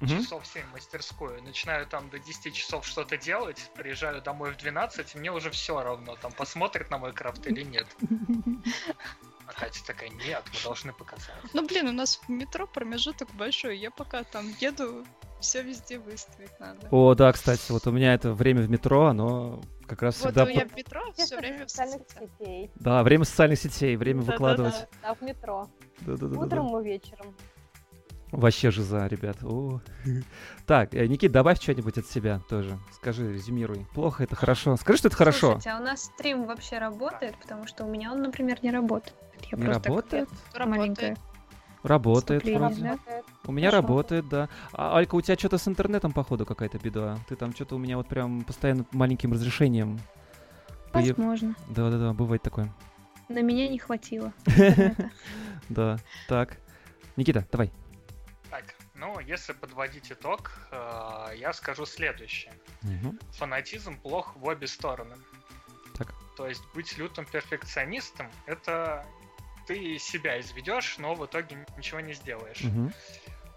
[0.00, 5.14] часов 7 в мастерскую, начинаю там до 10 часов что-то делать, приезжаю домой в 12,
[5.14, 7.86] и мне уже все равно, там посмотрит на мой крафт или нет.
[9.46, 11.36] А Катя такая, нет, мы должны показать.
[11.52, 15.06] Ну, блин, у нас в метро промежуток большой, я пока там еду,
[15.40, 16.86] все везде выставить надо.
[16.90, 20.44] О, да, кстати, вот у меня это время в метро, оно как раз Вот всегда...
[20.44, 22.70] у я по- в метро все время в социальных сетей.
[22.76, 24.32] Да, время социальных сетей, время Да-да-да.
[24.32, 24.88] выкладывать.
[25.02, 25.68] А в метро.
[26.00, 26.40] Да-да-да-да-да.
[26.46, 27.34] Утром и вечером.
[28.32, 29.36] Вообще жиза, ребят.
[29.44, 29.80] О.
[30.66, 32.76] Так, э, Никит, добавь что-нибудь от себя тоже.
[32.92, 33.86] Скажи, резюмируй.
[33.94, 34.76] Плохо это хорошо.
[34.76, 35.52] Скажи, что это хорошо.
[35.52, 39.14] Слушайте, а у нас стрим вообще работает, потому что у меня он, например, не работает.
[39.52, 40.28] Я Не просто так работает?
[40.66, 41.16] маленькое
[41.86, 42.88] Работает вступление, вроде.
[42.88, 43.24] Работает.
[43.44, 43.82] У меня Хорошо.
[43.82, 44.48] работает, да.
[44.72, 47.18] А, Алька, у тебя что-то с интернетом, походу, какая-то беда.
[47.28, 50.00] Ты там что-то у меня вот прям постоянно маленьким разрешением.
[50.92, 51.54] Возможно.
[51.68, 52.72] Да-да-да, бывает такое.
[53.28, 54.32] На меня не хватило.
[55.68, 55.98] Да.
[56.28, 56.58] Так.
[57.16, 57.72] Никита, давай.
[58.50, 62.52] Так, ну, если подводить итог, э, я скажу следующее.
[63.32, 65.16] Фанатизм плох в обе стороны.
[65.94, 66.14] Так.
[66.36, 69.04] То есть быть лютым перфекционистом— это
[69.66, 72.62] ты себя изведешь, но в итоге ничего не сделаешь.
[72.62, 72.92] Мгм.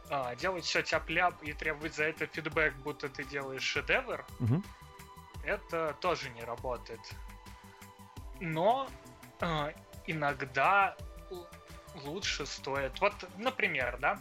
[0.10, 4.64] А, делать все тяп-ляп и требовать за это фидбэк, будто ты делаешь шедевр, Мгм.
[5.44, 7.00] это тоже не работает.
[8.40, 8.90] Но
[9.42, 9.74] э,
[10.08, 10.98] иногда
[12.06, 13.00] лучше стоит.
[13.02, 14.20] Вот, например, да,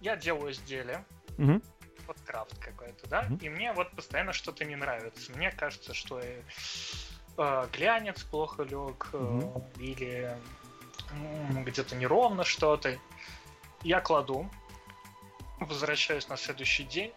[0.00, 1.04] я делаю изделие,
[1.36, 1.62] Мгм.
[2.06, 3.36] вот крафт какой-то, да, Мгм.
[3.36, 5.32] и мне вот постоянно что-то не нравится.
[5.32, 6.42] Мне кажется, что э,
[7.38, 9.64] э, глянец плохо лег, э, Мгм.
[9.78, 10.36] или
[11.64, 12.98] где-то неровно что-то.
[13.82, 14.48] Я кладу,
[15.60, 17.12] возвращаюсь на следующий день,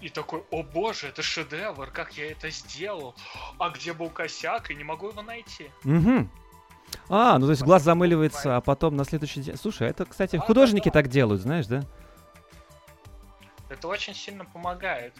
[0.00, 3.14] и такой, о боже, это шедевр, как я это сделал,
[3.58, 5.70] а где был косяк, и не могу его найти.
[5.82, 6.30] Мгм.
[7.08, 8.58] А, ну то есть глаз замыливается, бывает.
[8.58, 9.56] а потом на следующий день...
[9.56, 11.02] Слушай, это, кстати, Да, художники да, да.
[11.02, 11.82] так делают, знаешь, да?
[13.68, 15.14] Это очень сильно помогает.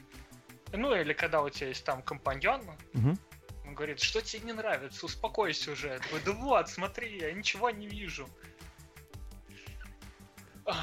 [0.73, 2.61] Ну или когда у тебя есть там компаньон,
[2.93, 3.19] Мгм.
[3.75, 5.89] Он говорит, что тебе не нравится, успокойся уже.
[5.89, 8.29] Я такой, да вот, смотри, я ничего не вижу.
[10.65, 10.75] А,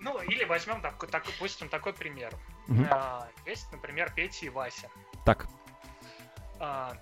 [0.00, 2.34] Ну, или возьмем, такой, так, допустим, такой пример.
[2.90, 4.88] А, Есть, например, Петя и Вася.
[5.24, 5.46] Так.
[6.58, 6.96] А,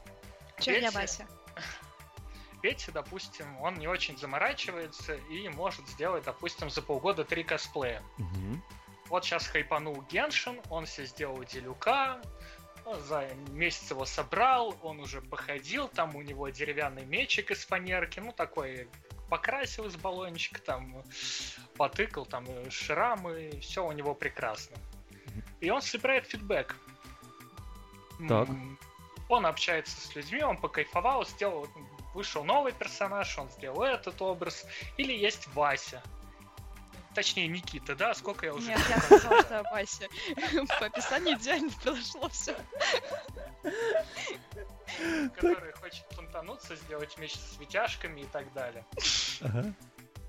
[0.58, 1.26] я Петя- Вася?
[2.62, 8.02] Петя, допустим, он не очень заморачивается и может сделать, допустим, за полгода три косплея.
[8.18, 8.62] Мгм.
[9.06, 12.20] Вот сейчас хайпанул Геншин, он себе сделал Делюка,
[12.96, 18.32] за месяц его собрал, он уже походил, там у него деревянный мечик из фанерки, ну
[18.32, 18.88] такой
[19.28, 21.02] покрасил из баллончика, там
[21.76, 24.76] потыкал, там шрамы, все у него прекрасно.
[25.60, 26.76] И он собирает фидбэк.
[28.28, 28.48] Так.
[29.28, 31.68] Он общается с людьми, он покайфовал, сделал,
[32.14, 34.66] вышел новый персонаж, он сделал этот образ.
[34.96, 36.02] Или есть Вася.
[37.18, 38.14] Точнее, Никита, да?
[38.14, 40.06] Сколько я уже Нет, я сказала, что Вася.
[40.78, 42.56] По описанию идеально подошло все.
[45.34, 48.86] который хочет фонтануться, сделать меч с витяжками и так далее.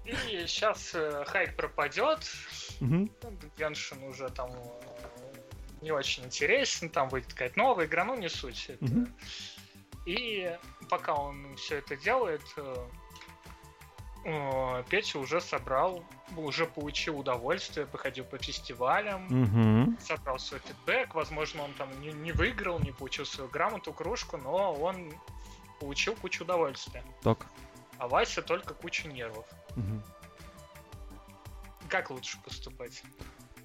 [0.06, 0.96] И сейчас
[1.28, 2.28] хайп пропадет,
[2.80, 3.12] Мгм.
[3.56, 8.72] Геншин уже там э, не очень интересен, там выйдет какая-то новая игра, ну не суть.
[10.08, 10.58] И
[10.90, 13.09] пока он все это делает, э, э,
[14.90, 16.04] Петя уже собрал,
[16.36, 19.98] уже получил удовольствие, походил по фестивалям, Угу.
[20.02, 21.16] собрал свой фидбэк.
[21.16, 25.14] Возможно, он там не, не выиграл, не получил свою грамоту, кружку, но он
[25.80, 27.04] получил кучу удовольствия.
[27.22, 27.46] Так.
[27.98, 29.46] А Вася только кучу нервов.
[29.76, 30.04] Мгм.
[31.88, 33.02] Как лучше поступать?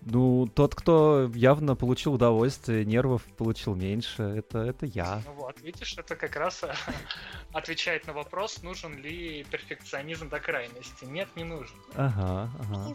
[0.07, 5.23] Ну, тот, кто явно получил удовольствие, нервов получил меньше, это, это я.
[5.25, 6.63] Ну вот, видишь, это как раз
[7.53, 11.05] отвечает на вопрос, нужен ли перфекционизм до крайности.
[11.05, 11.77] Нет, не нужен.
[11.95, 12.95] Ага, ага.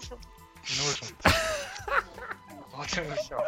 [0.78, 1.16] Нужен.
[2.80, 3.46] Вот и все.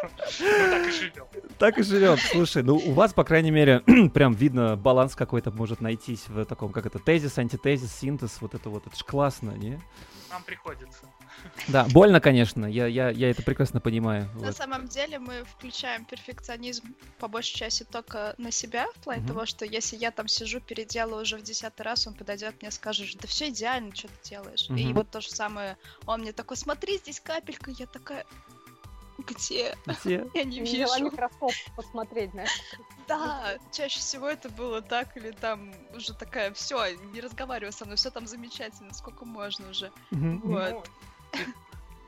[0.70, 1.26] Так и живем.
[1.58, 2.18] Так и живем.
[2.18, 3.80] Слушай, ну у вас, по крайней мере,
[4.12, 8.68] прям видно, баланс какой-то может найтись в таком, как это, тезис, антитезис, синтез, вот это
[8.68, 9.80] вот, это ж классно, не?
[10.30, 11.06] Нам приходится.
[11.68, 14.28] Да, больно, конечно, я, я, я это прекрасно понимаю.
[14.34, 14.56] На вот.
[14.56, 19.28] самом деле мы включаем перфекционизм по большей части только на себя, в плане Мгм.
[19.28, 22.72] того, что если я там сижу, переделаю уже в десятый раз, он подойдет мне и
[22.72, 24.68] скажет, да все идеально, что ты делаешь.
[24.68, 24.92] И Мгм.
[24.92, 28.26] вот то же самое, он мне такой, смотри, здесь капелька, я такая,
[29.18, 29.76] где?
[29.86, 30.26] Где?
[30.34, 31.10] Я не Взяла вижу.
[31.10, 32.50] микроскоп посмотреть, знаешь.
[33.08, 37.96] Да, чаще всего это было так, или там уже такая, все, не разговаривай со мной,
[37.96, 39.92] все там замечательно, сколько можно уже.
[40.10, 40.88] Вот.
[41.34, 41.44] Ну,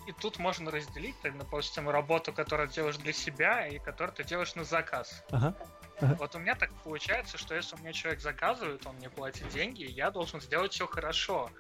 [0.07, 4.55] и, тут можно разделить, так, допустим, работу, которую делаешь для себя, и которую ты делаешь
[4.55, 5.25] на заказ.
[5.31, 5.55] Ага.
[6.01, 9.85] Вот у меня так получается, что если у меня человек заказывает, он мне платит деньги,
[9.85, 11.51] я должен сделать все хорошо.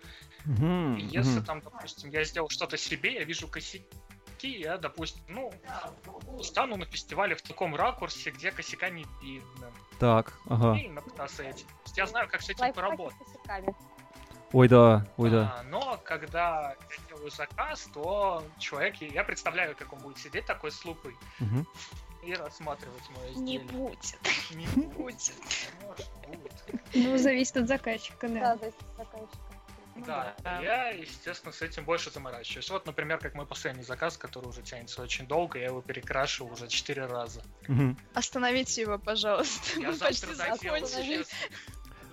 [0.45, 3.87] Мгм, И если там, допустим, я сделал что-то себе, я вижу косяки,
[4.43, 5.53] я, допустим, ну,
[6.43, 9.71] стану на фестивале в таком ракурсе, где косяка не видно.
[9.99, 10.75] Так, ага.
[10.79, 11.67] И напытаться этим.
[11.67, 13.75] То есть я знаю, как с этим Лайфхаки поработать.
[14.53, 15.57] Ой, да, ой, да.
[15.59, 20.71] А, но когда я делаю заказ, то человек, я представляю, как он будет сидеть такой
[20.71, 21.67] с лупой Мгм.
[22.23, 23.67] и рассматривать мое Не изделие.
[23.73, 24.19] будет,
[24.53, 24.95] Не не будет.
[24.95, 25.33] будет.
[25.83, 26.95] Может, будет.
[26.95, 28.57] Ну, зависит от заказчика, Да, да.
[28.59, 29.39] зависит от заказчика.
[29.97, 30.61] Ну Да, да.
[30.61, 32.69] я, естественно, с этим больше заморачиваюсь.
[32.71, 36.67] Вот, например, как мой последний заказ, который уже тянется очень долго, я его перекрашивал уже
[36.69, 37.43] четыре раза.
[38.15, 39.81] Остановите его, пожалуйста.
[39.81, 41.25] Я Мы почти закончили.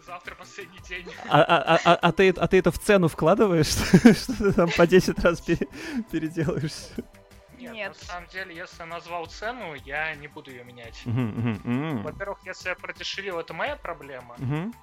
[0.05, 1.07] Завтра последний день.
[1.29, 3.67] А, а- а- а ты, а ты это в цену вкладываешь,
[4.17, 5.67] что ты там по 10 раз пере-
[6.11, 6.73] переделаешь?
[7.57, 7.87] Нет, Нет.
[7.99, 10.99] на самом деле, если я назвал цену, я не буду ее менять.
[11.05, 11.61] Мгм, мгм,
[11.97, 12.03] м.
[12.03, 14.73] Во-первых, если я продешевил, это моя проблема, Мгм.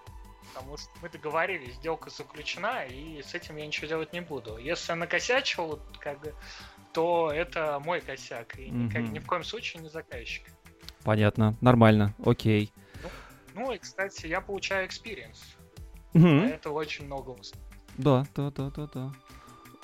[0.52, 4.56] Потому что мы договорились, сделка заключена, и с этим я ничего делать не буду.
[4.58, 6.34] Если я накосячил, как бы,
[6.92, 10.46] то это мой косяк, и никак- ни в коем случае не заказчик.
[11.04, 12.72] Понятно, нормально, окей.
[13.54, 15.38] Ну и, кстати, я получаю experience.
[16.14, 17.36] А это очень много.
[17.96, 19.00] Да, да, да, да, да.
[19.00, 19.12] Ну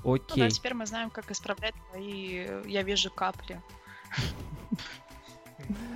[0.04, 0.50] да, Окей.
[0.50, 3.60] теперь мы знаем, как исправлять твои, я вижу, капли.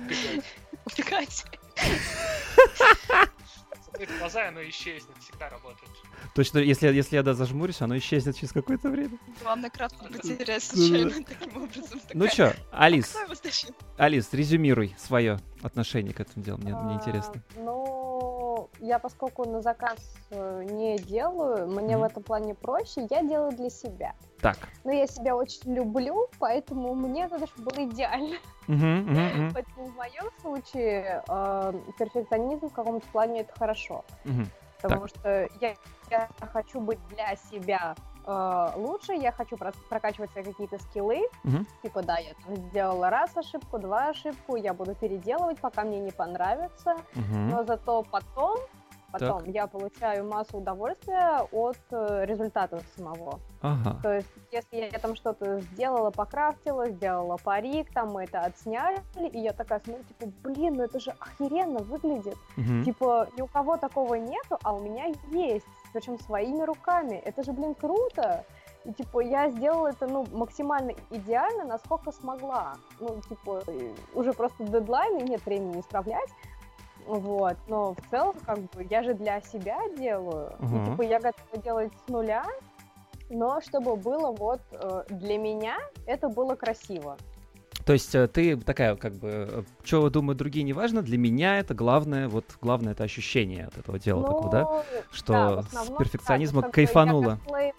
[0.07, 0.45] Бегать.
[0.85, 1.45] Убегать.
[3.91, 5.89] Закрыть глаза, оно исчезнет, всегда работает.
[6.35, 9.17] Точно, если, я- если я да, зажмурюсь, оно исчезнет через какое-то время.
[9.41, 11.99] Главное, кратко потерять случайно таким образом.
[12.13, 13.15] Ну чё, Алис?
[13.97, 17.41] Алис, резюмируй свое отношение к этому делу, мне, мне А, интересно.
[17.57, 17.98] Ну,
[18.79, 19.99] я поскольку на заказ
[20.31, 22.09] э, не делаю, мне в Мгм.
[22.09, 24.13] этом плане проще, я делаю для себя.
[24.41, 24.57] Так.
[24.83, 28.37] Но я себя очень люблю, поэтому мне надо, чтобы было идеально.
[28.67, 34.05] Мгм, мгм, Поэтому в моем случае э, перфекционизм в каком-то плане это хорошо.
[34.81, 35.75] Потому что я,
[36.09, 37.95] я хочу быть для себя
[38.29, 39.57] э, лучше, я хочу
[39.89, 41.21] прокачивать свои какие-то скиллы.
[41.43, 41.65] Мгм.
[41.83, 46.11] Типа, да, я там сделала раз ошибку, два ошибку, я буду переделывать, пока мне не
[46.11, 46.95] понравится.
[47.15, 47.49] Мгм.
[47.49, 48.57] Но зато потом,
[49.11, 53.39] потом я получаю массу удовольствия от э, результата самого.
[53.61, 53.99] Ага.
[54.01, 59.01] То есть, если я там что-то сделала, покрафтила, сделала парик, там мы это отсняли,
[59.31, 62.37] и я такая смотрю, типа, блин, ну это же охеренно выглядит.
[62.55, 62.83] Мгм.
[62.83, 65.65] Типа, ни у кого такого нету, а у меня есть.
[65.93, 67.15] Причем своими руками.
[67.25, 68.45] Это же, блин, круто.
[68.85, 72.75] И, типа, я сделала это, ну, максимально идеально, насколько смогла.
[72.99, 73.63] Ну, типа,
[74.13, 76.29] уже просто дедлайн, и нет времени исправлять.
[77.05, 77.57] Вот.
[77.67, 80.53] Но в целом, как бы, я же для себя делаю.
[80.59, 80.83] Мгм.
[80.83, 82.45] И, типа, я готова делать с нуля,
[83.29, 87.17] но чтобы было вот э, для меня, это было красиво.
[87.89, 92.27] То есть э, ты такая, как бы, что думают другие, неважно, для меня это главное,
[92.27, 94.61] вот главное это ощущение от этого дела такого, да?
[94.61, 97.73] Ну, Что да, в с основном, перфекционизма да, бы, я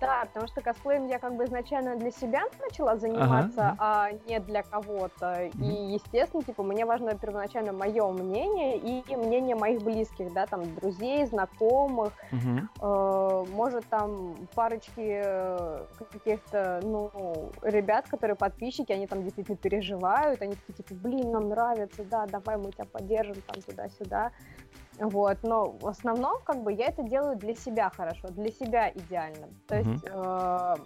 [0.00, 3.76] Да, потому что косплеем я как бы изначально для себя начала заниматься, ага.
[3.78, 5.50] а не для кого-то.
[5.54, 5.64] Мгм.
[5.64, 11.26] И, естественно, типа, мне важно первоначально мое мнение и мнение моих близких, да, там, друзей,
[11.26, 12.68] знакомых, Мгм.
[12.80, 20.54] э, может, там, парочки э, каких-то, ну, ребят, которые подписчики, они там действительно переживают, они
[20.54, 24.30] такие, типа, блин, нам нравится, да, давай мы тебя поддержим, там, туда-сюда.
[24.98, 29.48] Вот, но в основном, как бы, я это делаю для себя хорошо, для себя идеально.
[29.68, 29.92] То Мгм.
[29.92, 30.76] есть э,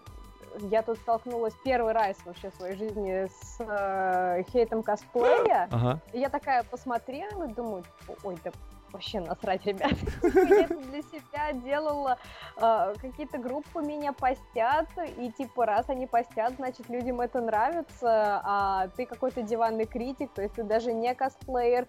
[0.70, 5.98] я тут столкнулась первый раз вообще в своей жизни с э, хейтом косплея, Ага.
[6.12, 7.84] и я такая посмотрела и думаю,
[8.22, 8.50] ой, да
[8.92, 9.94] вообще насрать, ребят.
[10.22, 12.18] Я это для себя делала.
[12.58, 14.86] э, Какие-то группы меня постят,
[15.16, 20.42] и типа раз они постят, значит людям это нравится, а ты какой-то диванный критик, то
[20.42, 21.88] есть ты даже не косплеер,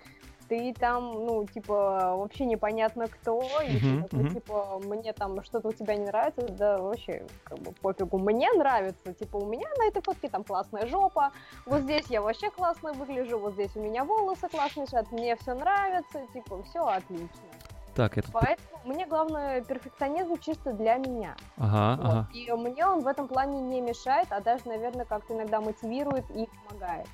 [0.54, 4.34] ты там, ну, типа, вообще непонятно кто, и ты такой, мгм.
[4.34, 9.14] типа, мне там что-то у тебя не нравится, да вообще, как бы, пофигу, мне нравится,
[9.14, 11.32] типа, у меня на этой фотке там классная жопа,
[11.66, 15.56] вот здесь я вообще классно выгляжу, вот здесь у меня волосы классные лежат, мне все
[15.56, 17.50] нравится, типа, все отлично.
[17.96, 18.26] Так, тут...
[18.32, 21.36] Поэтому мне главное перфекционизм чисто для меня.
[21.58, 22.12] Ага, Вот.
[22.12, 22.28] ага.
[22.34, 26.50] И мне он в этом плане не мешает, а даже, наверное, как-то иногда мотивирует и
[26.68, 27.08] помогает.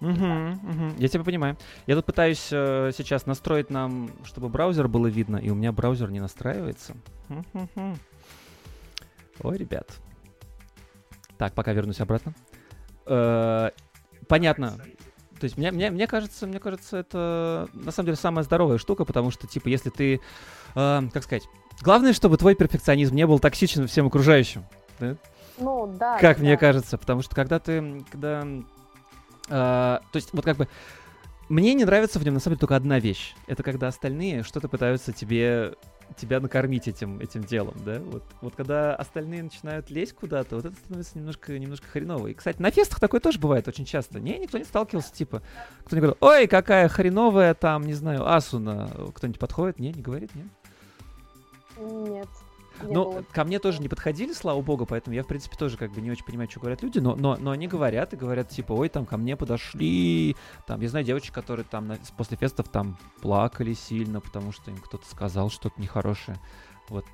[0.00, 0.96] Мгм, мгм.
[0.98, 1.56] Я тебя понимаю.
[1.86, 6.10] Я тут пытаюсь э, сейчас настроить нам, чтобы браузер было видно, и у меня браузер
[6.10, 6.94] не настраивается.
[7.28, 7.96] Хм-хм-хм.
[9.42, 9.90] Ой, ребят.
[11.38, 12.34] Так, пока вернусь обратно.
[13.06, 13.70] Э,
[14.28, 14.78] Понятно.
[15.38, 19.04] То есть мне, мне, мне кажется, мне кажется, это на самом деле самая здоровая штука,
[19.04, 20.20] потому что, типа, если ты,
[20.74, 21.44] э, как сказать,
[21.82, 24.64] главное, чтобы твой перфекционизм не был токсичен всем окружающим.
[24.98, 25.16] да?
[25.58, 26.18] Ну, да.
[26.18, 26.42] Как да.
[26.42, 28.46] мне кажется, потому что когда ты, когда,
[29.48, 30.68] то есть вот как бы
[31.48, 33.34] мне не нравится в нем на самом деле только одна вещь.
[33.46, 35.74] Это когда остальные что-то пытаются тебе
[36.16, 37.98] тебя накормить этим этим делом, да?
[38.00, 42.28] Вот вот когда остальные начинают лезть куда-то, вот это становится немножко немножко хреново.
[42.28, 44.20] И кстати, на фестах такое тоже бывает очень часто.
[44.20, 45.42] Не, никто не сталкивался, типа,
[45.84, 48.88] кто не говорит, ой, какая хреновая там, не знаю, Асуна.
[49.14, 49.78] Кто-нибудь подходит?
[49.78, 50.46] Не, не говорит, нет?
[51.78, 52.28] Нет.
[52.82, 56.00] Ну, ко мне тоже не подходили, слава богу, поэтому я, в принципе, тоже как бы
[56.00, 58.88] не очень понимаю, что говорят люди, но, но, но они говорят и говорят, типа, ой,
[58.88, 60.36] там ко мне подошли,
[60.66, 64.78] там, я знаю девочек, которые там на- после фестов там плакали сильно, потому что им
[64.78, 66.38] кто-то сказал что-то нехорошее.
[66.88, 67.04] Вот.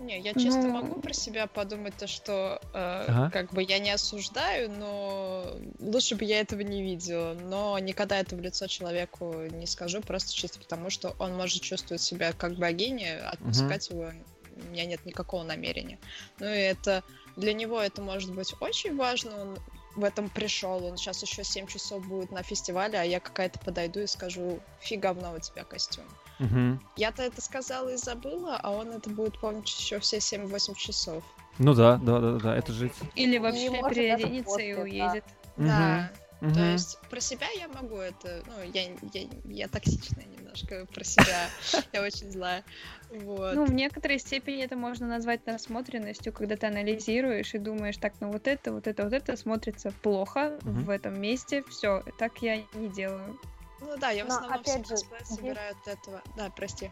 [0.00, 0.70] Не, я чисто Ну.
[0.72, 3.30] могу про себя подумать то, что э, Ага.
[3.30, 5.46] как бы я не осуждаю, но
[5.78, 7.34] лучше бы я этого не видела.
[7.40, 12.02] Но никогда это в лицо человеку не скажу, просто чисто потому, что он может чувствовать
[12.02, 14.10] себя как богиня, отпускать его
[14.56, 15.98] у меня нет никакого намерения.
[16.38, 17.02] Ну и это
[17.36, 19.40] для него это может быть очень важно.
[19.40, 19.58] Он
[19.96, 24.00] в этом пришел, он сейчас еще 7 часов будет на фестивале, а я какая-то подойду
[24.00, 26.04] и скажу, фи говно у тебя костюм.
[26.38, 26.80] Мгм.
[26.96, 31.22] Я-то это сказала и забыла, а он это будет помнить еще все 7-8 часов.
[31.58, 32.90] Ну да, да, да, да, это же...
[33.14, 34.80] Или И вообще переоденется и да.
[34.82, 35.24] уедет.
[35.56, 36.12] Да.
[36.42, 36.54] Мгм.
[36.54, 38.82] То есть про себя я могу это, ну, я,
[39.12, 41.48] я, я токсичная немножко про себя,
[41.92, 42.64] я очень злая.
[43.10, 43.54] Вот.
[43.54, 48.32] Ну, в некоторой степени это можно назвать насмотренностью, когда ты анализируешь и думаешь, так, ну
[48.32, 50.84] вот это, вот это, вот это смотрится плохо Мгм.
[50.84, 53.38] в этом месте, все, так я не делаю.
[53.80, 56.22] Ну да, я в Но основном опять же, здесь- собираю от этого.
[56.36, 56.90] Да, прости.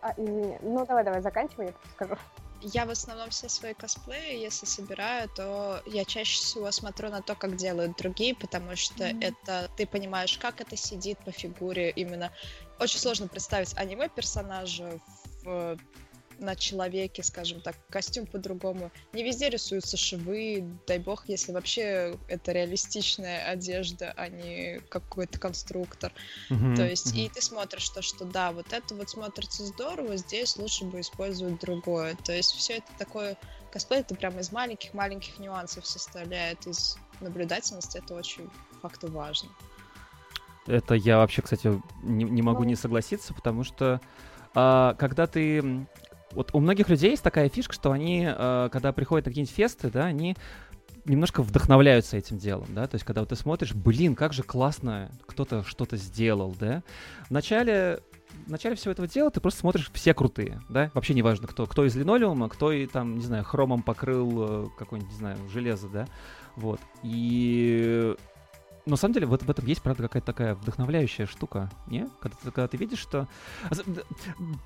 [0.00, 0.56] А, извини.
[0.62, 2.16] Ну, давай, давай, заканчивай, я скажу.
[2.60, 7.34] Я в основном все свои косплеи, если собираю, то я чаще всего смотрю на то,
[7.36, 9.20] как делают другие, потому что Мгм.
[9.20, 12.32] это ты понимаешь, как это сидит по фигуре именно.
[12.80, 14.98] Очень сложно представить аниме персонажа
[15.42, 15.78] в
[16.38, 18.90] на человеке, скажем так, костюм по-другому.
[19.12, 26.12] Не везде рисуются швы, дай бог, если вообще это реалистичная одежда, а не какой-то конструктор.
[26.48, 27.20] Мгм, То есть, мгм.
[27.20, 31.60] и ты смотришь то, что да, вот это вот смотрится здорово, здесь лучше бы использовать
[31.60, 32.16] другое.
[32.24, 33.36] То есть, все это такое,
[33.72, 38.48] косплей это прям из маленьких-маленьких нюансов составляет, из наблюдательности, это очень
[38.80, 39.48] факту важно.
[40.66, 42.68] Это я вообще, кстати, не, не могу Ну.
[42.68, 44.00] не согласиться, потому что
[44.54, 45.86] а, когда ты...
[46.32, 49.90] Вот у многих людей есть такая фишка, что они, а, когда приходят на какие-нибудь фесты,
[49.90, 50.36] да, они
[51.04, 55.10] немножко вдохновляются этим делом, да, то есть когда вот ты смотришь, блин, как же классно
[55.26, 56.82] кто-то что-то сделал, да.
[57.28, 58.00] В начале,
[58.46, 61.66] в начале всего этого дела ты просто смотришь, все крутые, да, вообще не важно, кто,
[61.66, 65.88] кто из линолеума, кто и там, не знаю, хромом покрыл э, какое-нибудь, не знаю, железо,
[65.88, 66.06] да,
[66.56, 66.80] вот.
[67.02, 68.14] И
[68.88, 72.08] на самом деле вот в этом есть, правда, какая-то такая вдохновляющая штука, не?
[72.20, 73.28] Когда, ты- когда ты видишь, что...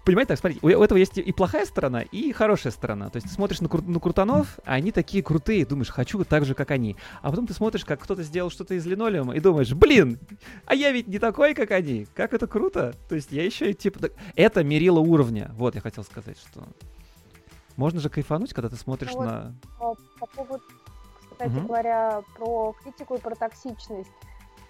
[0.05, 3.09] Понимаете, так, смотрите, у, у этого есть и- плохая сторона, и хорошая сторона.
[3.11, 6.45] То есть ты смотришь на, кру- на крутанов, а они такие крутые, думаешь, хочу так
[6.45, 6.97] же, как они.
[7.21, 10.19] А потом ты смотришь, как кто-то сделал что-то из линолеума, и думаешь, блин,
[10.67, 12.07] а я ведь не такой, как они.
[12.15, 12.95] Как это круто.
[13.09, 14.11] То есть я еще и типа...
[14.37, 15.51] Это мерило уровня.
[15.55, 16.67] Вот я хотел сказать, что...
[17.77, 19.55] Можно же кайфануть, когда ты смотришь Ну вот, на...
[19.81, 20.63] А, По поводу,
[21.43, 21.67] кстати Мгм.
[21.67, 24.11] говоря, про критику и про токсичность.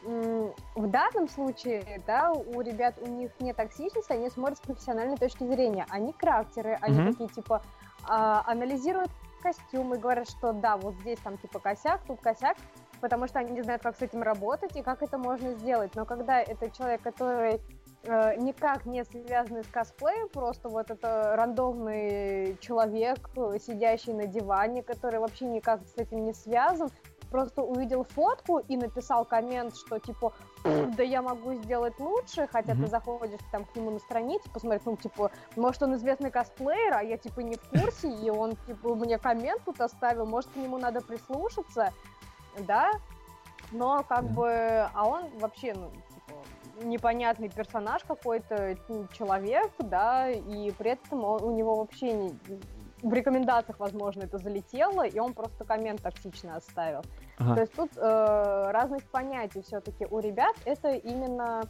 [0.02, 5.44] В данном случае, да, у ребят у них не токсичность, они смотрят с профессиональной точки
[5.44, 5.86] зрения.
[5.90, 7.12] Они крафтеры, они Мгм.
[7.12, 7.62] такие типа
[8.04, 9.12] а, анализируют
[9.42, 12.56] костюмы, говорят, что да, вот здесь там типа косяк, тут косяк,
[13.00, 15.94] потому что они не знают, как с этим работать и как это можно сделать.
[15.94, 17.60] Но когда это человек, который
[18.04, 24.82] э, никак не связанный с косплеем, просто вот это рандомный человек, э, сидящий на диване,
[24.82, 26.90] который вообще никак с этим не связан,
[27.32, 30.34] просто увидел фотку и написал коммент, что типа,
[30.64, 32.84] да я могу сделать лучше, хотя mm-hmm.
[32.84, 37.02] ты заходишь там к нему на страницу, посмотреть, ну, типа, может, он известный косплеер, а
[37.02, 40.76] я, типа, не в курсе, и он, типа, мне коммент тут оставил, может, к нему
[40.78, 41.92] надо прислушаться,
[42.58, 42.90] да,
[43.72, 44.34] но, как mm-hmm.
[44.34, 45.90] бы, а он вообще, ну,
[46.82, 48.76] непонятный персонаж какой-то,
[49.12, 52.38] человек, да, и при этом он, у него вообще не,
[53.02, 57.02] в рекомендациях, возможно, это залетело, и он просто коммент токсичный оставил.
[57.38, 57.54] Ага.
[57.54, 61.62] То есть тут э, разность понятий все-таки у ребят это именно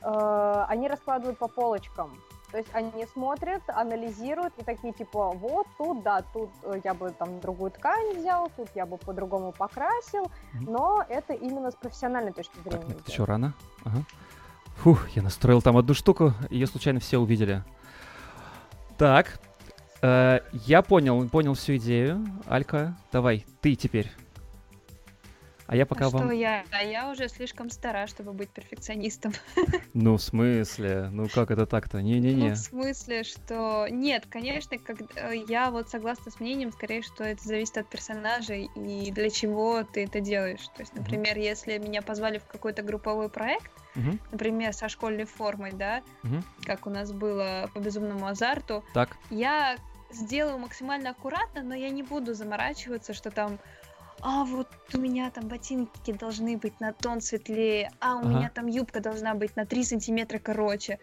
[0.00, 2.18] э, они раскладывают по полочкам.
[2.50, 7.10] То есть они смотрят, анализируют и такие типа, вот тут, да, тут э, я бы
[7.10, 10.70] там другую ткань взял, тут я бы по-другому покрасил, mm-hmm.
[10.70, 12.78] но это именно с профессиональной точки зрения.
[12.78, 13.52] Так, нет, еще рано.
[13.84, 13.98] Ага.
[14.82, 17.64] Фух, я настроил там одну штуку, ее случайно все увидели.
[18.96, 19.40] Так,
[20.02, 22.24] э, я понял, понял всю идею.
[22.46, 24.10] Алька, давай, ты теперь.
[25.68, 26.22] А я пока а вам...
[26.24, 26.64] Что я?
[26.70, 29.32] А я уже слишком стара, чтобы быть перфекционистом.
[29.92, 31.08] Ну, в смысле?
[31.10, 32.00] Ну, как это так-то?
[32.00, 32.50] Не-не-не.
[32.50, 33.86] Ну, в смысле, что...
[33.90, 34.98] Нет, конечно, как...
[35.48, 40.04] я вот согласна с мнением, скорее, что это зависит от персонажей и для чего ты
[40.04, 40.66] это делаешь.
[40.74, 41.42] То есть, например, uh-huh.
[41.42, 44.18] если меня позвали в какой-то групповой проект, uh-huh.
[44.30, 46.42] например, со школьной формой, да, uh-huh.
[46.64, 49.16] как у нас было по безумному азарту, так.
[49.30, 49.76] я
[50.10, 53.58] сделаю максимально аккуратно, но я не буду заморачиваться, что там
[54.20, 58.28] а вот у меня там ботинки должны быть на тон светлее, а у ага.
[58.28, 60.98] меня там юбка должна быть на 3 сантиметра короче.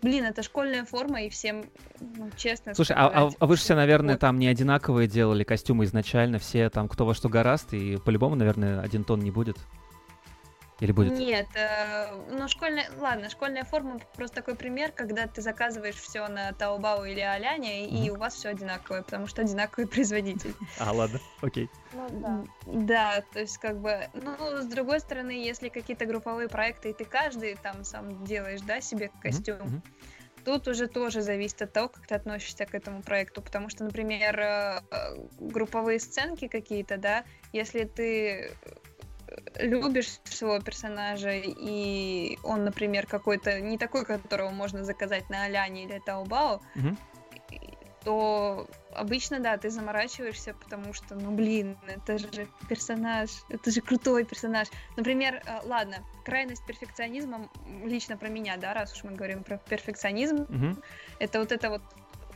[0.00, 1.66] Блин, это школьная форма, и всем,
[2.00, 4.20] ну, честно Слушай, сказать, а, а, вы же все, наверное, вот.
[4.20, 8.80] там не одинаковые делали костюмы изначально, все там кто во что гораст, и по-любому, наверное,
[8.80, 9.58] один тон не будет.
[10.82, 11.12] Или будет?
[11.12, 16.52] Нет, э, ну школьная, ладно, школьная форма просто такой пример, когда ты заказываешь все на
[16.54, 20.56] Таобао или Аляне, и у вас все одинаковое, потому что одинаковый производитель.
[20.80, 21.70] А, ладно, окей.
[21.92, 22.44] Ну, да.
[22.66, 27.04] да, то есть как бы, ну, с другой стороны, если какие-то групповые проекты, и ты
[27.04, 29.82] каждый там сам делаешь, да, себе костюм, mm-hmm.
[30.44, 34.40] Тут уже тоже зависит от того, как ты относишься к этому проекту, потому что, например,
[34.40, 34.80] э,
[35.38, 37.22] групповые сценки какие-то, да,
[37.52, 38.50] если ты
[39.58, 46.00] любишь своего персонажа, и он, например, какой-то не такой, которого можно заказать на Аляне или
[46.04, 46.96] Таобао, угу.
[48.04, 54.24] то обычно, да, ты заморачиваешься, потому что, ну, блин, это же персонаж, это же крутой
[54.24, 54.68] персонаж.
[54.96, 57.48] Например, э, ладно, крайность перфекционизма,
[57.84, 60.82] лично про меня, да, раз уж мы говорим про перфекционизм, угу.
[61.18, 61.82] это вот это вот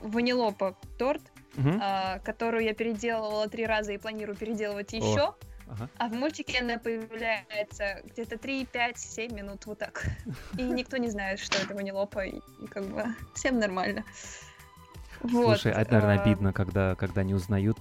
[0.00, 1.22] ванилопа торт,
[1.56, 1.80] угу.
[2.24, 5.28] которую я переделывала три раза и планирую переделывать еще.
[5.28, 5.36] О.
[5.68, 5.88] Ага.
[5.98, 10.06] А в мультике она появляется где-то 3, 5, 7 минут, вот так.
[10.56, 14.04] И никто не знает, что это Ванилопа, и, и как бы всем нормально.
[15.20, 16.22] Слушай, вот, а это, наверное, а...
[16.22, 17.78] обидно, когда, когда не узнают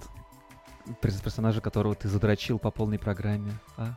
[1.00, 3.96] персонажа, которого ты задрочил по полной программе, а?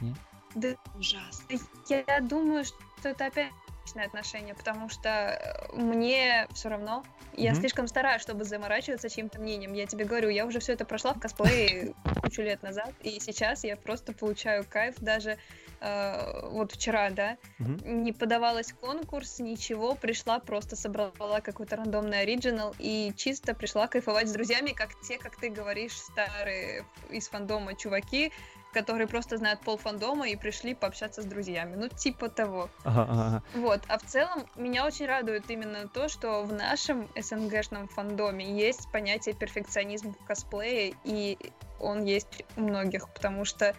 [0.00, 0.16] Нет?
[0.54, 0.68] Да,
[0.98, 1.58] ужасно.
[1.88, 3.52] Я думаю, что это опять
[3.84, 7.04] личное отношение, потому что э, мне все равно.
[7.32, 7.54] Я mm-hmm.
[7.56, 9.72] слишком стараюсь, чтобы заморачиваться чьим-то мнением.
[9.72, 13.64] Я тебе говорю, я уже все это прошла в косплее кучу лет назад, и сейчас
[13.64, 15.38] я просто получаю кайф даже
[15.80, 17.88] э, вот вчера, да, mm-hmm.
[17.88, 24.32] не подавалась конкурс, ничего, пришла, просто собрала какой-то рандомный оригинал и чисто пришла кайфовать с
[24.32, 28.32] друзьями, как те, как ты говоришь, старые из фандома чуваки,
[28.72, 31.76] которые просто знают пол фандома и пришли пообщаться с друзьями.
[31.76, 32.70] Ну, типа того.
[32.84, 33.42] Ага, ага.
[33.54, 33.80] Вот.
[33.88, 39.34] А в целом меня очень радует именно то, что в нашем СНГшном фандоме есть понятие
[39.34, 41.38] перфекционизм в косплее, и
[41.80, 43.74] он есть у многих, потому что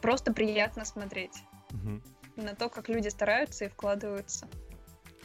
[0.00, 2.00] просто приятно смотреть угу.
[2.36, 4.48] на то, как люди стараются и вкладываются.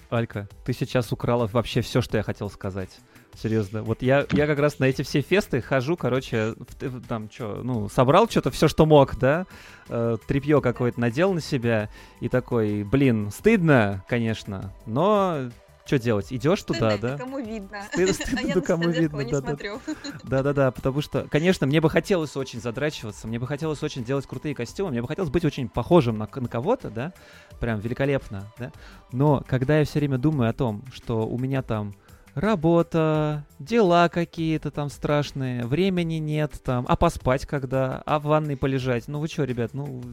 [0.09, 2.99] Алька, ты сейчас украла вообще все, что я хотел сказать.
[3.35, 3.83] Серьезно.
[3.83, 7.89] Вот я, я как раз на эти все фесты хожу, короче, в, там что, ну,
[7.89, 9.45] собрал что-то, все, что мог, да,
[9.89, 11.89] э, тряпье какое-то надел на себя
[12.19, 15.49] и такой, блин, стыдно, конечно, но
[15.85, 16.31] что делать?
[16.31, 17.17] Идешь туда, да?
[17.17, 17.83] кому видно.
[17.91, 19.21] Стыдно, стыдно, а кому видно.
[19.21, 19.81] Не да, смотрю.
[20.23, 24.03] да, да, да, потому что, конечно, мне бы хотелось очень задрачиваться, мне бы хотелось очень
[24.05, 27.13] делать крутые костюмы, мне бы хотелось быть очень похожим на, на кого-то, да,
[27.59, 28.71] прям великолепно, да.
[29.11, 31.95] Но когда я все время думаю о том, что у меня там
[32.35, 39.07] работа, дела какие-то там страшные, времени нет там, а поспать когда, а в ванной полежать.
[39.07, 40.03] Ну вы что, ребят, ну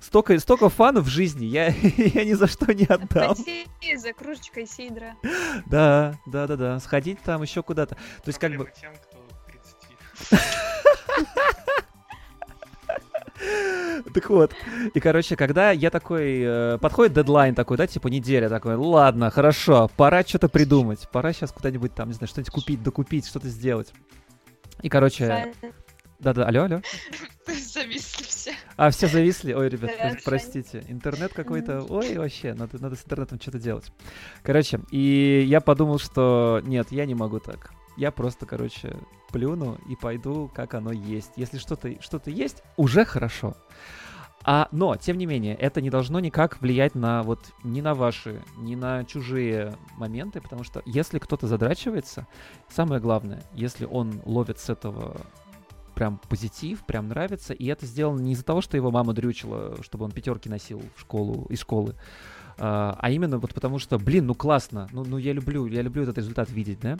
[0.00, 1.66] столько, столько фанов в жизни, я,
[1.96, 3.34] я ни за что не отдам.
[3.34, 5.14] Пойти за кружечкой сидра.
[5.66, 7.94] Да, да, да, да, сходить там еще куда-то.
[7.94, 8.70] То есть как бы...
[8.80, 9.24] Тем, кто
[14.12, 14.52] Так вот,
[14.92, 19.90] и, короче, когда я такой, э, подходит дедлайн такой, да, типа неделя такой, ладно, хорошо,
[19.96, 23.92] пора что-то придумать, пора сейчас куда-нибудь там, не знаю, что-нибудь купить, докупить, что-то сделать.
[24.82, 25.52] И, короче,
[26.18, 26.80] да-да, алло, алло.
[27.46, 28.52] Зависли все.
[28.76, 29.52] А, все зависли?
[29.52, 30.84] Ой, ребят, Да, про- простите.
[30.88, 31.82] Интернет какой-то...
[31.88, 33.92] Ой, вообще, надо, надо с интернетом что-то делать.
[34.42, 37.72] Короче, и я подумал, что нет, я не могу так.
[37.96, 38.96] Я просто, короче,
[39.30, 41.32] плюну и пойду, как оно есть.
[41.36, 43.54] Если что-то что есть, уже хорошо.
[44.46, 48.42] А, но, тем не менее, это не должно никак влиять на вот ни на ваши,
[48.58, 52.26] ни на чужие моменты, потому что если кто-то задрачивается,
[52.68, 55.16] самое главное, если он ловит с этого
[55.94, 60.04] прям позитив, прям нравится, и это сделано не из-за того, что его мама дрючила, чтобы
[60.04, 61.94] он пятерки носил в школу, из школы,
[62.58, 66.02] а а именно вот потому что, блин, ну классно, ну, ну я люблю, я люблю
[66.02, 66.98] этот результат видеть, да,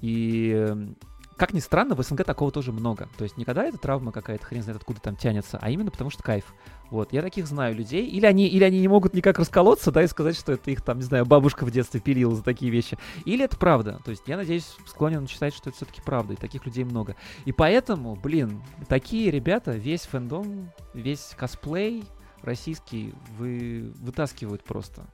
[0.00, 0.96] и эм,
[1.38, 3.08] как ни странно, в СНГ такого тоже много.
[3.16, 6.22] То есть никогда эта травма какая-то, хрен знает откуда там тянется, а именно потому что
[6.22, 6.52] кайф.
[6.90, 8.04] Вот, я таких знаю людей.
[8.06, 10.98] Или они, или они не могут никак расколоться, да, и сказать, что это их там,
[10.98, 12.98] не знаю, бабушка в детстве пилила за такие вещи.
[13.24, 14.00] Или это правда.
[14.04, 17.14] То есть я надеюсь, склонен считать, что это все-таки правда, и таких людей много.
[17.44, 22.04] И поэтому, блин, такие ребята, весь фэндом, весь косплей
[22.42, 25.06] российский вы вытаскивают просто.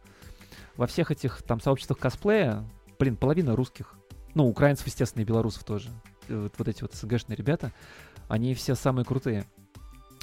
[0.77, 2.65] Во всех этих там сообществах косплея,
[2.99, 3.95] блин, половина русских.
[4.35, 5.91] Ну, украинцев, естественно, и белорусов тоже.
[6.29, 7.73] Э, Вот, вот эти вот СГшные ребята,
[8.29, 9.45] они все самые крутые.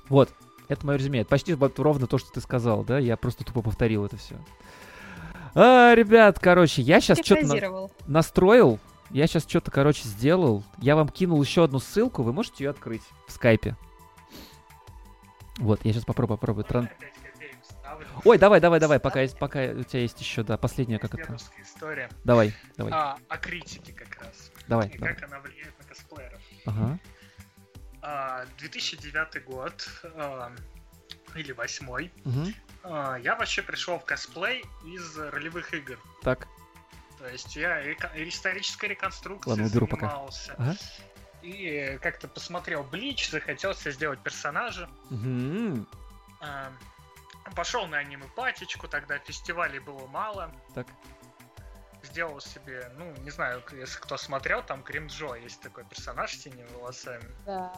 [0.10, 0.30] Вот,
[0.68, 1.22] это мое резюме.
[1.22, 3.00] Это почти ровно то, что ты сказал, да?
[3.00, 4.36] Я просто тупо повторил это все.
[5.54, 7.92] А, ребят, короче, я сейчас что-то Перефразировал.
[8.08, 8.80] настроил.
[9.10, 10.64] Я сейчас что-то, короче, сделал.
[10.78, 12.24] Я вам кинул еще одну ссылку.
[12.24, 13.76] Вы можете ее открыть в скайпе.
[15.58, 16.64] Вот, я сейчас попробую, попробую.
[16.66, 16.90] Тран-.
[18.26, 21.36] Ой, давай, давай, давай, пока, есть, пока у тебя есть еще, да, последняя, как это.
[21.62, 22.10] История.
[22.24, 24.52] Давай, давай, А, о критике как раз.
[24.68, 24.88] давай.
[24.90, 25.16] И давай.
[25.16, 26.42] как она влияет на косплееров.
[26.66, 27.00] Ага,
[28.04, 30.52] А, 2009 год, а,
[31.36, 32.54] или восьмой, мгм.
[32.84, 36.00] а, я вообще пришел в косплей из ролевых игр.
[36.24, 36.48] так,
[37.20, 40.08] То есть я исторической реконструкцией Ладно, уберу пока.
[40.10, 40.56] занимался.
[40.58, 40.76] Ага.
[41.44, 44.90] И как-то посмотрел Блич, захотел себе сделать персонажа.
[45.10, 45.88] Мгм.
[46.40, 46.72] А,
[47.56, 50.52] Пошел на аниме-патечку, тогда фестивалей было мало.
[50.74, 50.88] так,
[52.04, 56.68] Сделал себе, ну, не знаю, если кто смотрел, там Кримджо есть такой персонаж с синими
[56.74, 57.30] волосами.
[57.46, 57.74] Да.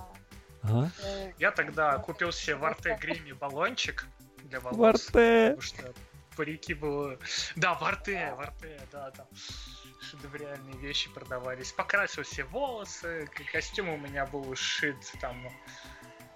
[0.62, 0.90] ага.
[1.38, 4.06] Я тогда купил себе в Арте Гриме баллончик
[4.44, 4.78] для волос.
[4.78, 5.56] Варте.
[5.56, 5.94] Потому что
[6.38, 7.18] парики было...
[7.56, 9.28] Да, в Арте, в Арте, да, там
[10.02, 11.72] шедевриальные вещи продавались.
[11.72, 15.48] Покрасил себе волосы, костюм у меня был сшит там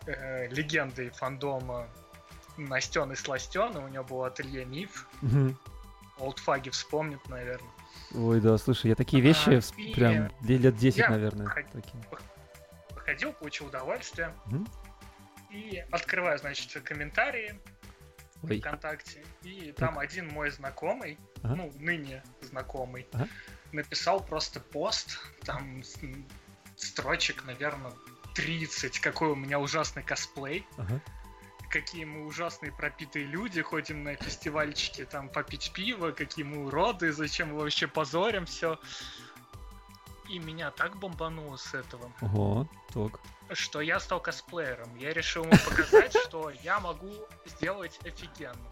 [0.05, 1.89] э, легендой фандома
[2.57, 5.07] Настен и Сластен, и у него было ателье Миф.
[6.19, 7.69] Олдфаги вспомнит, наверное.
[8.15, 11.45] Ой, да, слушай, я такие А, вещи вс- и прям ле- лет 10, я наверное,
[11.47, 12.03] хот- такие.
[12.89, 14.33] Походил, получил удовольствие.
[14.45, 14.67] Мгм.
[15.51, 17.59] И открываю, значит, комментарии
[18.43, 19.23] Ой, ВКонтакте.
[19.43, 21.55] И там один мой знакомый, Ага.
[21.55, 23.27] ну, ныне знакомый, Ага.
[23.71, 25.81] написал просто пост, там
[26.75, 27.91] строчек, наверное,
[28.35, 31.01] 30, какой у меня ужасный косплей, ага.
[31.69, 37.49] Какие мы ужасные пропитые люди, ходим на фестивальчики там попить пиво, какие мы уроды, зачем
[37.49, 38.79] мы вообще позорим все.
[40.29, 43.19] И меня так бомбануло с этого, Ого, так.
[43.53, 44.93] что я стал косплеером.
[44.97, 47.13] Я решил ему показать, что я могу
[47.45, 48.69] сделать офигенно.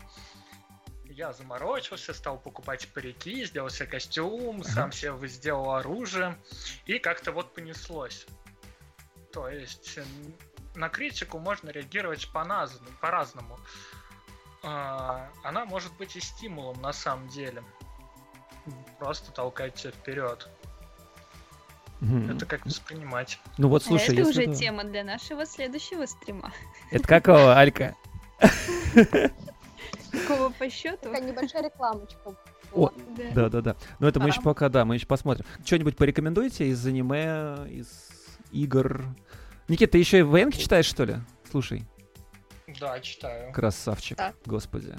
[1.05, 6.37] Я заморочился, стал покупать парики, сделал себе костюм, сам себе сделал оружие,
[6.85, 8.25] и как-то вот понеслось.
[9.31, 9.97] То есть
[10.75, 13.57] на критику можно реагировать по-разному.
[14.63, 17.63] А, Она может быть и стимулом на самом деле.
[18.99, 20.49] Просто толкать тебя вперед.
[22.01, 22.35] Мгм.
[22.35, 23.39] Это как воспринимать.
[23.57, 26.51] Ну вот, А слушай, это если уже тема для нашего следующего стрима.
[26.91, 27.95] Это какого, Алька?
[30.11, 30.97] Какого по счету?
[31.03, 32.35] Такая небольшая рекламочка.
[32.73, 32.91] О.
[33.33, 33.75] Да, да, да.
[33.99, 34.29] Но это мы А.
[34.29, 35.45] еще пока, да, мы еще посмотрим.
[35.63, 38.09] Что-нибудь порекомендуете из аниме, из
[38.51, 39.05] игр?
[39.67, 41.15] Никит, ты еще и ВН читаешь, что ли?
[41.49, 41.83] Слушай,
[42.79, 43.51] Да, читаю.
[43.51, 44.33] красавчик, Да.
[44.45, 44.93] господи.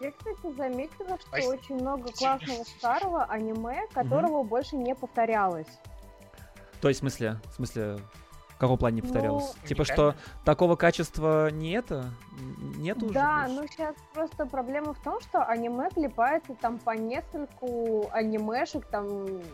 [0.00, 1.50] Я, кстати, заметила, что Спасибо.
[1.54, 5.66] очень много классного старого аниме, которого больше не повторялось.
[6.80, 7.98] То есть, в смысле, в смысле,
[8.58, 9.54] в каком плане не повторялось?
[9.62, 12.06] Ну, типа, что такого качества не это?
[12.76, 13.14] Нет уже?
[13.14, 13.54] Да, больше?
[13.54, 19.06] ну сейчас просто проблема в том, что аниме клепается там по нескольку анимешек там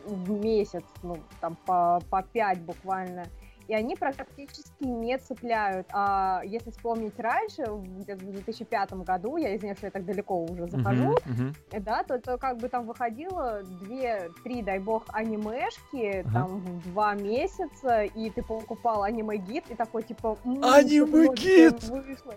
[0.07, 3.27] в месяц, ну там по, по пять буквально.
[3.69, 5.87] И они практически не цепляют.
[5.93, 11.17] А если вспомнить раньше, в 2005 году, я извиняюсь, что я так далеко уже захожу,
[11.27, 11.83] Мгм, мгм.
[11.83, 16.31] да, то, то как бы там выходило две-три, дай бог, анимешки Ага.
[16.33, 22.35] там в два месяца, и ты покупал аниме-гид, и такой, типа, «М, Аниме-гид!» вышло.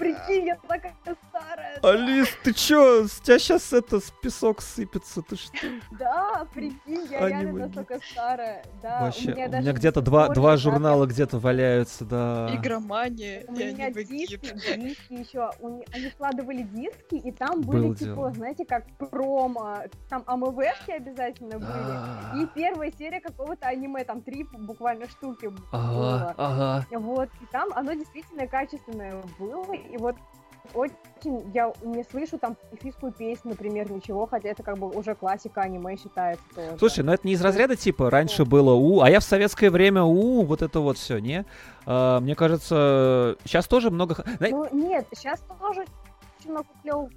[0.00, 0.94] Прикинь, я такая
[1.28, 1.78] старая.
[1.82, 3.06] Алис, ты чё?
[3.06, 5.52] С тебя сейчас это, с песок сыпется, ты что?
[5.90, 8.64] Да, прикинь, я реально настолько старая.
[8.82, 12.48] Да, Вообще, у меня, где-то два, два журнала где-то валяются, да.
[12.54, 15.50] Игромания У меня диски, диски еще,
[15.92, 22.32] они вкладывали диски, и там были, типа, знаете, как промо, там АМВшки обязательно были, А,
[22.34, 26.34] и первая серия какого-то аниме, там три буквально штуки Ага, было.
[26.38, 26.86] ага.
[26.90, 30.16] Вот, и там оно действительно качественное было, и вот
[30.74, 35.62] очень я не слышу там эльфийскую песню, например, ничего, хотя это как бы уже классика
[35.62, 36.78] аниме считается тоже.
[36.78, 40.02] Слушай, ну это не из разряда типа раньше было у, а я в советское время
[40.02, 41.44] у, вот это вот все, не?
[41.86, 44.24] А, мне кажется, сейчас тоже много.
[44.38, 45.84] Ну, нет, сейчас тоже
[46.38, 47.10] очень много клёвого,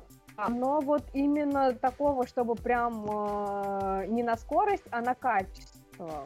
[0.50, 6.26] но вот именно такого, чтобы прям э, не на скорость, а на качество.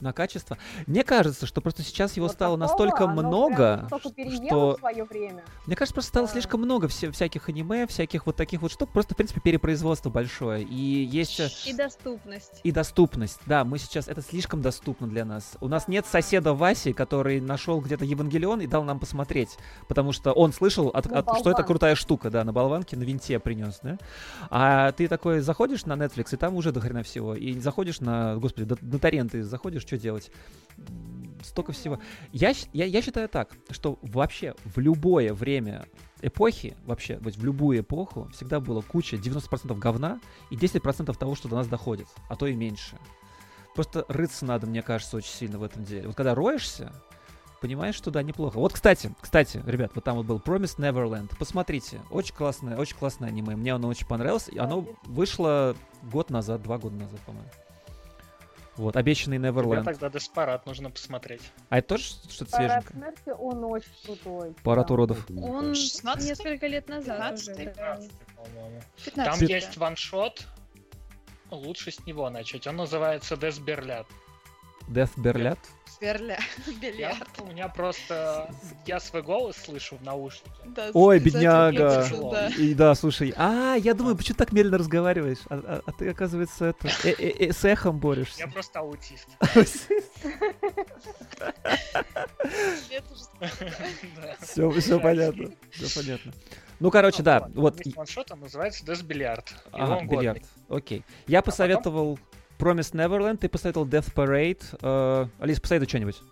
[0.00, 0.56] На качество.
[0.86, 5.42] Мне кажется, что просто сейчас его Вот стало такого настолько много, что в свое время.
[5.66, 6.32] Мне кажется, просто стало Да.
[6.32, 8.90] слишком много вся- всяких аниме, всяких вот таких вот штук.
[8.92, 10.62] Просто, в принципе, перепроизводство большое.
[10.64, 12.60] И есть И доступность.
[12.64, 13.38] и доступность.
[13.46, 14.08] Да, мы сейчас...
[14.08, 15.56] Это слишком доступно для нас.
[15.60, 19.56] У нас нет соседа Васи, который нашел где-то Евангелион и дал нам посмотреть.
[19.88, 23.38] Потому что он слышал, от- от- что это крутая штука, да, на болванке, на винте
[23.38, 23.98] принес, да?
[24.50, 27.34] А ты такой заходишь на Netflix, и там уже до хрена всего.
[27.34, 28.36] И заходишь на...
[28.36, 30.30] Господи, до- на торренты заходишь, что делать?
[31.42, 31.98] Столько всего.
[32.32, 35.86] Я, я, я считаю так, что вообще в любое время
[36.22, 40.20] эпохи, вообще, вот в любую эпоху, всегда было куча, 90% говна
[40.50, 42.96] и 10% того, что до нас доходит, а то и меньше.
[43.74, 46.06] Просто рыться надо, мне кажется, очень сильно в этом деле.
[46.06, 46.92] Вот когда роешься,
[47.62, 48.58] понимаешь, что да, неплохо.
[48.58, 51.32] Вот, кстати, кстати, ребят, вот там вот был Promised Neverland.
[51.38, 53.56] Посмотрите, очень классное, очень классное аниме.
[53.56, 54.48] Мне оно очень понравилось.
[54.48, 57.48] И оно вышло год назад, два года назад, по-моему.
[58.76, 59.84] Вот, обещанный Neverland.
[59.84, 61.42] тогда Деспарат нужно посмотреть.
[61.68, 63.12] А это тоже что-то Парад свеженькое?
[63.14, 64.54] смерти, он очень крутой.
[64.62, 64.94] Парад да.
[64.94, 65.26] уродов.
[65.30, 66.24] Он 16-й?
[66.24, 67.52] несколько лет назад уже.
[67.52, 67.64] 15-й?
[67.66, 67.96] да.
[67.96, 68.82] 15, по-моему.
[69.04, 70.46] 15 Там есть ваншот.
[71.50, 72.66] Лучше с него начать.
[72.66, 74.06] Он называется Десберлят.
[74.88, 75.12] Death
[76.66, 77.28] Я, Бильярд.
[77.40, 78.50] у меня просто...
[78.86, 80.50] Я свой голос слышу в наушнике.
[80.64, 82.08] Да, Ой, бедняга.
[82.32, 82.48] да.
[82.48, 85.38] И да, слушай, а, я думаю, почему ты так медленно разговариваешь?
[85.48, 88.40] А, а- а ты, оказывается, это, э- э- э, с эхом борешься.
[88.40, 89.28] Я просто аутист.
[94.40, 96.32] Все, все понятно, все понятно.
[96.80, 97.96] Ну, короче, да, вот, Есть
[98.40, 99.54] называется Десбильярд.
[99.70, 101.04] ага, бильярд, окей.
[101.28, 101.52] Я потом?
[101.52, 102.18] посоветовал
[102.58, 104.62] Promised Neverland, ты посоветовал Death Parade.
[104.82, 106.22] Э, Алис, посоветуй что-нибудь.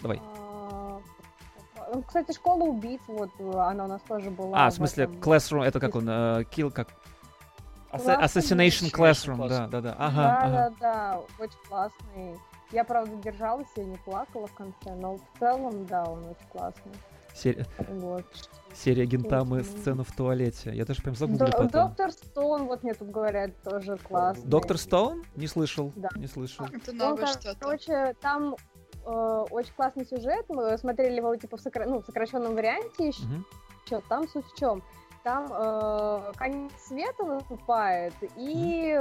[0.00, 0.20] Давай.
[0.22, 1.00] А,
[2.06, 4.66] Кстати, школа убийц, вот она у нас тоже была.
[4.66, 5.16] А, в смысле, этом.
[5.16, 6.88] Classroom, это как он, э, Kill, как...
[7.92, 8.20] Classroom.
[8.22, 9.48] Assassination Classroom, Classroom.
[9.48, 9.90] да, да, да.
[9.90, 10.50] Да, Ага, ага.
[10.50, 12.38] да, да, очень классный.
[12.72, 16.92] Я, правда, держалась, я не плакала в конце, но в целом, да, он очень классный.
[17.34, 18.24] Серия, Вот.
[18.74, 20.72] Серия Гентамы, сцена в туалете.
[20.74, 21.68] Я даже прям загуглю До- потом.
[21.68, 24.44] Доктор Стоун, вот мне тут говорят, тоже классный.
[24.48, 25.22] Доктор Стоун?
[25.36, 26.08] Не слышал, Да.
[26.16, 26.66] не слышал.
[26.66, 27.56] Это Он, новое что-то.
[27.60, 28.56] короче, там
[29.06, 29.10] э,
[29.50, 30.46] очень классный сюжет.
[30.48, 33.22] Мы смотрели его типа в, сокра- ну, в сокращенном варианте еще.
[33.24, 33.44] Мгм.
[34.08, 34.82] Там суть в чем?
[35.24, 38.94] Там э, конец света наступает, и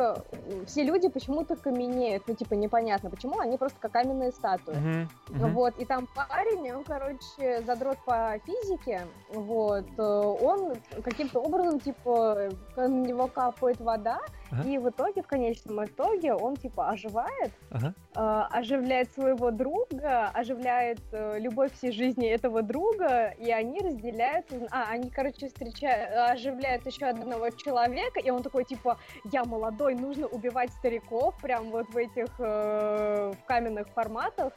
[0.67, 2.23] все люди почему-то каменеют.
[2.27, 4.73] Ну, типа, непонятно почему, они просто как каменные статуи.
[4.73, 5.53] Мгм, мгм.
[5.53, 9.01] Вот, и там парень, он, короче, задрот по физике,
[9.33, 14.19] вот, э, он каким-то образом, типа, на него капает вода,
[14.49, 14.63] Ага.
[14.63, 17.93] и в итоге, в конечном итоге, он, типа, оживает, Ага.
[18.15, 24.91] э, оживляет своего друга, оживляет э, любовь всей жизни этого друга, и они разделяются, а,
[24.91, 30.71] они, короче, встречают, оживляют еще одного человека, и он такой, типа, я молодой, нужно убивать
[30.71, 34.53] стариков, прям вот в этих, э, в каменных форматах,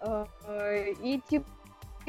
[0.00, 1.46] э, и типа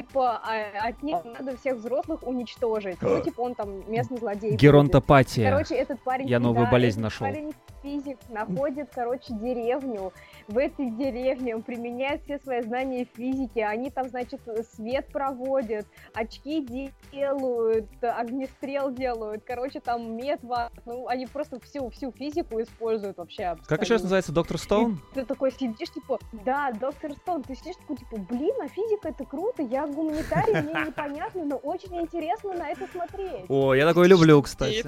[0.02, 3.00] типа а- от них надо всех взрослых уничтожить.
[3.00, 4.50] Ну, типа он там местный злодей.
[4.52, 4.60] будет.
[4.60, 5.50] Геронтопатия.
[5.50, 6.28] Короче, этот парень...
[6.28, 7.26] Я новую да, болезнь этот нашел.
[7.26, 7.52] парень
[7.82, 10.12] физик находит, короче, деревню.
[10.48, 13.58] В этой деревне он применяет все свои знания физики.
[13.58, 14.40] Они там, значит,
[14.74, 16.66] свет проводят, очки
[17.12, 19.42] делают, огнестрел делают.
[19.44, 23.56] Короче, там мед, ва- ну, они просто всю, всю физику используют вообще.
[23.66, 24.04] Как еще абсолютно.
[24.04, 25.00] называется Доктор Стоун?
[25.14, 29.24] Ты такой сидишь, типа, да, доктор Стоун, ты сидишь такой, типа, блин, а физика это
[29.24, 33.44] круто, я гуманитарий, мне непонятно, но очень интересно на это смотреть.
[33.48, 34.86] О, я такой люблю, кстати.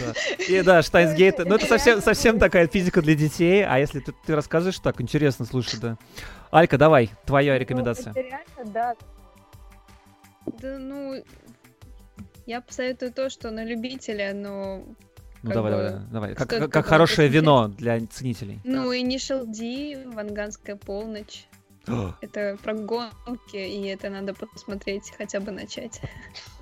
[0.00, 0.44] Да.
[0.48, 4.78] И да, Штайнсгейт, ну это совсем, совсем такая физика для детей, а если ты, рассказываешь
[4.78, 5.96] так, интересно, слушай, да.
[6.50, 8.12] Алька, давай, твоя рекомендация.
[8.14, 8.94] Ну, реально, да.
[10.46, 11.24] Да, ну,
[12.46, 14.84] я посоветую то, что на любителя, но...
[15.42, 16.34] Ну как давай, бы, давай, давай.
[16.34, 18.60] Как, как, как хорошее вино для ценителей.
[18.64, 21.46] Ну, Initial D, Ванганская полночь.
[22.20, 26.00] Это про гонки, и это надо посмотреть, хотя бы начать.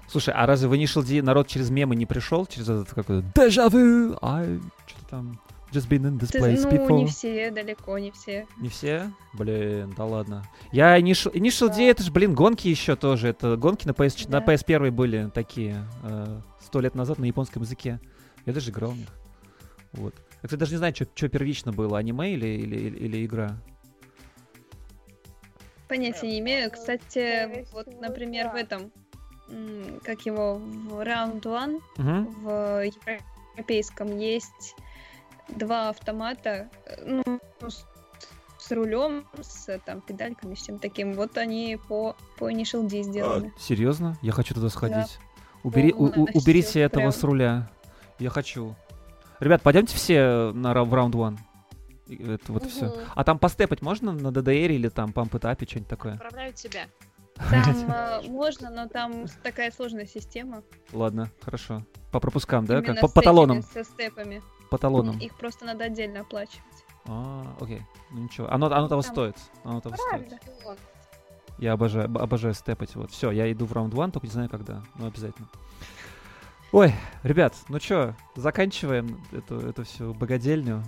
[0.08, 2.44] Слушай, а разве в Initial D народ через мемы не пришел?
[2.46, 4.18] Через этот какой-то дежавю?
[4.20, 5.40] I что-то там
[5.72, 6.98] just been in this Ты- place ну, before.
[6.98, 8.46] не все, далеко не все.
[8.60, 9.10] Не все?
[9.32, 10.44] Блин, да ладно.
[10.70, 13.28] Я Initial, Initial D, это же, блин, гонки еще тоже.
[13.28, 14.52] Это гонки на, PS, на Да.
[14.52, 17.98] PS1 были такие э, сто лет назад на японском языке.
[18.44, 19.08] Я даже играл в них.
[19.92, 20.14] Вот.
[20.42, 23.56] Я, кстати, даже не знаю, что первично было, аниме или, или, или игра.
[25.92, 26.70] Понятия не имею.
[26.70, 28.60] Кстати, вот, например, в да.
[28.60, 28.92] этом,
[30.02, 32.84] как его, в Round One, в
[33.54, 34.74] европейском есть
[35.48, 37.84] два автомата, э, ну, с,
[38.58, 41.12] с рулем, с там педальками, с всем таким.
[41.12, 43.52] Вот они по, по Initial D сделаны.
[43.58, 44.16] Серьезно?
[44.22, 45.18] Я хочу туда сходить.
[45.62, 47.12] Убери, у- у- уберите этого прям.
[47.12, 47.70] с руля.
[48.18, 48.74] Я хочу.
[49.40, 51.36] Ребят, пойдемте все на ра- в раунд one.
[52.16, 52.86] Это вот все.
[52.86, 53.00] Мгм.
[53.14, 56.14] А там постепать можно на DDR или там памп этапе, что-нибудь такое?
[56.14, 56.86] Отправляю тебя.
[57.34, 60.62] Там э, можно, но там такая сложная система.
[60.92, 61.84] Ладно, хорошо.
[62.10, 62.82] По пропускам, да?
[62.82, 63.00] Как?
[63.00, 63.62] По, по талонам.
[63.62, 64.42] Со степами.
[64.70, 65.18] По талонам.
[65.18, 66.62] Их просто надо отдельно оплачивать.
[67.06, 67.82] А, окей.
[68.10, 68.50] Ну ничего.
[68.50, 69.36] Оно, оно того Там- стоит.
[69.64, 70.28] Оно того стоит.
[70.28, 70.78] Правда.
[71.58, 72.94] Я обожаю, об- обожаю степать.
[72.96, 74.82] Вот, все, я иду в раунд one, только не знаю когда.
[74.96, 75.48] Но обязательно.
[76.72, 80.82] Ой, ребят, ну чё, заканчиваем эту, эту всю богадельню.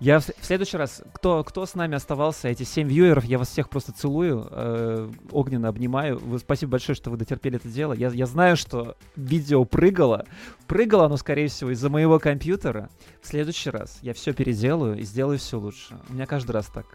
[0.00, 3.50] Я в, в следующий раз, кто, кто с нами оставался, эти семь вьюеров, я вас
[3.50, 6.18] всех просто целую, э, огненно обнимаю.
[6.18, 7.92] Вы, спасибо большое, что вы дотерпели это дело.
[7.92, 10.26] Я, я знаю, что видео прыгало.
[10.66, 12.88] Прыгало оно, скорее всего, из-за моего компьютера.
[13.20, 16.00] В следующий раз я все переделаю и сделаю все лучше.
[16.08, 16.86] У меня каждый раз так.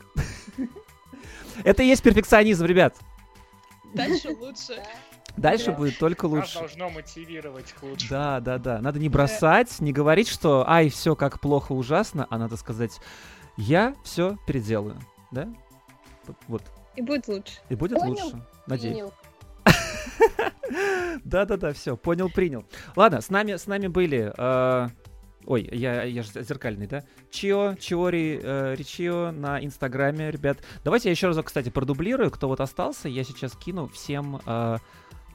[1.64, 2.96] Это и есть перфекционизм, ребят.
[3.94, 4.82] Дальше лучше.
[5.38, 5.72] Дальше Да.
[5.74, 6.60] будет только Нас лучше.
[6.60, 8.10] должно мотивировать к лучшему.
[8.10, 8.80] Да, да, да.
[8.82, 13.00] Надо не бросать, не говорить, что ай, все как плохо, ужасно, а надо сказать,
[13.58, 14.98] я все переделаю.
[15.32, 15.48] Да?
[16.48, 16.64] Вот-.
[16.96, 17.54] И будет лучше.
[17.70, 18.42] И будет Понял, лучше.
[18.68, 19.10] Надеюсь.
[21.24, 22.66] Да-да-да, все, понял, принял.
[22.96, 24.32] Ладно, с нами, с нами были...
[24.36, 24.90] э,
[25.46, 27.04] Ой, я, я же зеркальный, да?
[27.30, 30.58] Чио, Чиори, э, Ричио на Инстаграме, ребят.
[30.84, 33.10] Давайте я еще разок, кстати, продублирую, кто вот остался.
[33.10, 34.78] Я сейчас кину всем э,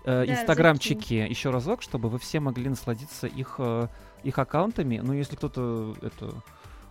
[0.05, 3.89] э, Да, инстаграмчики еще разок, чтобы вы все могли насладиться их, э,
[4.23, 4.99] их аккаунтами.
[5.03, 6.35] Ну, если кто-то это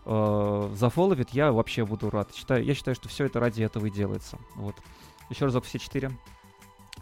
[0.06, 2.34] э, зафоловит, я вообще буду рад.
[2.34, 4.38] Считаю, я считаю, что все это ради этого и делается.
[4.56, 4.76] Вот.
[5.30, 6.11] Еще разок все четыре.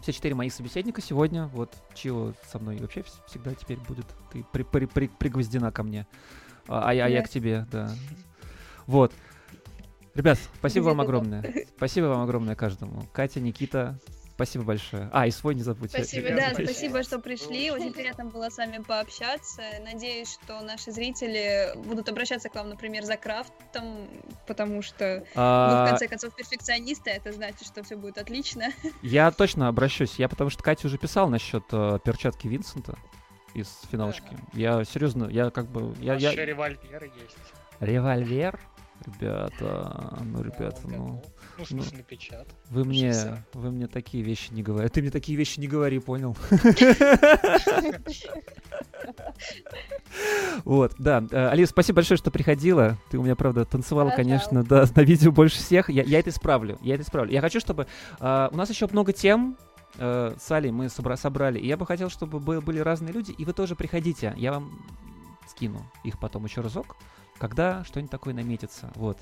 [0.02, 1.46] Все четыре моих собеседника сегодня.
[1.46, 4.06] Вот Чио со мной вообще вс- всегда теперь будет.
[4.32, 6.06] Ты при, при- при- пригвоздена ко мне.
[6.68, 7.90] А, а я, а я к тебе, да.
[8.86, 9.12] Вот.
[10.14, 11.64] Ребят, спасибо вам огромное.
[11.76, 13.06] Спасибо вам огромное каждому.
[13.12, 13.98] Катя, Никита,
[14.38, 15.10] спасибо большое.
[15.12, 15.96] А, и свой не забудьте.
[15.98, 16.68] Спасибо, Да, Спасибо.
[16.70, 17.72] спасибо, что пришли.
[17.72, 19.62] Очень приятно было с вами пообщаться.
[19.84, 24.08] Надеюсь, что наши зрители будут обращаться к вам, например, за крафтом,
[24.46, 28.66] потому что вы, в А, конце концов, перфекционисты, это значит, что все будет отлично.
[29.02, 30.14] Я точно обращусь.
[30.18, 32.96] Я потому что Катя уже писал насчет э, перчатки Винсента
[33.54, 34.38] из финалочки.
[34.52, 35.96] Я серьезно, я как бы.
[36.00, 36.30] Я, я...
[36.30, 37.36] Еще револьверы есть.
[37.80, 38.60] Револьвер?
[39.06, 41.22] Ребята, ну, ребята, Ну,
[41.58, 41.64] ну.
[41.70, 42.54] ну, ну, в смысле, напечатать.
[42.70, 43.14] Вы мне,
[43.54, 44.88] вы мне такие вещи не говори.
[44.88, 46.36] Ты мне такие вещи не говори, понял?
[50.64, 51.24] Вот, да.
[51.30, 52.96] Э, Алис, спасибо большое, что приходила.
[53.10, 55.88] Ты у меня, правда, танцевала, конечно, да, на видео больше всех.
[55.90, 57.32] Я, я это исправлю, я это исправлю.
[57.32, 57.86] Я хочу, чтобы...
[58.20, 59.56] э, у нас еще много тем
[59.98, 61.58] э, с Али мы собра- собрали.
[61.58, 64.34] И я бы хотел, чтобы бы- были разные люди, и вы тоже приходите.
[64.36, 64.78] Я вам
[65.48, 66.96] скину их потом еще разок,
[67.38, 68.90] когда что-нибудь такое наметится.
[68.94, 69.18] Вот.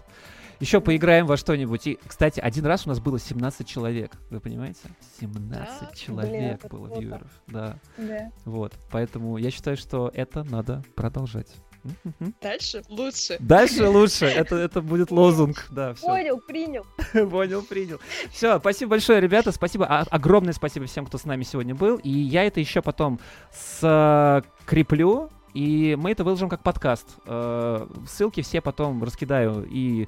[0.58, 1.86] Еще поиграем во что-нибудь.
[1.86, 4.12] И, кстати, один раз у нас было 17 человек.
[4.30, 4.80] Вы понимаете?
[5.20, 5.90] 17 Да?
[5.94, 7.00] человек Блин, было круто.
[7.00, 7.30] вьюеров.
[7.46, 7.78] Да.
[7.98, 8.30] Да.
[8.46, 8.72] Вот.
[8.90, 11.54] Поэтому я считаю, что это надо продолжать.
[12.02, 12.34] Мгм.
[12.40, 13.36] Дальше лучше.
[13.38, 14.24] Дальше лучше.
[14.24, 15.66] Это, это будет лозунг.
[15.70, 16.06] Да, все.
[16.06, 16.84] Понял, принял.
[17.30, 18.00] Понял, принял.
[18.32, 19.52] Все, спасибо большое, ребята.
[19.52, 19.86] Спасибо.
[19.86, 21.98] а- огромное спасибо всем, кто с нами сегодня был.
[21.98, 23.20] И я это еще потом
[23.52, 25.30] скреплю.
[25.56, 27.06] И мы это выложим как подкаст.
[27.24, 29.66] Э, Ссылки все потом раскидаю.
[29.70, 30.06] И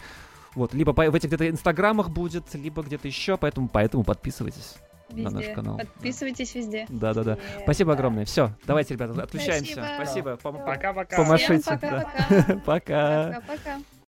[0.54, 3.38] вот, либо в этих где-то инстаграмах будет, либо где-то еще.
[3.38, 4.74] Поэтому, поэтому подписывайтесь.
[5.08, 5.54] На наш Везде.
[5.54, 5.78] канал.
[5.78, 6.84] Подписывайтесь везде.
[6.90, 7.36] Да-да-да.
[7.36, 7.98] Нет, Спасибо да.
[7.98, 8.26] огромное.
[8.26, 9.86] Все, давайте, ребята, отключаемся.
[9.96, 10.36] Спасибо.
[10.36, 11.16] Пока-пока.
[11.16, 11.62] Помашите.
[11.62, 12.10] Всем да.
[12.10, 12.60] пока-пока.
[12.66, 13.42] Пока.
[13.46, 13.78] Пока-пока.